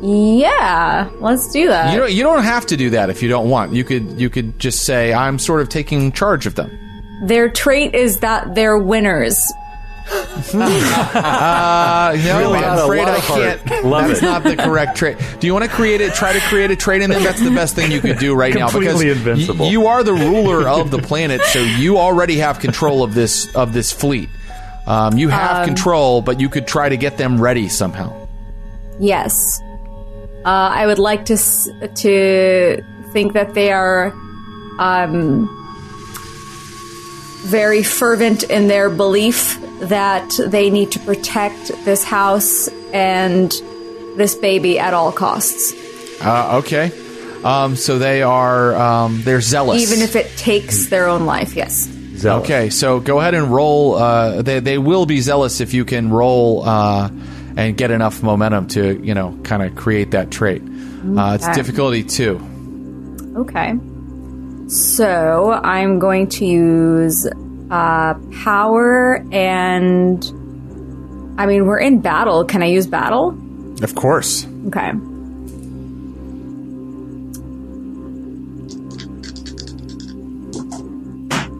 [0.00, 1.92] Yeah, let's do that.
[1.92, 3.72] You don't you don't have to do that if you don't want.
[3.72, 6.70] You could you could just say I'm sort of taking charge of them.
[7.24, 9.38] Their trait is that they're winners
[10.08, 10.52] uh,
[12.24, 13.84] no, really I'm afraid I can't.
[13.84, 14.26] Love that's it.
[14.26, 15.16] not the correct trade.
[15.40, 16.14] Do you want to create it?
[16.14, 18.54] Try to create a trade in then that's the best thing you could do right
[18.54, 19.66] now because invincible.
[19.66, 23.54] Y- you are the ruler of the planet, so you already have control of this
[23.54, 24.28] of this fleet.
[24.86, 28.28] Um, you have um, control, but you could try to get them ready somehow.
[29.00, 29.60] Yes,
[30.44, 34.12] uh, I would like to to think that they are.
[34.78, 35.64] Um,
[37.46, 43.50] very fervent in their belief that they need to protect this house and
[44.16, 45.72] this baby at all costs.
[46.20, 46.90] Uh, okay.
[47.44, 51.54] Um, so they are um, they're zealous, even if it takes their own life.
[51.54, 51.88] Yes.
[52.16, 52.44] Zealous.
[52.44, 53.94] Okay, so go ahead and roll.
[53.94, 57.10] Uh, they they will be zealous if you can roll uh,
[57.56, 60.62] and get enough momentum to you know kind of create that trait.
[60.62, 62.40] Uh, it's difficulty two.
[63.36, 63.74] Okay.
[64.68, 67.26] So I'm going to use
[67.70, 70.24] uh, power and.
[71.38, 72.44] I mean, we're in battle.
[72.46, 73.36] Can I use battle?
[73.82, 74.46] Of course.
[74.68, 74.90] Okay.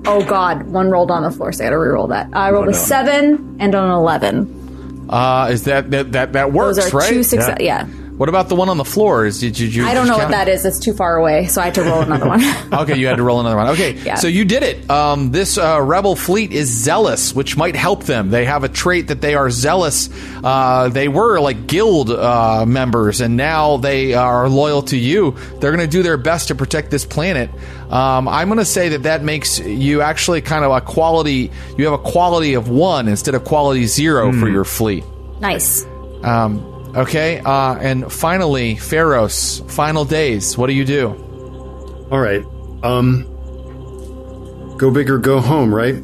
[0.08, 2.28] Oh God, one rolled on the floor, so I gotta re-roll that.
[2.32, 5.06] I rolled Oh, a seven and an eleven.
[5.10, 7.08] Uh, is that that that, that works, Those are right?
[7.08, 7.56] two success.
[7.60, 7.86] Yeah.
[7.88, 8.05] Yeah.
[8.16, 9.26] What about the one on the floor?
[9.26, 9.84] Is did, did you?
[9.86, 10.64] I don't know you what that is.
[10.64, 10.68] it?
[10.68, 10.78] is.
[10.80, 12.40] Too far away, so I had to roll another one.
[12.72, 13.68] Okay, you had to roll another one.
[13.68, 14.14] Okay, Yeah.
[14.14, 14.88] so you did it.
[14.90, 18.30] Um, this uh, rebel fleet is zealous, which might help them.
[18.30, 20.08] They have a trait that they are zealous.
[20.42, 25.32] Uh, they were like guild uh, members, and now they are loyal to you.
[25.60, 27.50] They're going to do their best to protect this planet.
[27.90, 31.50] Um, I'm going to say that that makes you actually kind of a quality.
[31.76, 35.04] You have a quality of one instead of quality zero for your fleet.
[35.40, 35.84] nice.
[36.22, 39.62] Um, okay, uh, and finally, Pharos.
[39.68, 40.56] Final days.
[40.56, 41.08] What do you do?
[42.10, 42.44] All right.
[42.82, 43.24] Um,
[44.76, 45.96] go big or go home, right?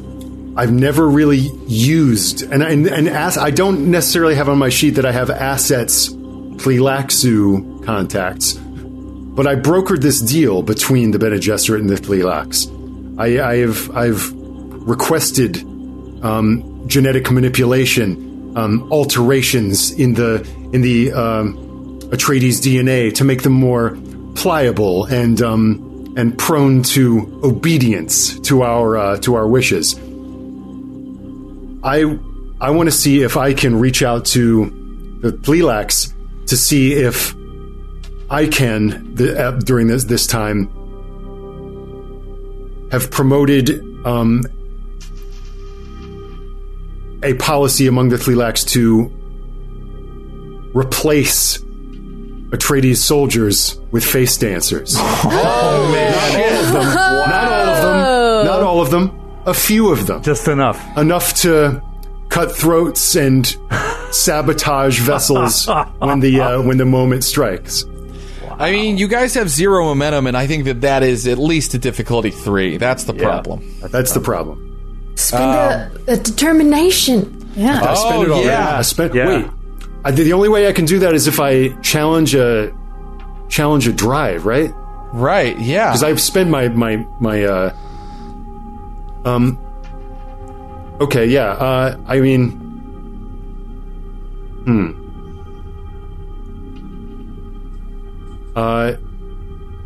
[0.55, 4.91] I've never really used, and and, and as, I don't necessarily have on my sheet
[4.91, 11.79] that I have assets, Tleilaxu contacts, but I brokered this deal between the Bene Gesserit
[11.79, 12.69] and the Tleilax.
[13.17, 14.31] I, I have I've
[14.87, 15.57] requested
[16.23, 23.53] um, genetic manipulation, um, alterations in the in the um, Atreides DNA to make them
[23.53, 23.97] more
[24.35, 29.97] pliable and um, and prone to obedience to our uh, to our wishes.
[31.83, 32.17] I
[32.59, 36.13] I want to see if I can reach out to the Tleilax
[36.47, 37.35] to see if
[38.29, 40.69] I can the, uh, during this this time
[42.91, 43.71] have promoted
[44.05, 44.43] um,
[47.23, 49.11] a policy among the Tleilax to
[50.73, 51.57] replace
[52.51, 54.95] Atreides soldiers with face dancers.
[54.97, 56.73] Oh man!
[56.73, 58.45] Not all of them.
[58.45, 59.19] Not all of them.
[59.45, 60.21] A few of them.
[60.21, 60.79] Just enough.
[60.97, 61.81] Enough to
[62.29, 63.45] cut throats and
[64.11, 65.67] sabotage vessels
[65.99, 67.85] when the uh, when the moment strikes.
[68.59, 71.73] I mean, you guys have zero momentum, and I think that that is at least
[71.73, 72.77] a difficulty three.
[72.77, 73.63] That's the problem.
[73.81, 74.69] That's the problem.
[75.15, 77.39] Spend a, a determination.
[77.55, 77.81] Yeah.
[77.81, 78.45] I spent Oh, it already.
[78.47, 78.77] yeah.
[78.77, 79.13] I spent.
[79.15, 79.27] Yeah.
[79.27, 79.45] Wait.
[80.05, 82.73] I, the only way I can do that is if I challenge a
[83.49, 84.71] challenge a drive, right?
[85.13, 85.57] Right?
[85.59, 85.89] Yeah.
[85.89, 87.75] Because I've spent my my my uh
[89.25, 89.57] um.
[90.99, 91.51] Okay, yeah.
[91.51, 92.51] Uh, I mean,
[94.65, 94.99] hmm.
[98.55, 98.95] Uh,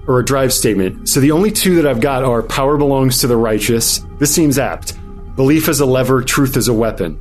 [0.07, 1.07] or a drive statement.
[1.07, 3.99] So the only two that I've got are power belongs to the righteous.
[4.17, 4.97] This seems apt.
[5.35, 6.23] Belief is a lever.
[6.23, 7.19] Truth is a weapon.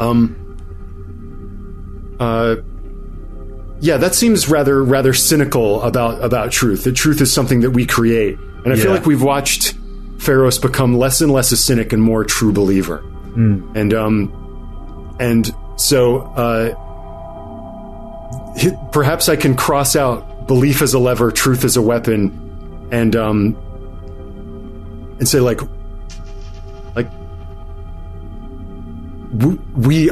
[0.00, 0.42] Um.
[2.18, 2.56] Uh.
[3.78, 6.84] Yeah, that seems rather rather cynical about about truth.
[6.84, 9.74] That truth is something that we create, and I feel like we've watched
[10.16, 13.04] Pharos become less and less a cynic and more a true believer.
[13.34, 16.74] And um, and so uh,
[18.92, 23.56] perhaps I can cross out belief as a lever, truth as a weapon, and um,
[25.18, 25.60] and say like
[26.94, 27.10] like
[29.34, 30.10] we we,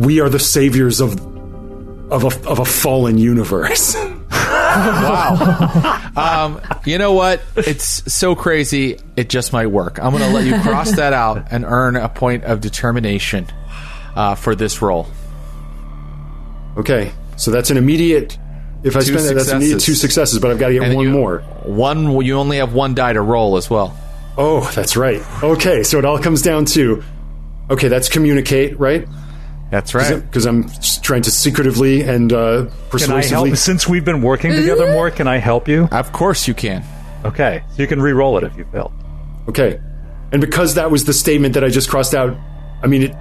[0.00, 1.12] we are the saviors of
[2.12, 3.96] of a of a fallen universe.
[6.16, 7.40] Um, you know what?
[7.56, 8.98] It's so crazy.
[9.16, 9.98] It just might work.
[10.02, 13.46] I'm going to let you cross that out and earn a point of determination
[14.16, 15.06] uh, for this roll.
[16.76, 18.38] okay, so that's an immediate.
[18.82, 20.94] If I Two spend that, that's immediate two successes, but I've got to get And
[20.94, 21.40] one you- more.
[21.64, 22.20] One.
[22.24, 23.96] You only have one die to roll as well.
[24.36, 25.22] Oh, that's right.
[25.42, 27.02] Okay, so it all comes down to
[27.70, 29.06] okay, that's communicate, right?
[29.70, 30.20] That's right.
[30.20, 30.68] Because I'm
[31.02, 33.50] trying to secretively and uh, Can I persuasively.
[33.50, 33.56] help?
[33.58, 35.88] Since we've been working together more, can I help you?
[35.92, 36.84] Of course you can.
[37.24, 38.92] Okay, so you can re-roll it if you fail.
[39.48, 39.78] Okay,
[40.32, 42.36] and because that was the statement that I just crossed out,
[42.82, 43.16] I mean, it,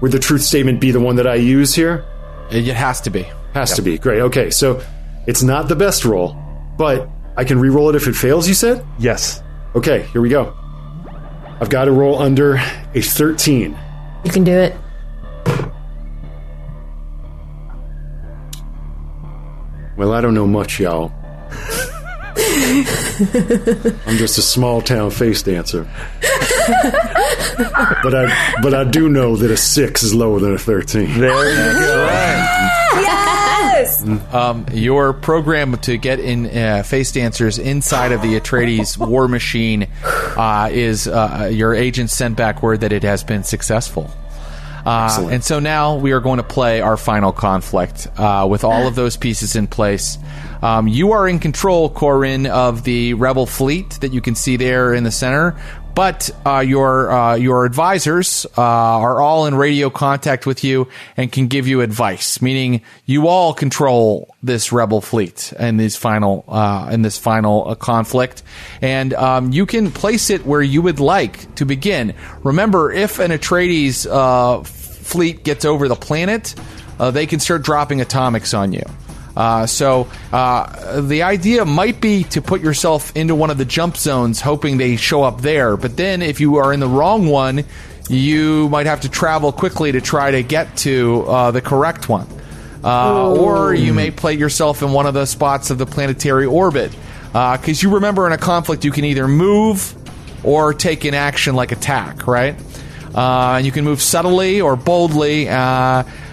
[0.00, 2.04] would the truth statement be the one that I use here?
[2.50, 3.26] It it has to be.
[3.54, 3.98] Has to be.
[3.98, 4.20] Great.
[4.20, 4.82] Okay, so
[5.26, 6.36] it's not the best roll,
[6.76, 8.46] but I can re-roll it if it fails.
[8.46, 8.84] You said.
[8.98, 9.42] Yes.
[9.74, 10.54] Okay, here we go.
[11.60, 12.56] I've got to roll under
[12.94, 13.76] a 13.
[14.24, 14.74] You can do it.
[20.00, 21.12] Well, I don't know much, y'all.
[24.06, 25.86] I'm just a small town face dancer.
[28.02, 31.20] but I but I do know that a six is lower than a thirteen.
[31.20, 32.06] There you go.
[33.02, 34.02] Yes.
[34.32, 39.86] Um, your program to get in uh, face dancers inside of the Atreides war machine
[40.02, 44.10] uh, is uh, your agent sent back word that it has been successful.
[44.84, 48.86] Uh, and so now we are going to play our final conflict uh, with all
[48.86, 50.18] of those pieces in place.
[50.62, 54.92] Um, you are in control, Corin, of the rebel fleet that you can see there
[54.92, 55.58] in the center,
[55.94, 61.30] but uh, your uh, your advisors uh, are all in radio contact with you and
[61.30, 62.40] can give you advice.
[62.40, 67.74] Meaning, you all control this rebel fleet in this final uh, in this final uh,
[67.74, 68.42] conflict,
[68.80, 72.14] and um, you can place it where you would like to begin.
[72.42, 76.54] Remember, if an Atreides uh, fleet gets over the planet,
[76.98, 78.84] they can start dropping atomics on you.
[79.36, 83.96] Uh, so uh, the idea might be to put yourself into one of the jump
[83.96, 85.76] zones, hoping they show up there.
[85.76, 87.64] But then, if you are in the wrong one,
[88.08, 92.26] you might have to travel quickly to try to get to uh, the correct one.
[92.82, 96.90] Uh, or you may play yourself in one of the spots of the planetary orbit.
[97.26, 99.94] Because uh, you remember in a conflict, you can either move
[100.42, 102.56] or take an action like attack, right?
[103.14, 105.48] Uh, and you can move subtly or boldly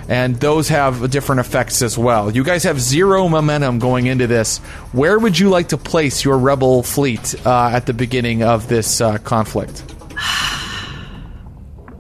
[0.08, 2.32] and those have different effects as well.
[2.32, 4.60] You guys have zero momentum going into this.
[4.92, 9.02] Where would you like to place your rebel fleet uh, at the beginning of this
[9.02, 9.84] uh, conflict?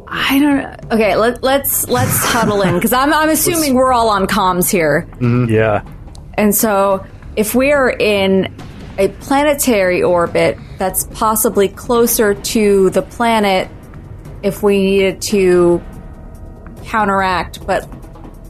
[0.08, 0.92] I don't.
[0.94, 5.08] Okay, let, let's let's huddle in because I'm I'm assuming we're all on comms here.
[5.16, 5.54] Mm-hmm.
[5.54, 5.84] Yeah,
[6.36, 7.06] and so
[7.36, 8.54] if we are in
[8.98, 13.70] a planetary orbit that's possibly closer to the planet,
[14.44, 15.84] if we needed to
[16.88, 17.88] counteract, but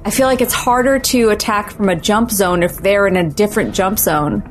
[0.06, 3.30] I feel like it's harder to attack from a jump zone if they're in a
[3.30, 4.42] different jump zone.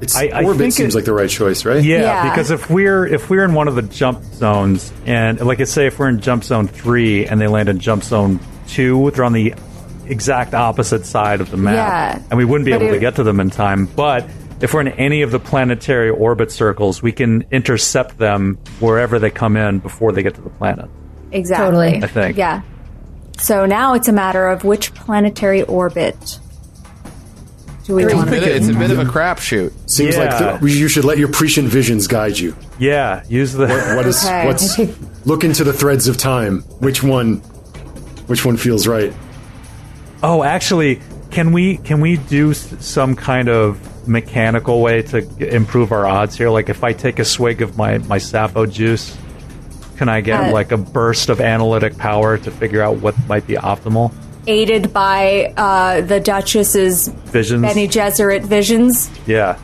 [0.00, 1.82] It's I, I orbit seems it, like the right choice, right?
[1.82, 5.60] Yeah, yeah, because if we're if we're in one of the jump zones, and like
[5.60, 8.38] I say, if we're in jump zone three and they land in jump zone
[8.68, 9.54] two, they're on the
[10.06, 13.16] exact opposite side of the map, yeah, and we wouldn't be able it, to get
[13.16, 13.86] to them in time.
[13.86, 14.24] But
[14.60, 19.30] if we're in any of the planetary orbit circles, we can intercept them wherever they
[19.30, 20.88] come in before they get to the planet.
[21.32, 21.64] Exactly.
[21.64, 22.02] Totally.
[22.02, 22.36] I think.
[22.36, 22.62] Yeah.
[23.38, 26.40] So now it's a matter of which planetary orbit
[27.88, 28.46] do we want to pick?
[28.46, 29.72] It's a bit of a crapshoot.
[29.88, 30.50] Seems yeah.
[30.50, 32.54] like the, you should let your prescient visions guide you.
[32.78, 34.46] Yeah, use the what, what is okay.
[34.46, 34.78] what's
[35.26, 36.60] look into the threads of time.
[36.80, 37.36] Which one?
[38.26, 39.14] Which one feels right?
[40.22, 41.00] Oh, actually,
[41.30, 46.50] can we can we do some kind of mechanical way to improve our odds here?
[46.50, 49.16] Like if I take a swig of my my sapho juice
[49.98, 53.46] can I get uh, like a burst of analytic power to figure out what might
[53.46, 54.14] be optimal?
[54.46, 59.10] Aided by uh, the Duchess's visions, Bene Gesserit visions.
[59.26, 59.58] Yeah.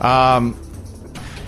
[0.00, 0.60] Um.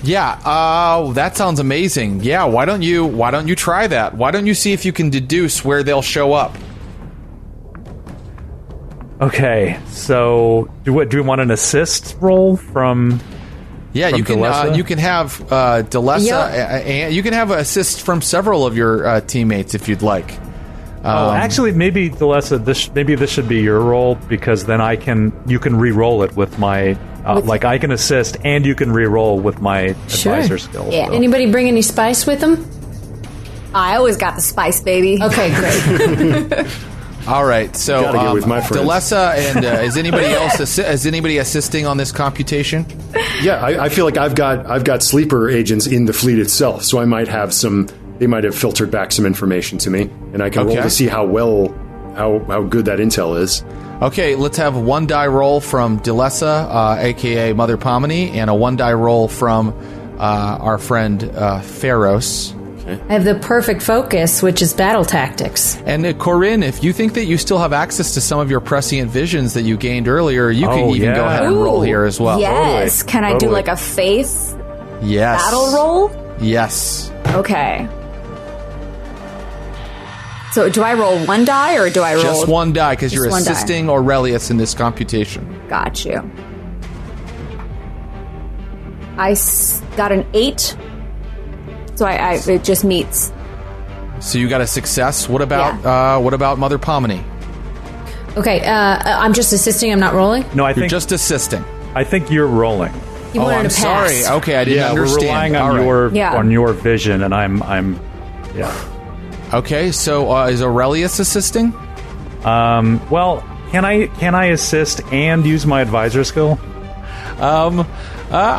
[0.02, 0.40] Yeah.
[0.44, 2.22] Oh, that sounds amazing.
[2.22, 2.44] Yeah.
[2.44, 4.14] Why don't you Why don't you try that?
[4.14, 6.56] Why don't you see if you can deduce where they'll show up?
[9.20, 9.78] Okay.
[9.88, 11.10] So do what?
[11.10, 13.20] Do we want an assist roll from
[13.96, 16.86] yeah, you can uh, you can have uh, Delessa, yep.
[16.86, 20.38] and you can have assists from several of your uh, teammates if you'd like.
[21.04, 24.80] Oh, um, oh, actually, maybe Delessa, this maybe this should be your role because then
[24.80, 26.92] I can you can re-roll it with my
[27.24, 30.34] uh, with like I can assist and you can re-roll with my sure.
[30.34, 30.88] advisor skill.
[30.90, 31.06] Yeah.
[31.06, 31.14] So.
[31.14, 32.68] Anybody bring any spice with them?
[33.74, 35.22] I always got the spice, baby.
[35.22, 36.66] Okay, great.
[37.26, 41.38] All right, so um, with my Delessa and uh, is anybody else assi- is anybody
[41.38, 42.86] assisting on this computation?
[43.42, 46.84] Yeah, I, I, feel like I've got I've got sleeper agents in the fleet itself,
[46.84, 47.88] so I might have some.
[48.18, 50.76] They might have filtered back some information to me, and I can okay.
[50.76, 51.74] roll to see how well
[52.14, 53.64] how how good that intel is.
[54.00, 58.76] Okay, let's have one die roll from Delessa, uh, aka Mother Pomini, and a one
[58.76, 59.70] die roll from
[60.18, 62.54] uh, our friend uh, Pharos.
[62.86, 65.76] I have the perfect focus, which is battle tactics.
[65.86, 68.60] And uh, Corinne, if you think that you still have access to some of your
[68.60, 71.16] prescient visions that you gained earlier, you can oh, even yeah.
[71.16, 72.38] go ahead and Ooh, roll here as well.
[72.38, 72.98] Yes.
[72.98, 73.12] Totally.
[73.12, 73.48] Can I totally.
[73.48, 74.56] do like a face
[75.02, 75.42] yes.
[75.42, 76.36] battle roll?
[76.40, 77.10] Yes.
[77.26, 77.88] Okay.
[80.52, 83.26] So do I roll one die or do I roll just one die because you're
[83.26, 83.92] assisting die.
[83.92, 85.60] Aurelius in this computation?
[85.68, 86.18] Got you.
[89.18, 89.34] I
[89.96, 90.76] got an eight
[91.96, 93.32] so I, I it just meets.
[94.20, 95.28] So you got a success.
[95.28, 96.16] What about yeah.
[96.16, 97.22] uh, what about Mother Pomini?
[98.36, 99.92] Okay, uh, I'm just assisting.
[99.92, 100.44] I'm not rolling.
[100.54, 101.64] No, I you're think just assisting.
[101.94, 102.92] I think you're rolling.
[103.32, 104.26] You oh, I'm sorry.
[104.26, 105.20] Okay, I didn't yeah, understand.
[105.20, 105.84] We're relying on right.
[105.84, 106.36] your yeah.
[106.36, 107.98] on your vision, and I'm I'm
[108.54, 108.92] yeah.
[109.54, 111.74] Okay, so uh, is Aurelius assisting?
[112.44, 113.00] Um.
[113.10, 116.58] Well, can I can I assist and use my advisor skill?
[117.40, 117.80] Um.
[117.80, 117.86] Uh,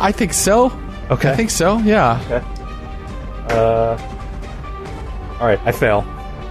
[0.02, 0.72] I think so.
[1.10, 1.30] Okay.
[1.30, 1.78] I think so.
[1.78, 2.42] Yeah.
[3.48, 3.56] Okay.
[3.56, 6.04] Uh, all right, I fail.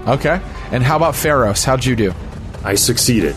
[0.07, 0.39] Okay.
[0.71, 1.63] And how about Pharos?
[1.63, 2.13] How'd you do?
[2.63, 3.35] I succeeded.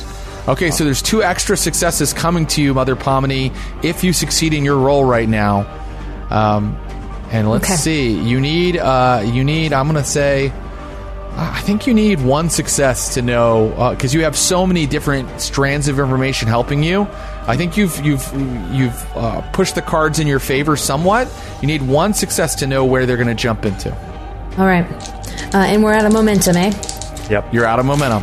[0.48, 3.52] Okay, so there's two extra successes coming to you, Mother Pomini,
[3.84, 5.66] if you succeed in your role right now.
[6.30, 6.76] Um,
[7.30, 7.76] and let's okay.
[7.76, 8.20] see.
[8.20, 9.72] You need, uh, you need.
[9.72, 10.52] I'm gonna say,
[11.36, 15.88] I think you need one success to know because you have so many different strands
[15.88, 17.06] of information helping you.
[17.50, 18.24] I think you've you've
[18.72, 21.28] you've uh, pushed the cards in your favor somewhat.
[21.60, 23.92] You need one success to know where they're going to jump into.
[24.56, 24.86] All right.
[25.52, 26.70] Uh, and we're out of momentum, eh?
[27.28, 27.52] Yep.
[27.52, 28.22] You're out of momentum.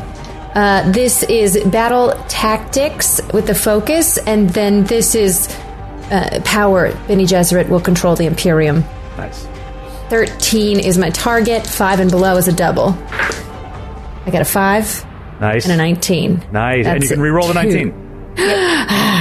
[0.56, 5.54] Uh, this is battle tactics with the focus, and then this is
[6.10, 6.94] uh, power.
[7.08, 8.86] Bene Gesserit will control the Imperium.
[9.18, 9.46] Nice.
[10.10, 11.68] 13 is my target.
[11.68, 12.96] 5 and below is a double.
[14.26, 15.06] I got a 5
[15.42, 15.66] Nice.
[15.66, 16.48] and a 19.
[16.54, 16.86] Nice.
[16.86, 17.94] and you can re-roll the two.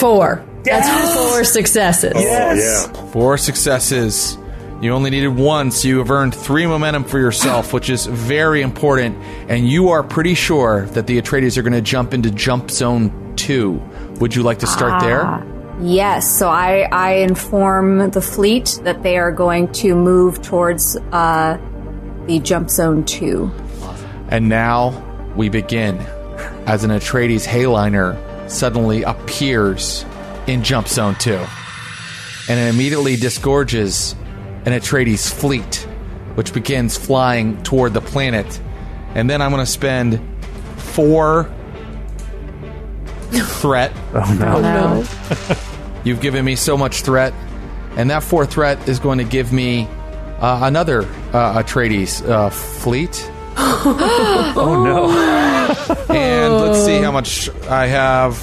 [0.00, 0.16] 19.
[0.16, 0.44] 4.
[0.62, 2.12] That's four successes.
[2.14, 3.10] Oh, yeah.
[3.12, 4.36] Four successes.
[4.80, 8.62] You only needed one, so you have earned three momentum for yourself, which is very
[8.62, 9.16] important.
[9.48, 13.34] And you are pretty sure that the Atreides are going to jump into jump zone
[13.36, 13.72] two.
[14.20, 15.46] Would you like to start there?
[15.82, 21.58] Yes, so I, I inform the fleet that they are going to move towards uh,
[22.26, 23.50] the jump zone 2.
[24.28, 24.90] And now
[25.36, 25.96] we begin
[26.66, 28.14] as an Atreides Heighliner
[28.50, 30.04] suddenly appears
[30.46, 31.32] in Jump Zone 2.
[32.48, 34.14] And it immediately disgorges
[34.64, 35.86] an Atreides fleet,
[36.34, 38.60] which begins flying toward the planet.
[39.14, 40.20] And then I'm going to spend
[40.76, 41.44] four
[43.30, 43.92] threat.
[44.14, 44.60] Oh no.
[44.60, 45.04] No.
[46.04, 47.32] You've given me so much threat.
[47.96, 49.86] And that four threat is going to give me
[50.40, 51.02] uh, another
[51.32, 53.30] uh, Atreides uh, fleet.
[54.56, 55.10] Oh no.
[56.14, 58.36] And let's see how much I have.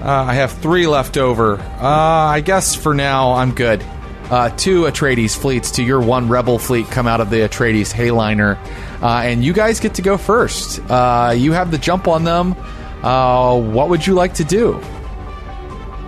[0.00, 1.58] Uh, I have three left over.
[1.58, 3.82] Uh, I guess for now I'm good.
[4.30, 8.56] Uh, two Atreides fleets to your one Rebel fleet come out of the Atreides Heighliner,
[9.02, 10.80] uh, and you guys get to go first.
[10.90, 12.54] Uh, you have the jump on them.
[13.02, 14.80] Uh, what would you like to do?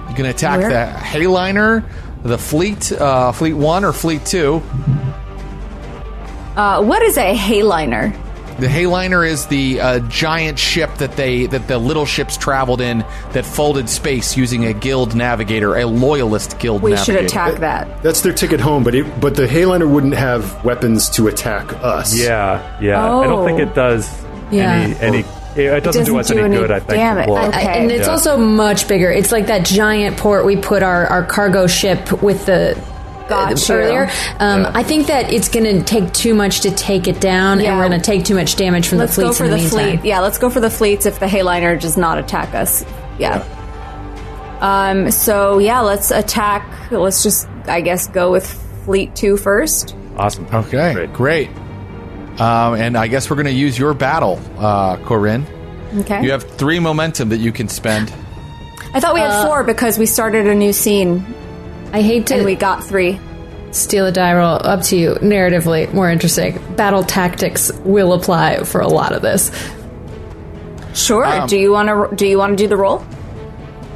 [0.09, 0.71] You can attack Where?
[0.71, 1.85] the Heighliner,
[2.23, 4.63] the fleet, uh, Fleet One or Fleet Two.
[6.57, 8.13] Uh, what is a Heighliner?
[8.59, 13.05] The Heighliner is the uh, giant ship that they that the little ships traveled in
[13.33, 17.19] that folded space using a guild navigator, a loyalist guild We navigator.
[17.19, 18.03] should attack that.
[18.03, 22.19] That's their ticket home, but it, but the Heighliner wouldn't have weapons to attack us.
[22.19, 23.05] Yeah, yeah.
[23.05, 23.63] I don't think Oh.
[23.65, 24.73] it does Yeah.
[24.73, 25.25] any any.
[25.57, 26.71] It doesn't, do us doesn't any, do any good.
[26.71, 26.91] I think.
[26.99, 27.29] damage.
[27.29, 28.13] Well, I- I- and it's Yeah.
[28.13, 29.11] also much bigger.
[29.11, 32.79] It's like that giant port we put our, our cargo ship with the
[33.29, 33.81] Got uh, you.
[33.81, 34.11] earlier.
[34.39, 34.71] Um, Yeah.
[34.75, 37.71] I think that it's going to take too much to take it down, Yeah.
[37.73, 39.57] and we're going to take too much damage from Let's the go for in the,
[39.57, 39.99] the meantime.
[39.99, 40.09] fleet.
[40.09, 42.85] Yeah, let's go for the fleets if the Heighliner does not attack us.
[43.19, 43.45] Yeah.
[44.61, 45.11] Um.
[45.11, 46.91] So yeah, let's attack.
[46.91, 48.47] Let's just, I guess, go with
[48.85, 49.95] Fleet Two first.
[50.17, 50.47] awesome.
[50.53, 51.13] Okay, Great.
[51.13, 51.49] great.
[52.41, 55.47] Um, and I guess we're going to use your battle, uh, Corinne.
[56.01, 56.23] Okay.
[56.23, 58.13] You have three momentum that you can spend.
[58.95, 61.25] I thought we had four because we started a new scene
[61.93, 63.19] I hate to and we got three.
[63.71, 64.59] steal a die roll.
[64.67, 65.15] Up to you.
[65.17, 66.59] Narratively, more interesting.
[66.77, 69.51] Battle tactics will apply for a lot of this.
[70.95, 71.25] Sure.
[71.25, 72.17] Um, do you want to?
[72.17, 73.05] Do you want to do the roll?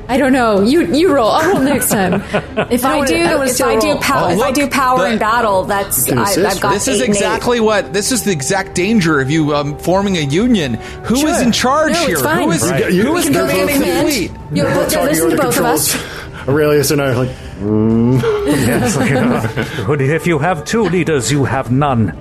[0.08, 0.60] I don't know.
[0.60, 1.28] You you roll.
[1.30, 2.14] I'll roll next time.
[2.70, 3.98] If I, wanna- do, I don't if steal I a do roll.
[4.00, 6.72] power, Oh, if I do power the- in battle, that's I, I've got?
[6.74, 7.08] This is eight eight.
[7.10, 7.92] exactly what.
[7.92, 10.74] This is the exact danger of you um, forming a union.
[11.04, 11.42] Who is Sure.
[11.42, 12.18] in charge No, here?
[12.18, 12.42] fine.
[12.42, 12.92] Who is right.
[12.92, 14.30] who is you commanding the fleet?
[14.52, 15.94] You'll, you'll listen to under both of us.
[16.50, 17.28] Aurelius and I are like,
[18.46, 19.12] Yes, like,
[19.88, 22.16] uh, if you have two leaders, you have none.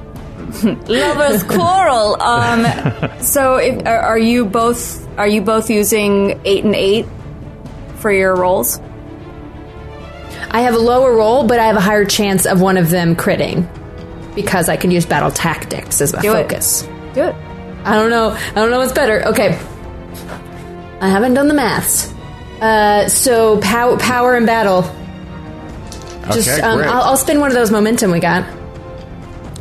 [0.88, 2.22] lovers quarrel.
[2.22, 2.66] Um,
[3.22, 7.06] so if, are, are you both are you both using eight and eight
[7.98, 8.80] for your rolls?
[10.52, 13.16] I have a lower roll, but I have a higher chance of one of them
[13.16, 13.68] critting
[14.36, 16.44] because I can use battle tactics as my Do it.
[16.44, 16.82] focus.
[17.14, 17.36] Do it.
[17.86, 18.32] I don't know.
[18.32, 19.24] I don't know what's better.
[19.28, 19.50] Okay.
[21.02, 22.14] I haven't done the maths.
[22.62, 24.82] Uh, so pow- power and battle.
[26.34, 26.90] Just Okay, um, great.
[26.90, 28.44] I'll, I'll spend one of those momentum we got.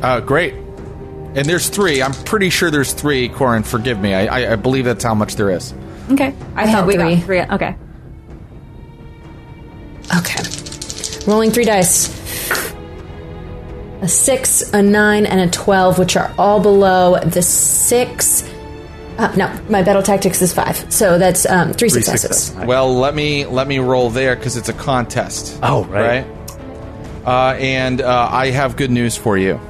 [0.02, 0.54] Uh, great.
[0.54, 2.02] And there's three.
[2.02, 3.28] I'm pretty sure there's three.
[3.28, 4.14] Corin, forgive me.
[4.14, 5.72] I, I, I believe that's how much there is.
[6.10, 6.34] Okay.
[6.54, 7.16] I, had thought we three.
[7.16, 7.40] got three.
[7.42, 7.76] Okay.
[10.16, 11.30] Okay.
[11.30, 12.16] Rolling three dice.
[14.00, 18.48] A six, a nine, and a twelve, which are all below the six.
[19.18, 22.44] Uh, no, my battle tactics is five, so that's um, three, Three successes.
[22.44, 22.66] success.
[22.66, 25.58] Well, let me let me roll there because it's a contest.
[25.62, 26.24] Oh, right.
[27.26, 29.60] Uh, and uh, I have good news for you.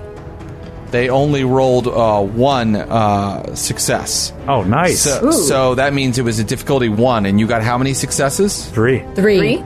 [0.91, 4.33] They only rolled uh, one uh, success.
[4.47, 5.01] Oh, nice.
[5.01, 8.67] So, so that means it was a difficulty one, and you got how many successes?
[8.71, 9.01] Three.
[9.15, 9.39] Three.
[9.39, 9.57] Three.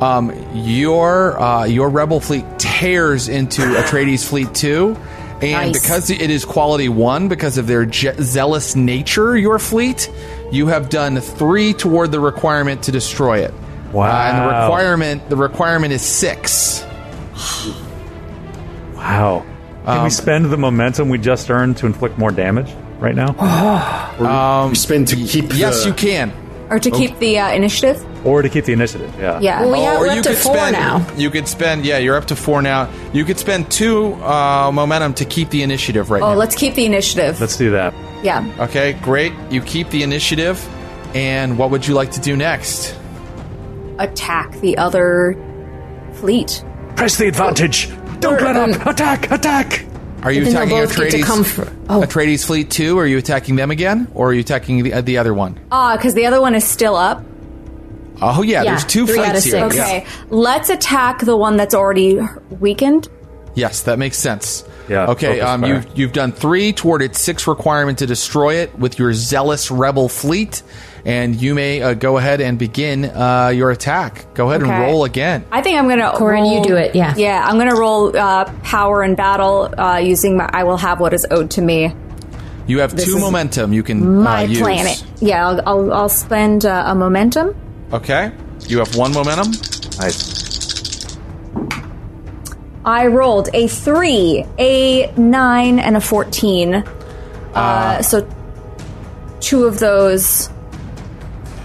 [0.00, 4.96] Um, your uh, your rebel fleet tears into Atreides fleet two,
[5.42, 5.80] and Nice.
[5.82, 10.10] because it is quality one, because of their je- zealous nature, your fleet,
[10.50, 13.52] you have done three toward the requirement to destroy it.
[13.92, 14.06] Wow.
[14.10, 16.84] Uh, and the requirement the requirement is six.
[18.94, 19.44] Wow.
[19.84, 24.66] Can we spend the momentum we just earned to inflict more damage right now?
[24.68, 25.54] we spend to keep.
[25.54, 26.32] Yes, the, you can.
[26.68, 28.04] Or to keep the uh, initiative?
[28.26, 29.14] or to keep the initiative?
[29.18, 29.38] Yeah.
[29.40, 29.60] Yeah.
[29.60, 30.72] Well, we have or we're you up to four spend.
[30.72, 31.14] now.
[31.16, 31.84] You could spend.
[31.86, 32.90] Yeah, you're up to four now.
[33.12, 36.26] You could spend two uh, momentum to keep the initiative right now.
[36.26, 36.38] oh, now.
[36.38, 37.40] let's keep the initiative.
[37.40, 37.94] Let's do that.
[38.24, 38.52] yeah.
[38.58, 39.32] Okay, great.
[39.50, 40.66] You keep the initiative.
[41.14, 42.94] And what would you like to do next?
[43.98, 45.34] Attack the other
[46.14, 46.64] fleet.
[46.96, 47.88] Press the advantage.
[48.20, 48.86] Don't let um, up.
[48.86, 49.30] Attack!
[49.30, 49.85] Attack!
[50.26, 52.00] Are you Then they'll attacking both get to come for- oh.
[52.02, 52.98] Atreides fleet too?
[52.98, 55.58] Are you attacking them again, or are you attacking the, uh, the other one?
[55.70, 57.24] Ah, because the other one is still up.
[58.20, 59.70] Oh yeah, Yeah, there's two three out fleets here.
[59.70, 59.78] six.
[59.78, 60.06] Okay.
[60.30, 62.18] Let's attack the one that's already
[62.58, 63.08] weakened.
[63.54, 64.64] Yes, that makes sense.
[64.88, 65.40] Yeah, Okay.
[65.40, 65.74] Um, fire.
[65.74, 70.08] you've you've done three toward its six requirement to destroy it with your zealous rebel
[70.08, 70.62] fleet,
[71.06, 74.26] and you may uh, go ahead and begin uh, your attack.
[74.34, 75.44] Go ahead and roll again.
[75.52, 76.10] I think I'm gonna.
[76.16, 77.14] Corin, roll, you do it, yeah.
[77.16, 80.50] Yeah, I'm gonna roll uh, power in battle uh, using my.
[80.52, 81.94] I will have what is owed to me.
[82.66, 83.72] You have two momentum.
[83.72, 84.58] You can My uh, use.
[84.58, 85.04] planet.
[85.20, 87.54] Yeah, I'll, I'll, I'll spend uh, a momentum.
[87.92, 88.32] Okay.
[88.66, 89.52] You have one momentum.
[90.00, 91.16] Nice.
[92.84, 96.84] I rolled a three, a nine, and a fourteen.
[97.54, 98.28] Uh, so
[99.38, 100.50] two of those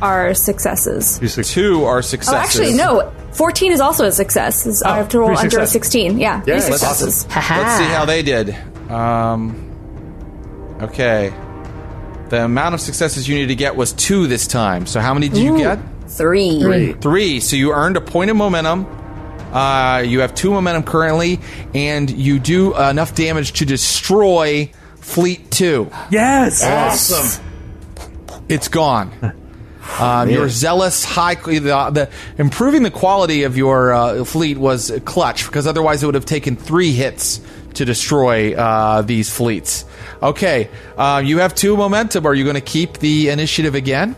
[0.02, 1.20] are successes.
[1.52, 2.34] Two are Oh, successes.
[2.60, 3.12] actually, no.
[3.34, 4.66] Fourteen is also a success.
[4.66, 5.72] Is I have to roll three under a successes.
[5.72, 6.20] sixteen.
[6.20, 6.66] Yeah, three Yes.
[6.68, 7.26] successes.
[7.36, 8.56] Let's see how they did.
[8.90, 9.56] Um,
[10.82, 11.32] okay.
[12.30, 14.86] The amount of successes you need to get was two this time.
[14.86, 15.80] So how many did you get?
[16.08, 16.60] Three.
[16.62, 16.94] Three.
[16.94, 17.40] Three.
[17.40, 18.86] So you earned a point of momentum.
[19.54, 21.40] Uh, you have two momentum currently,
[21.76, 24.72] and you do enough damage to destroy
[25.02, 25.90] Fleet Two.
[26.10, 26.64] Yes.
[26.64, 27.44] Awesome.
[28.50, 29.12] It's gone.
[30.00, 35.46] Um, your zealous high the, the improving the quality of your uh, fleet was clutch
[35.48, 37.42] because otherwise it would have taken three hits
[37.76, 39.86] to destroy uh, these fleets.
[40.22, 42.26] Okay, uh, you have two momentum.
[42.26, 44.16] Are you going to keep the initiative again?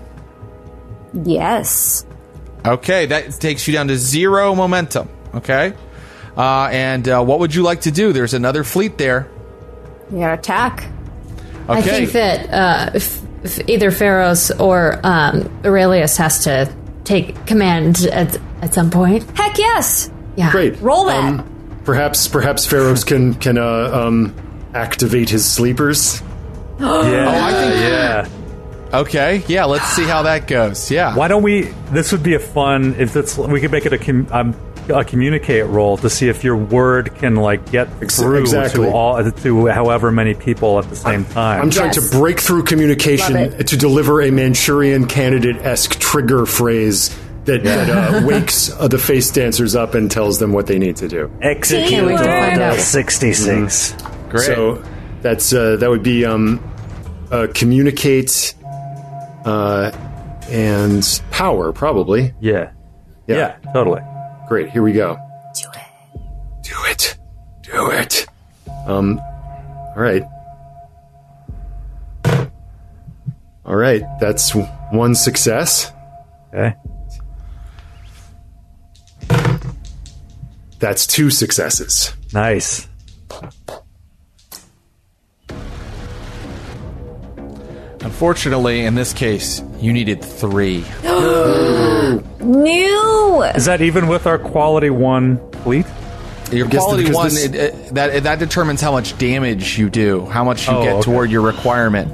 [1.14, 2.06] Yes.
[2.65, 5.10] Okay, that takes you down to zero momentum.
[5.35, 5.73] Okay,
[6.38, 8.14] uh, and uh, what would you like to do?
[8.14, 9.30] There's another fleet there.
[10.11, 10.90] You gotta attack.
[11.69, 13.32] Okay, I think that uh, if, if
[13.68, 19.24] either Pharos or um, Aurelius has to take command at, at some point.
[19.38, 20.10] Heck yes.
[20.36, 20.52] Yeah.
[20.52, 20.80] Great.
[20.82, 21.24] Roll that.
[21.40, 24.34] Um, perhaps perhaps Pharos can can uh, um,
[24.74, 26.22] activate his sleepers.
[26.80, 27.30] Yeah.
[27.30, 28.30] I think- yeah.
[28.99, 29.65] okay, yeah.
[29.65, 30.90] Let's see how that goes.
[30.91, 31.15] Yeah.
[31.15, 31.64] Why don't we?
[31.91, 32.95] This would be a fun.
[32.98, 34.56] If it's, we could make it a, com, um,
[34.89, 38.85] a communicate role to see if your word can like get through exactly.
[38.85, 41.61] to all to however many people at the same time.
[41.61, 42.10] I'm trying Yes.
[42.10, 43.34] to break through communication
[43.65, 49.30] to deliver a Manchurian candidate esque trigger phrase that, that uh, wakes uh, the face
[49.31, 51.31] dancers up and tells them what they need to do.
[51.41, 52.80] Execute Can't wait to find Order out.
[52.80, 53.95] 66.
[54.30, 54.41] Great.
[54.45, 54.84] So
[55.22, 56.61] that's uh, that would be um,
[57.31, 58.53] uh, communicate
[59.45, 59.91] uh,
[60.49, 62.34] and power, probably.
[62.39, 62.72] Yeah.
[63.27, 63.57] Yeah.
[63.64, 63.72] yeah.
[63.73, 64.01] Totally.
[64.53, 64.69] Great.
[64.69, 65.17] Here we go.
[65.55, 65.81] Do it.
[66.61, 67.17] Do it.
[67.63, 68.27] Do it.
[68.85, 69.19] Um.
[69.19, 70.23] All right.
[73.65, 74.03] All right.
[74.19, 74.51] That's
[74.91, 75.91] one success.
[76.53, 76.75] Okay.
[80.77, 82.13] That's two successes.
[82.31, 82.88] Nice.
[88.01, 90.84] Unfortunately, in this case, you needed three.
[92.39, 93.43] New.
[93.55, 95.85] Is that even with our quality one fleet?
[96.51, 99.89] Your guess quality because one this- it, it, that that determines how much damage you
[99.89, 101.01] do, how much you Oh, get okay.
[101.03, 102.11] toward your requirement.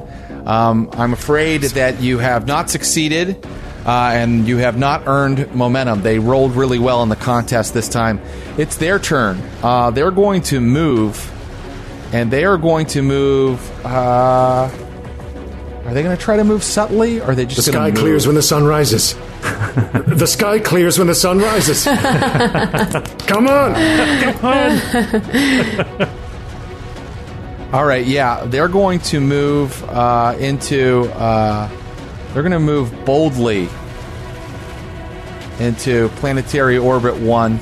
[0.47, 3.45] Um, I'm afraid that you have not succeeded,
[3.85, 6.01] uh, and you have not earned momentum.
[6.01, 8.19] They rolled really well in the contest this time.
[8.57, 9.41] It's their turn.
[9.61, 11.29] Uh, they're going to move,
[12.13, 13.85] and they are going to move.
[13.85, 14.69] Uh,
[15.89, 17.95] are they going to try to move subtly, or are they just The sky going
[17.95, 19.15] clears when the sun rises.
[19.41, 21.83] the sky clears when the sun rises.
[23.25, 23.73] Come on.
[24.21, 26.09] Come on.
[27.73, 31.05] All right, yeah, they're going to move uh, into.
[31.13, 31.67] Uh,
[32.33, 33.67] they're going to move boldly
[35.59, 37.59] into planetary orbit one.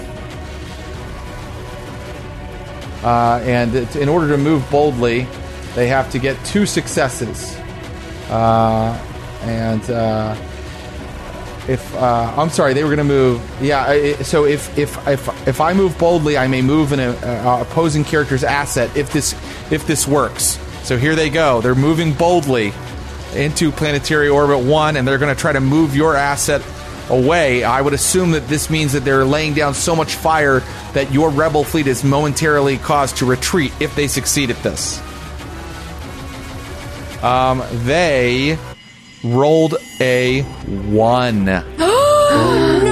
[3.04, 5.26] Uh, and in order to move boldly,
[5.76, 7.58] they have to get two successes.
[8.30, 8.98] Uh,
[9.44, 10.36] and uh,
[11.68, 13.42] if uh, I'm sorry, they were going to move.
[13.62, 17.66] Yeah, I- so if if if if I move boldly, I may move an uh,
[17.68, 19.34] opposing character's asset if this
[19.72, 20.58] if this works.
[20.84, 21.62] So here they go.
[21.62, 22.74] They're moving boldly
[23.36, 26.62] into planetary orbit one, and they're going to try to move your asset
[27.10, 27.64] away.
[27.64, 30.62] I would assume that this means that they're laying down so much fire
[30.94, 35.02] that your rebel fleet is momentarily caused to retreat if they succeed at this.
[37.24, 38.58] Um, they
[39.24, 41.46] rolled a one.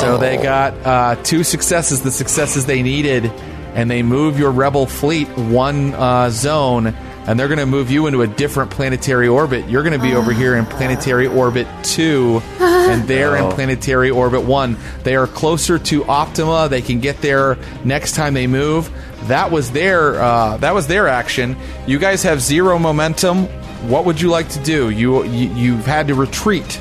[0.00, 3.26] So they got uh, two successes, the successes they needed,
[3.74, 6.88] and they move your rebel fleet one uh, zone,
[7.26, 9.68] and they're going to move you into a different planetary orbit.
[9.68, 14.42] You're going to be over here in planetary orbit two, and they're in planetary orbit
[14.42, 14.76] one.
[15.02, 16.68] They are closer to Optima.
[16.70, 18.90] They can get there next time they move.
[19.28, 21.56] That was their uh, that was their action.
[21.86, 23.46] You guys have zero momentum.
[23.88, 24.90] What would you like to do?
[24.90, 26.80] You, you you've had to retreat.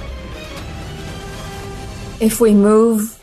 [2.20, 3.20] If we move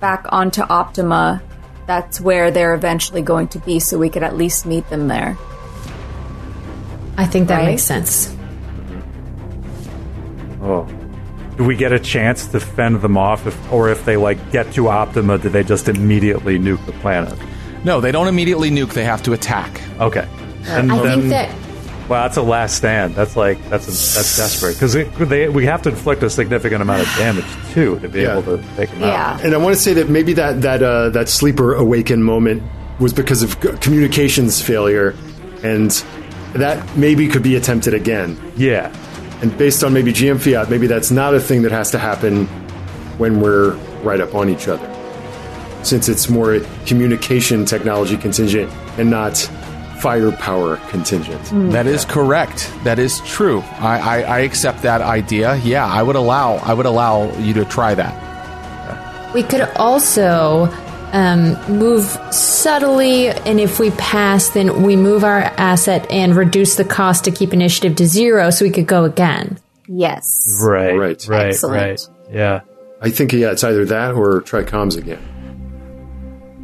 [0.00, 1.42] back onto Optima,
[1.86, 5.36] that's where they're eventually going to be, so we could at least meet them there.
[7.16, 7.66] I think that Right?
[7.66, 8.34] makes sense.
[10.62, 10.86] Oh.
[11.56, 14.72] Do we get a chance to fend them off, if, or if they like get
[14.74, 17.38] to Optima, do they just immediately nuke the planet?
[17.84, 18.92] No, they don't immediately nuke.
[18.94, 19.80] They have to attack.
[20.00, 20.26] Okay.
[20.66, 21.54] And I then, think that
[22.08, 23.14] wow, that's a last stand.
[23.14, 24.96] That's like that's that's desperate because
[25.54, 28.38] we have to inflict a significant amount of damage too to be Yeah.
[28.38, 29.34] able to take them Yeah.
[29.34, 29.44] out.
[29.44, 32.62] And I want to say that maybe that that uh, that sleeper awaken moment
[32.98, 35.14] was because of communications failure,
[35.62, 35.90] and
[36.54, 38.36] that maybe could be attempted again.
[38.56, 38.92] Yeah.
[39.42, 42.46] And based on maybe GM fiat, maybe that's not a thing that has to happen
[43.18, 43.72] when we're
[44.02, 44.86] right up on each other,
[45.82, 49.36] since it's more communication technology contingent and not
[50.00, 51.42] firepower contingent.
[51.72, 52.70] That is correct.
[52.84, 53.60] That is true.
[53.78, 55.56] I, I, I accept that idea.
[55.56, 56.56] Yeah, I would allow.
[56.56, 59.34] I would allow you to try that.
[59.34, 60.68] we could also
[61.12, 66.84] um, move subtly, and if we pass, then we move our asset and reduce the
[66.84, 69.58] cost to keep initiative to zero, so we could go again.
[69.88, 70.60] Yes.
[70.62, 70.96] Right.
[70.96, 71.26] Right.
[71.28, 71.46] Right.
[71.46, 71.82] Excellent.
[71.82, 72.34] Right.
[72.34, 72.60] Yeah.
[73.00, 75.22] I think yeah, it's either that or try comms again.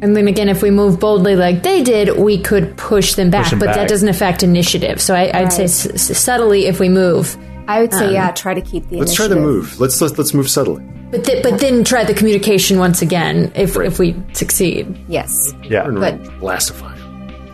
[0.03, 3.51] And then again, if we move boldly like they did, we could push them back,
[3.51, 4.99] them but that doesn't affect initiative.
[4.99, 7.37] So I, I'd say s- s- subtly if we move,
[7.69, 9.79] I would say, yeah, um, try to keep the Let's try to move.
[9.79, 10.83] Let's let's, let's move subtly.
[11.09, 14.93] but th- but then try the communication once again if if we succeed.
[15.07, 15.53] Yes.
[15.63, 15.83] Yeah.
[15.87, 16.97] But Blastify.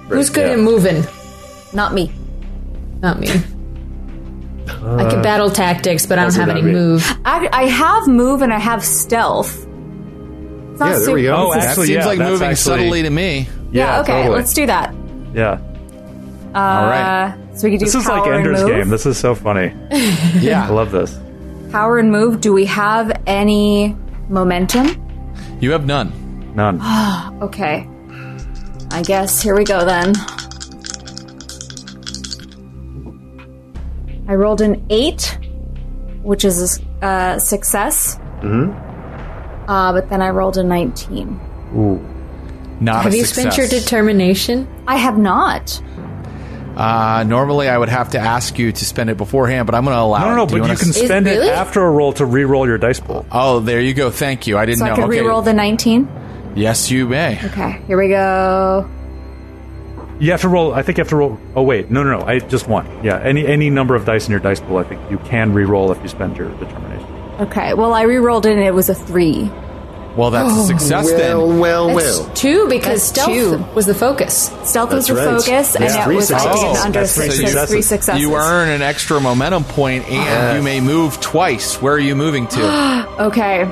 [0.10, 0.54] Who's good yeah.
[0.54, 1.04] at moving?
[1.72, 2.12] not me.
[3.04, 3.30] Not me.
[4.68, 6.72] I can battle tactics, but I don't have any me.
[6.72, 7.06] move.
[7.26, 9.68] I, I have move and I have stealth.
[10.80, 11.48] It's not Yeah, there we super- go.
[11.48, 13.50] Oh, That Actually, seems yeah, like moving actually- subtly to me.
[13.72, 14.36] Yeah, Yeah, okay, totally.
[14.38, 14.94] let's do that.
[15.34, 15.58] Yeah.
[16.56, 17.28] All right.
[17.28, 18.64] Uh, so we could do This is like Ender's.
[18.64, 18.90] Game.
[18.90, 19.74] This is so funny.
[20.40, 21.20] Yeah, I love this.
[21.72, 22.40] Power and move.
[22.42, 23.96] Do we have any
[24.30, 24.88] momentum?
[25.60, 26.12] You have none.
[26.56, 26.80] None.
[27.44, 27.88] Okay.
[28.92, 30.14] I guess here we go then.
[34.28, 35.38] I rolled an eight,
[36.22, 38.16] which is a uh, success.
[38.42, 38.89] Mm-hmm.
[39.70, 41.40] Uh, but then I rolled a 19.
[41.76, 42.00] Ooh.
[42.82, 43.54] Not Have a you success.
[43.54, 44.68] spent your determination?
[44.88, 45.82] I have not.
[46.76, 49.96] uh, normally, I would have to ask you to spend it beforehand, but I'm going
[49.96, 50.20] to allow.
[50.22, 50.48] No, no, no, it.
[50.48, 51.48] Do but you, wanna can s- spend really?
[51.48, 53.26] it after a roll to re-roll your dice pool.
[53.32, 54.10] Oh, there you go.
[54.12, 54.58] Thank you.
[54.58, 54.92] I didn't So know.
[54.94, 55.20] I could okay.
[55.22, 56.08] re-roll the 19.
[56.56, 57.38] Yes, you may.
[57.46, 58.90] Okay, here we go.
[60.20, 60.74] You have to roll.
[60.74, 61.40] I think you have to roll.
[61.56, 62.26] Oh wait, no, no, no.
[62.26, 62.86] I just one.
[63.06, 64.78] Yeah, any any number of dice in your dice pool.
[64.78, 66.89] I think you can re-roll if you spend your determination.
[67.40, 69.50] Okay, well, I re-rolled it and it was a three.
[70.18, 71.60] Well, that's a oh, success well, then.
[71.60, 72.34] well, That's well.
[72.34, 73.74] two because That's stealth two.
[73.76, 74.52] was the focus.
[74.64, 75.42] Stealth was That's the right.
[75.42, 76.86] focus, and That's that three was I think successes.
[76.86, 77.70] under That's three six, successes.
[77.70, 78.22] three successes.
[78.22, 80.58] You earn an extra momentum point, and uh-huh.
[80.58, 81.82] you may move twice.
[81.82, 83.08] Where are you moving to?
[83.20, 83.66] Okay.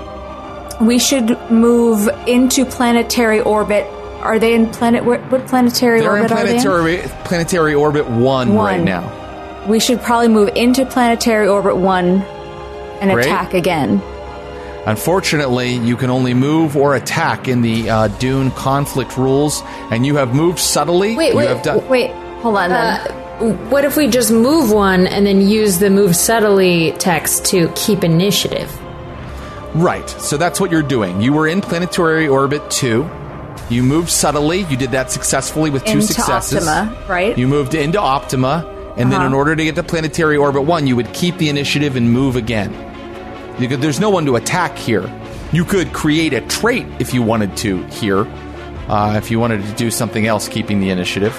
[0.81, 3.85] We should move into planetary orbit.
[4.21, 5.03] Are they in planet?
[5.05, 6.61] What, what planetary They're in orbit are they in?
[6.61, 8.57] planetary planetary orbit one, One.
[8.57, 9.65] right now.
[9.67, 12.19] We should probably move into planetary orbit one
[13.01, 13.25] and Great.
[13.25, 14.01] attack again.
[14.85, 19.61] Unfortunately, you can only move or attack in the uh, Dune conflict rules,
[19.91, 21.15] and you have moved subtly.
[21.15, 21.85] Wait, you wait, have done.
[21.89, 22.11] Wait,
[22.41, 23.01] hold on then.
[23.01, 27.71] Uh, what if we just move one and then use the move subtly text to
[27.75, 28.73] keep initiative?
[29.75, 30.09] Right.
[30.09, 31.21] So that's what you're doing.
[31.21, 33.09] You were in planetary orbit two.
[33.69, 34.61] You moved subtly.
[34.61, 36.65] You did that successfully with two Into successes.
[36.65, 37.37] Optima, right?
[37.37, 38.65] You moved into Optima,
[38.97, 39.27] and then Uh-huh.
[39.27, 42.35] in order to get to planetary orbit one, you would keep the initiative and move
[42.35, 42.73] again.
[43.59, 45.03] You could- There's no one to attack here.
[45.51, 48.27] You could create a trait if you wanted to here.
[48.89, 51.33] Uh, if you wanted to do something else, keeping the initiative.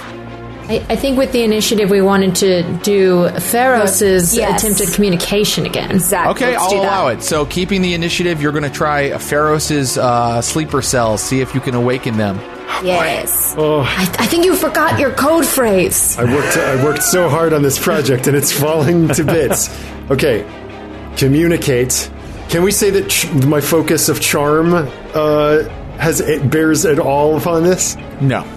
[0.69, 4.63] I, I think with the initiative, we wanted to do Pharos' Yes.
[4.63, 5.91] attempted communication again.
[5.93, 6.31] exactly.
[6.47, 7.23] Okay, let's I'll allow it.
[7.23, 11.61] So, keeping the initiative, you're going to try Pharos' uh, sleeper cells, see if you
[11.63, 12.39] can awaken them.
[12.83, 13.55] Yes.
[13.59, 16.17] I, I think you forgot your code phrase.
[16.19, 19.69] I worked I worked so hard on this project and it's falling to bits.
[20.11, 20.45] Okay.
[21.17, 22.11] Communicate
[22.49, 25.63] Can we say that ch- my focus of charm uh,
[25.99, 27.97] has it bears at all upon this?
[28.21, 28.43] No.
[28.45, 28.51] Is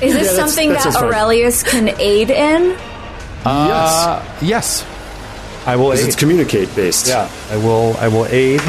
[0.00, 1.04] this Yeah, that's- something that that sounds fine.
[1.04, 2.76] Aurelius can aid in?
[3.44, 4.84] Uh, yes.
[5.66, 6.00] I will aid.
[6.06, 7.06] it's communicate based.
[7.06, 7.96] yeah, I will.
[7.98, 8.60] I will aid.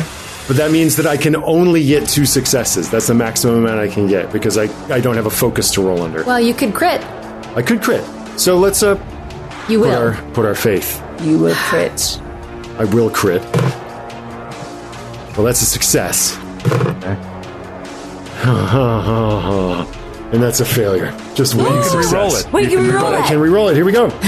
[0.47, 2.89] But that means that I can only get two successes.
[2.91, 4.63] That's the maximum amount I can get because I,
[4.93, 6.23] I don't have a focus to roll under.
[6.25, 7.01] Well, you could crit.
[7.55, 8.03] I could crit.
[8.37, 8.95] So let's uh,
[9.69, 9.95] You put, will.
[9.97, 11.01] our, put our faith.
[11.21, 12.19] You will crit.
[12.77, 13.41] I will crit.
[15.37, 16.37] Well, that's a success.
[20.33, 21.11] and that's a failure.
[21.35, 22.11] Just one success.
[22.11, 22.51] re-roll it.
[22.51, 23.27] Wait, you But reroll I it.
[23.27, 23.75] can re-roll it.
[23.75, 24.07] Here we go.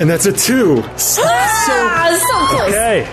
[0.00, 0.82] and that's a two.
[0.84, 2.72] Ah, so close.
[2.74, 3.06] Okay.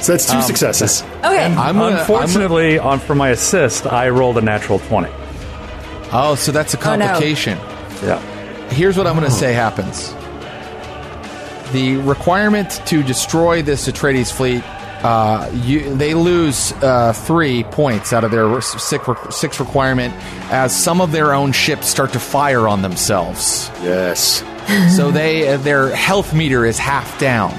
[0.00, 1.02] So that's two successes.
[1.18, 1.44] Okay.
[1.44, 5.10] I'm gonna, Unfortunately, on for my assist, I rolled a natural twenty.
[6.12, 7.06] Oh, so that's a Oh, no.
[7.06, 7.58] complication.
[8.02, 8.18] Yeah.
[8.70, 10.12] Here's what I'm going to say happens.
[11.72, 14.64] The requirement to destroy this Atreides fleet,
[15.04, 20.12] uh, you, they lose uh, three points out of their six, six requirement
[20.52, 23.70] as some of their own ships start to fire on themselves.
[23.82, 24.42] Yes.
[24.96, 27.52] so they their health meter is half down.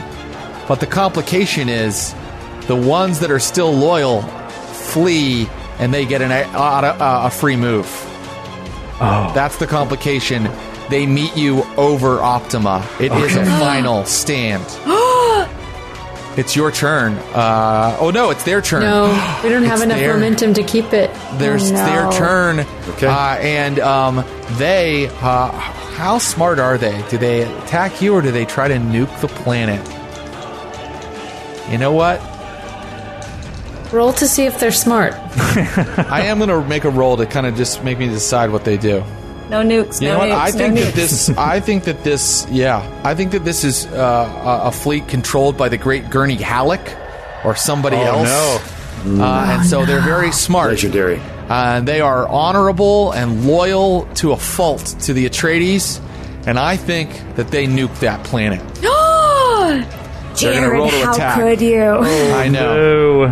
[0.68, 2.14] But the complication is
[2.72, 5.46] the ones that are still loyal flee
[5.78, 7.86] and they get an, a, a, a free move.
[9.04, 9.30] Oh.
[9.36, 10.50] That's the complication.
[10.90, 12.88] They meet you over Optima.
[12.98, 14.64] It is a final stand.
[16.38, 17.14] it's your turn.
[17.34, 18.84] Uh, oh no, it's their turn.
[18.84, 19.08] No,
[19.44, 21.12] we don't have enough their- momentum to keep it.
[21.34, 21.86] There's Oh, no.
[21.86, 22.60] their turn.
[22.92, 23.08] Okay.
[23.08, 27.04] Uh, and um, they, uh, how smart are they?
[27.10, 29.86] Do they attack you or do they try to nuke the planet?
[31.70, 32.20] You know what?
[33.92, 35.14] Roll to see if they're smart.
[35.38, 38.64] I am going to make a roll to kind of just make me decide what
[38.64, 39.04] they do.
[39.50, 40.00] No nukes.
[40.02, 40.30] You no know what?
[40.30, 40.34] nukes.
[40.40, 40.84] I no think nukes.
[40.86, 41.30] that this.
[41.32, 42.48] I think that this.
[42.50, 46.36] Yeah, I think that this is uh, a a fleet controlled by the great Gurney
[46.36, 46.96] Halleck
[47.44, 48.72] or somebody Oh, else.
[49.06, 50.70] Uh, and so they're very smart.
[50.70, 51.20] Legendary.
[51.50, 56.00] Uh, they are honorable and loyal to a fault to the Atreides.
[56.48, 58.62] And I think that they nuke that planet.
[58.82, 59.86] They're gonna
[60.36, 61.40] Jared, roll to how attack.
[61.40, 61.84] could you?
[61.84, 63.28] I know.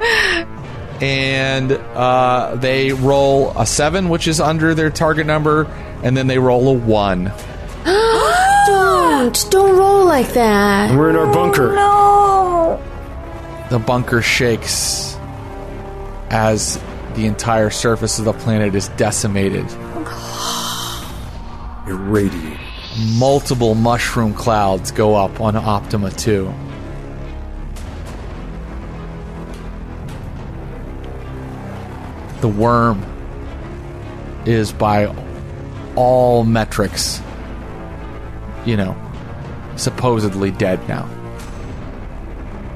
[0.00, 0.52] Oh.
[1.00, 5.64] And uh, they roll a seven, which is under their target number,
[6.02, 7.32] and then they roll a one.
[8.66, 10.96] Don't don't roll like that.
[10.96, 11.74] We're in our bunker.
[11.74, 12.82] No.
[13.70, 15.16] The bunker shakes
[16.30, 16.80] as
[17.14, 19.64] the entire surface of the planet is decimated.
[21.86, 22.58] Irradiated.
[23.18, 26.52] Multiple mushroom clouds go up on Optima 2.
[32.40, 33.04] The worm
[34.44, 35.14] is by
[35.96, 37.20] all metrics,
[38.64, 38.96] you know,
[39.76, 41.08] supposedly dead now.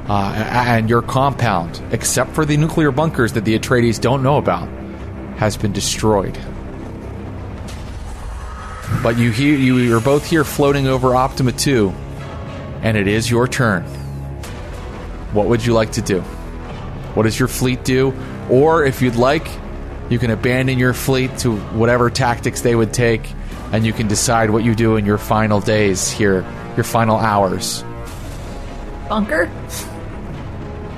[0.08, 4.68] Uh, and your compound, except for the nuclear bunkers that the Atreides don't know about,
[5.36, 6.36] has been destroyed.
[9.02, 11.90] But you hear you are both here floating over Optima 2,
[12.82, 13.84] and it is your turn.
[15.32, 16.20] What would you like to do?
[17.14, 18.12] What does your fleet do?
[18.50, 19.48] Or if you'd like,
[20.10, 23.32] you can abandon your fleet to whatever tactics they would take,
[23.72, 26.44] and you can decide what you do in your final days here,
[26.76, 27.84] your final hours.
[29.08, 29.48] Bunker?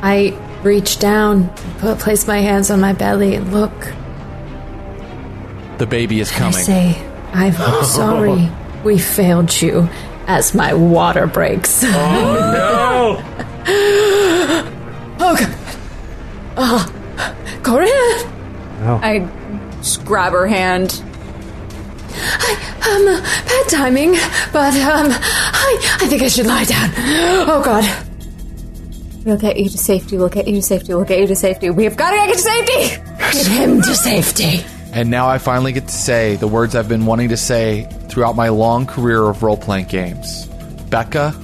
[0.00, 3.72] I reach down, put, place my hands on my belly, and look.
[5.76, 6.54] The baby is coming.
[6.54, 7.52] I say, I'm
[7.84, 8.50] sorry.
[8.82, 9.88] We failed you
[10.26, 11.84] as my water breaks.
[11.84, 11.88] Oh,
[13.28, 13.98] no.
[19.02, 19.28] I
[20.04, 21.02] grab her hand.
[22.14, 22.52] I,
[22.88, 24.12] um, bad timing,
[24.52, 26.90] but, um, I, I think I should lie down.
[26.96, 27.84] Oh, God.
[29.24, 30.16] We'll get you to safety.
[30.16, 30.94] We'll get you to safety.
[30.94, 31.70] We'll get you to safety.
[31.70, 33.02] We've got to get you to safety.
[33.18, 34.64] Get him to safety.
[34.92, 38.36] And now I finally get to say the words I've been wanting to say throughout
[38.36, 40.46] my long career of role playing games.
[40.90, 41.34] Becca,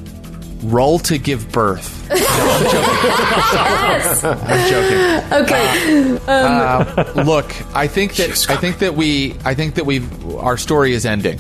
[0.65, 1.95] roll to give birth.
[2.19, 4.41] No, I'm joking.
[4.49, 5.43] I'm joking.
[5.43, 6.19] Okay.
[6.27, 10.03] Uh, look, I think that I think that we I think that we
[10.39, 11.39] our story is ending.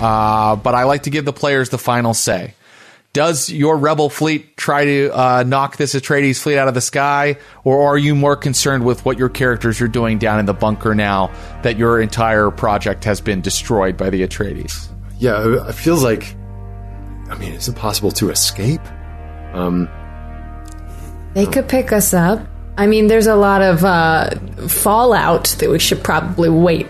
[0.00, 2.54] Uh, but I like to give the players the final say.
[3.12, 7.38] Does your rebel fleet try to uh, knock this Atreides fleet out of the sky,
[7.64, 10.94] or are you more concerned with what your characters are doing down in the bunker
[10.94, 11.30] now
[11.62, 14.88] that your entire project has been destroyed by the Atreides?
[15.18, 16.36] Yeah, it feels like.
[17.30, 18.80] I mean, is it possible to escape?
[19.52, 19.88] Um,
[21.34, 22.40] They could pick us up.
[22.78, 24.30] I mean, there's a lot of uh,
[24.68, 26.86] fallout that we should probably wait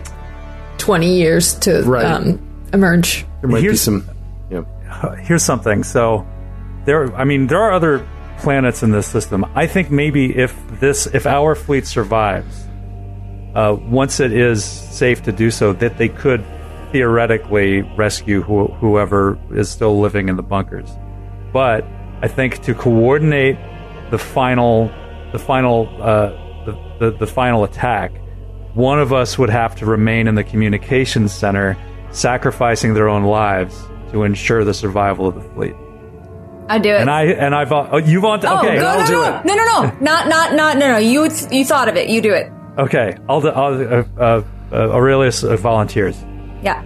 [0.78, 2.04] 20 years to Right.
[2.04, 2.38] um,
[2.72, 3.24] emerge.
[3.40, 4.04] there might be Here's- some.
[4.50, 4.62] Yeah.
[5.22, 5.84] here's something.
[5.84, 6.26] So
[6.84, 8.06] there, I mean, there are other
[8.38, 9.44] planets in this system.
[9.54, 12.64] I think maybe if this, if our fleet survives,
[13.54, 16.44] uh, once it is safe to do so, that they could
[16.92, 20.90] theoretically rescue wh- whoever is still living in the bunkers.
[21.52, 21.84] But
[22.22, 23.56] I think to coordinate
[24.10, 24.90] the final,
[25.32, 26.30] the final, uh,
[26.64, 28.12] the, the, the final attack,
[28.74, 31.76] one of us would have to remain in the communications center,
[32.10, 33.82] sacrificing their own lives
[34.12, 35.74] to ensure the survival of the fleet.
[36.68, 37.00] I do it.
[37.00, 38.76] And I and I've oh, you want oh, okay?
[38.76, 39.44] no, I'll no, do no, it.
[39.44, 40.98] no, no, no, not, not, not, no, no.
[40.98, 42.08] You, you thought of it.
[42.08, 42.50] You do it.
[42.78, 43.46] Okay, I'll.
[43.48, 44.42] I'll, uh, uh,
[44.72, 46.16] uh, Aurelius uh, volunteers.
[46.62, 46.82] Yeah.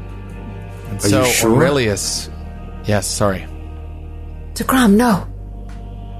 [0.88, 1.54] And Are so you sure?
[1.54, 2.30] Aurelius,
[2.84, 3.46] yes, sorry.
[4.54, 5.26] Degrom, no.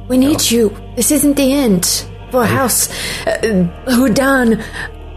[0.08, 0.76] We need you.
[0.96, 2.06] This isn't the end.
[2.30, 2.90] For house.
[3.26, 4.62] Uh, Houdin,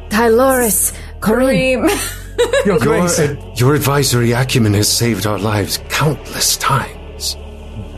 [0.09, 1.87] Tyloris, Corinne.
[1.87, 2.19] Kareem.
[2.65, 7.37] Your Your, uh, your advisory acumen has saved our lives countless times.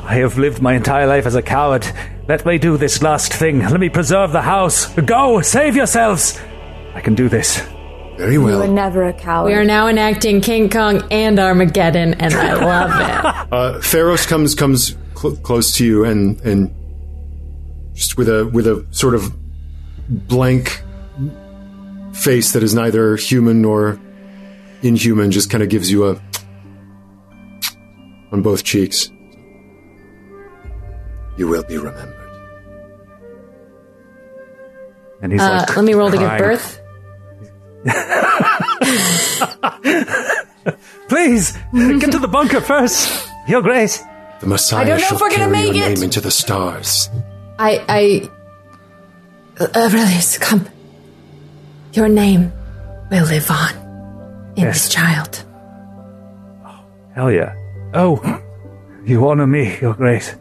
[0.03, 1.87] I have lived my entire life as a coward.
[2.27, 3.59] Let me do this last thing.
[3.59, 4.93] Let me preserve the house.
[4.95, 6.39] Go, save yourselves.
[6.93, 7.61] I can do this.
[8.17, 8.67] Very You were well.
[8.71, 9.47] never a coward.
[9.49, 13.53] we are now enacting King Kong and Armageddon, and I love it.
[13.53, 16.73] Uh, Pharos comes comes cl- close to you and and
[17.93, 19.33] just with a with a sort of
[20.27, 20.81] blank
[22.13, 23.99] face that is neither human nor
[24.81, 26.21] inhuman, just kind of gives you a
[28.31, 29.11] on both cheeks.
[31.37, 32.13] You will be remembered.
[35.21, 36.79] And he's Uh, like, let me roll to give birth.
[41.07, 43.29] Please get to the bunker first.
[43.47, 44.01] Your Grace.
[44.39, 45.93] The Messiah I don't know shall if we're gonna carry make your it.
[45.95, 47.09] name into the stars.
[47.59, 48.29] I, I.
[49.59, 50.67] Uh, Aurelius, come.
[51.93, 52.51] Your name
[53.11, 55.43] will live on in this child.
[57.13, 57.53] Hell yeah.
[57.93, 58.41] Oh,
[59.05, 60.35] you honor me, Your Grace.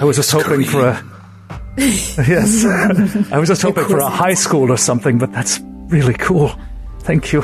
[0.00, 1.04] I was just hoping for a.
[1.78, 2.64] yes.
[3.32, 6.52] I was just hoping for a high school or something, but that's really cool.
[7.00, 7.42] Thank you.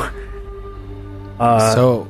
[1.74, 2.08] so,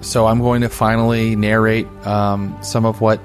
[0.00, 3.20] so I'm going to finally narrate um, some of what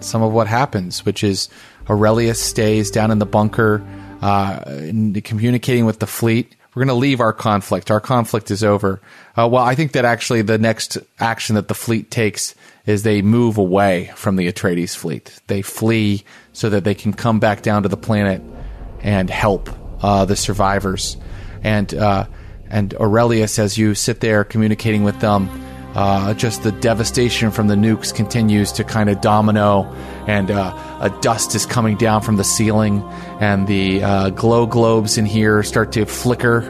[0.00, 1.48] some of what happens, which is
[1.88, 3.82] Aurelius stays down in the bunker,
[4.20, 6.54] uh, in- communicating with the fleet.
[6.74, 7.90] We're going to leave our conflict.
[7.90, 9.00] Our conflict is over.
[9.36, 12.54] Uh, well, I think that actually the next action that the fleet takes
[12.84, 15.40] is they move away from the Atreides fleet.
[15.46, 18.42] They flee so that they can come back down to the planet
[19.00, 19.70] and help
[20.02, 21.16] uh, the survivors.
[21.62, 22.26] And uh,
[22.68, 25.48] and Aurelius, as you sit there communicating with them,
[25.94, 29.84] uh, just the devastation from the nukes continues to kind of domino,
[30.26, 33.02] and uh, a dust is coming down from the ceiling,
[33.40, 36.62] and the uh, glow globes in here start to flicker,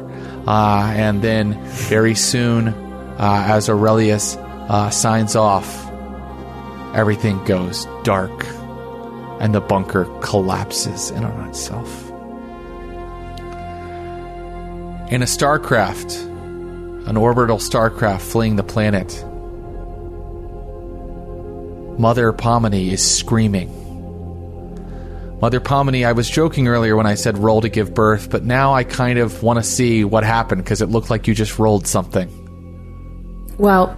[0.46, 2.68] uh, and then very soon,
[3.18, 4.38] as Aurelius
[4.90, 5.90] signs off,
[6.94, 8.46] everything goes dark,
[9.40, 12.05] and the bunker collapses in on itself.
[15.08, 16.20] In a starcraft,
[17.06, 19.24] an orbital starcraft fleeing the planet,
[21.96, 23.70] Mother Pomini is screaming.
[25.40, 28.74] Mother Pomini, I was joking earlier when I said roll to give birth, but now
[28.74, 31.86] I kind of want to see what happened because it looked like you just rolled
[31.86, 32.28] something.
[33.58, 33.96] Well,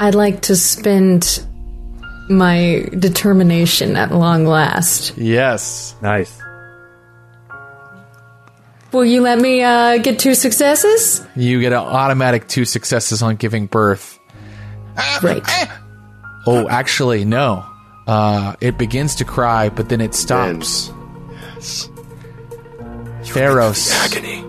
[0.00, 1.44] I'd like to spend
[2.30, 5.18] my determination at long last.
[5.18, 5.94] Yes.
[6.00, 6.39] Nice.
[8.92, 11.24] Will you let me uh, get two successes?
[11.36, 14.18] You get an automatic two successes on giving birth.
[15.22, 15.42] Right.
[16.46, 17.64] Oh, actually, no.
[18.06, 20.90] Uh, it begins to cry, but then it stops.
[23.22, 24.42] Theros, Agony.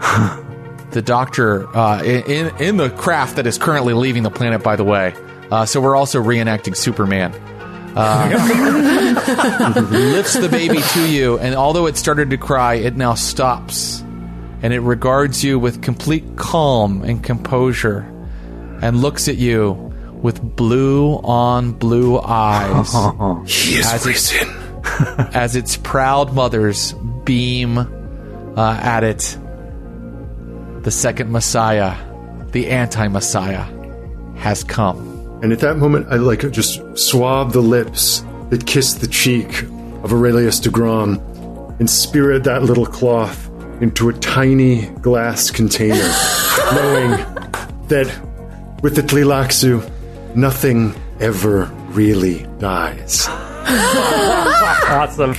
[0.90, 4.84] the doctor, uh, in in the craft that is currently leaving the planet, by the
[4.84, 5.14] way.
[5.50, 7.32] Uh, so we're also reenacting Superman.
[7.96, 14.00] Uh, lifts the baby to you, and although it started to cry, it now stops,
[14.62, 18.00] and it regards you with complete calm and composure,
[18.82, 19.72] and looks at you
[20.22, 22.92] with blue on blue eyes.
[23.50, 24.48] He is As it- risen.
[25.34, 26.94] as its proud mothers
[27.24, 29.36] beam uh, at it.
[30.82, 31.94] The second Messiah,
[32.52, 33.66] the anti Messiah,
[34.36, 35.09] has come.
[35.42, 39.62] And at that moment, I like just swab the lips that kissed the cheek
[40.02, 41.18] of Aurelius de Grom
[41.78, 43.48] and spirit that little cloth
[43.80, 45.94] into a tiny glass container,
[46.74, 47.10] knowing
[47.88, 48.06] that
[48.82, 49.88] with the Tleilaxu,
[50.36, 53.26] nothing ever really dies.
[54.90, 55.30] Awesome.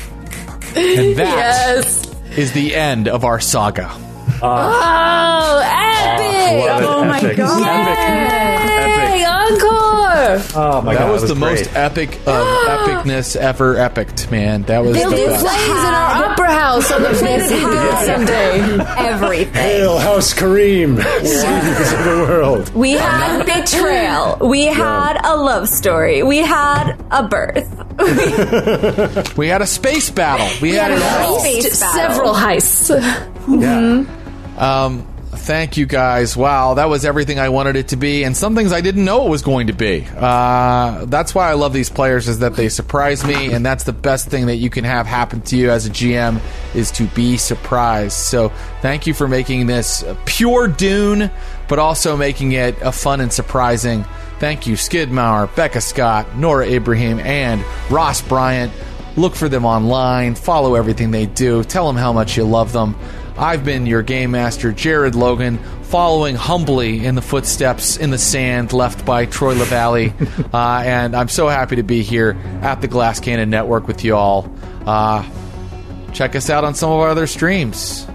[0.75, 2.51] And that is Yes.
[2.53, 3.89] the end of our saga.
[4.41, 6.69] Oh, epic!
[6.69, 6.85] Love it.
[6.87, 7.37] Oh my Epic.
[7.37, 7.61] God.
[7.61, 7.97] Epic.
[7.99, 9.09] Epic.
[9.09, 9.25] Hey,
[10.39, 10.51] encore!
[10.55, 11.65] Oh my that god, was, it the great.
[11.65, 14.63] most epic of epicness ever epicked, man.
[14.63, 15.45] That was They'll the do best.
[15.45, 18.59] plays in our opera house on the planet House someday.
[18.97, 19.53] Everything.
[19.53, 22.73] Hail House Kareem, saviors of the world.
[22.73, 24.37] We had betrayal.
[24.47, 26.23] We had a love story.
[26.23, 27.77] We had a birth.
[29.37, 30.47] We had a space battle.
[30.61, 31.39] We, had, it all.
[31.39, 31.93] Space battle.
[31.93, 32.89] Several heists.
[34.57, 35.07] Um,
[35.41, 36.37] thank you guys.
[36.37, 39.25] Wow, that was everything I wanted it to be, and some things I didn't know
[39.25, 40.07] it was going to be.
[40.15, 43.93] Uh, that's why I love these players is that they surprise me, and that's the
[43.93, 46.39] best thing that you can have happen to you as a GM
[46.75, 48.13] is to be surprised.
[48.13, 48.49] So
[48.81, 51.31] thank you for making this pure Dune,
[51.67, 54.05] but also making it a fun and surprising.
[54.39, 58.71] Thank you, Skid Maher, Becca Scott, Noura Ibrahim, and Ross Bryant.
[59.17, 60.35] Look for them online.
[60.35, 61.63] Follow everything they do.
[61.63, 62.95] Tell them how much you love them.
[63.41, 68.71] I've been your game master, Jared Logan, following humbly in the footsteps in the sand
[68.71, 70.13] left by Troy Lavallee.
[70.53, 74.15] uh, and I'm so happy to be here at the Glass Cannon Network with you
[74.15, 74.53] all.
[74.85, 75.27] Uh,
[76.13, 78.05] check us out on some of our other streams.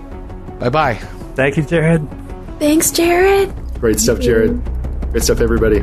[0.61, 0.95] Bye bye.
[1.35, 2.09] Thank you, Jared.
[2.61, 3.53] Thanks, Jared.
[3.81, 4.63] Great stuff, Jared.
[5.11, 5.83] Great stuff, everybody.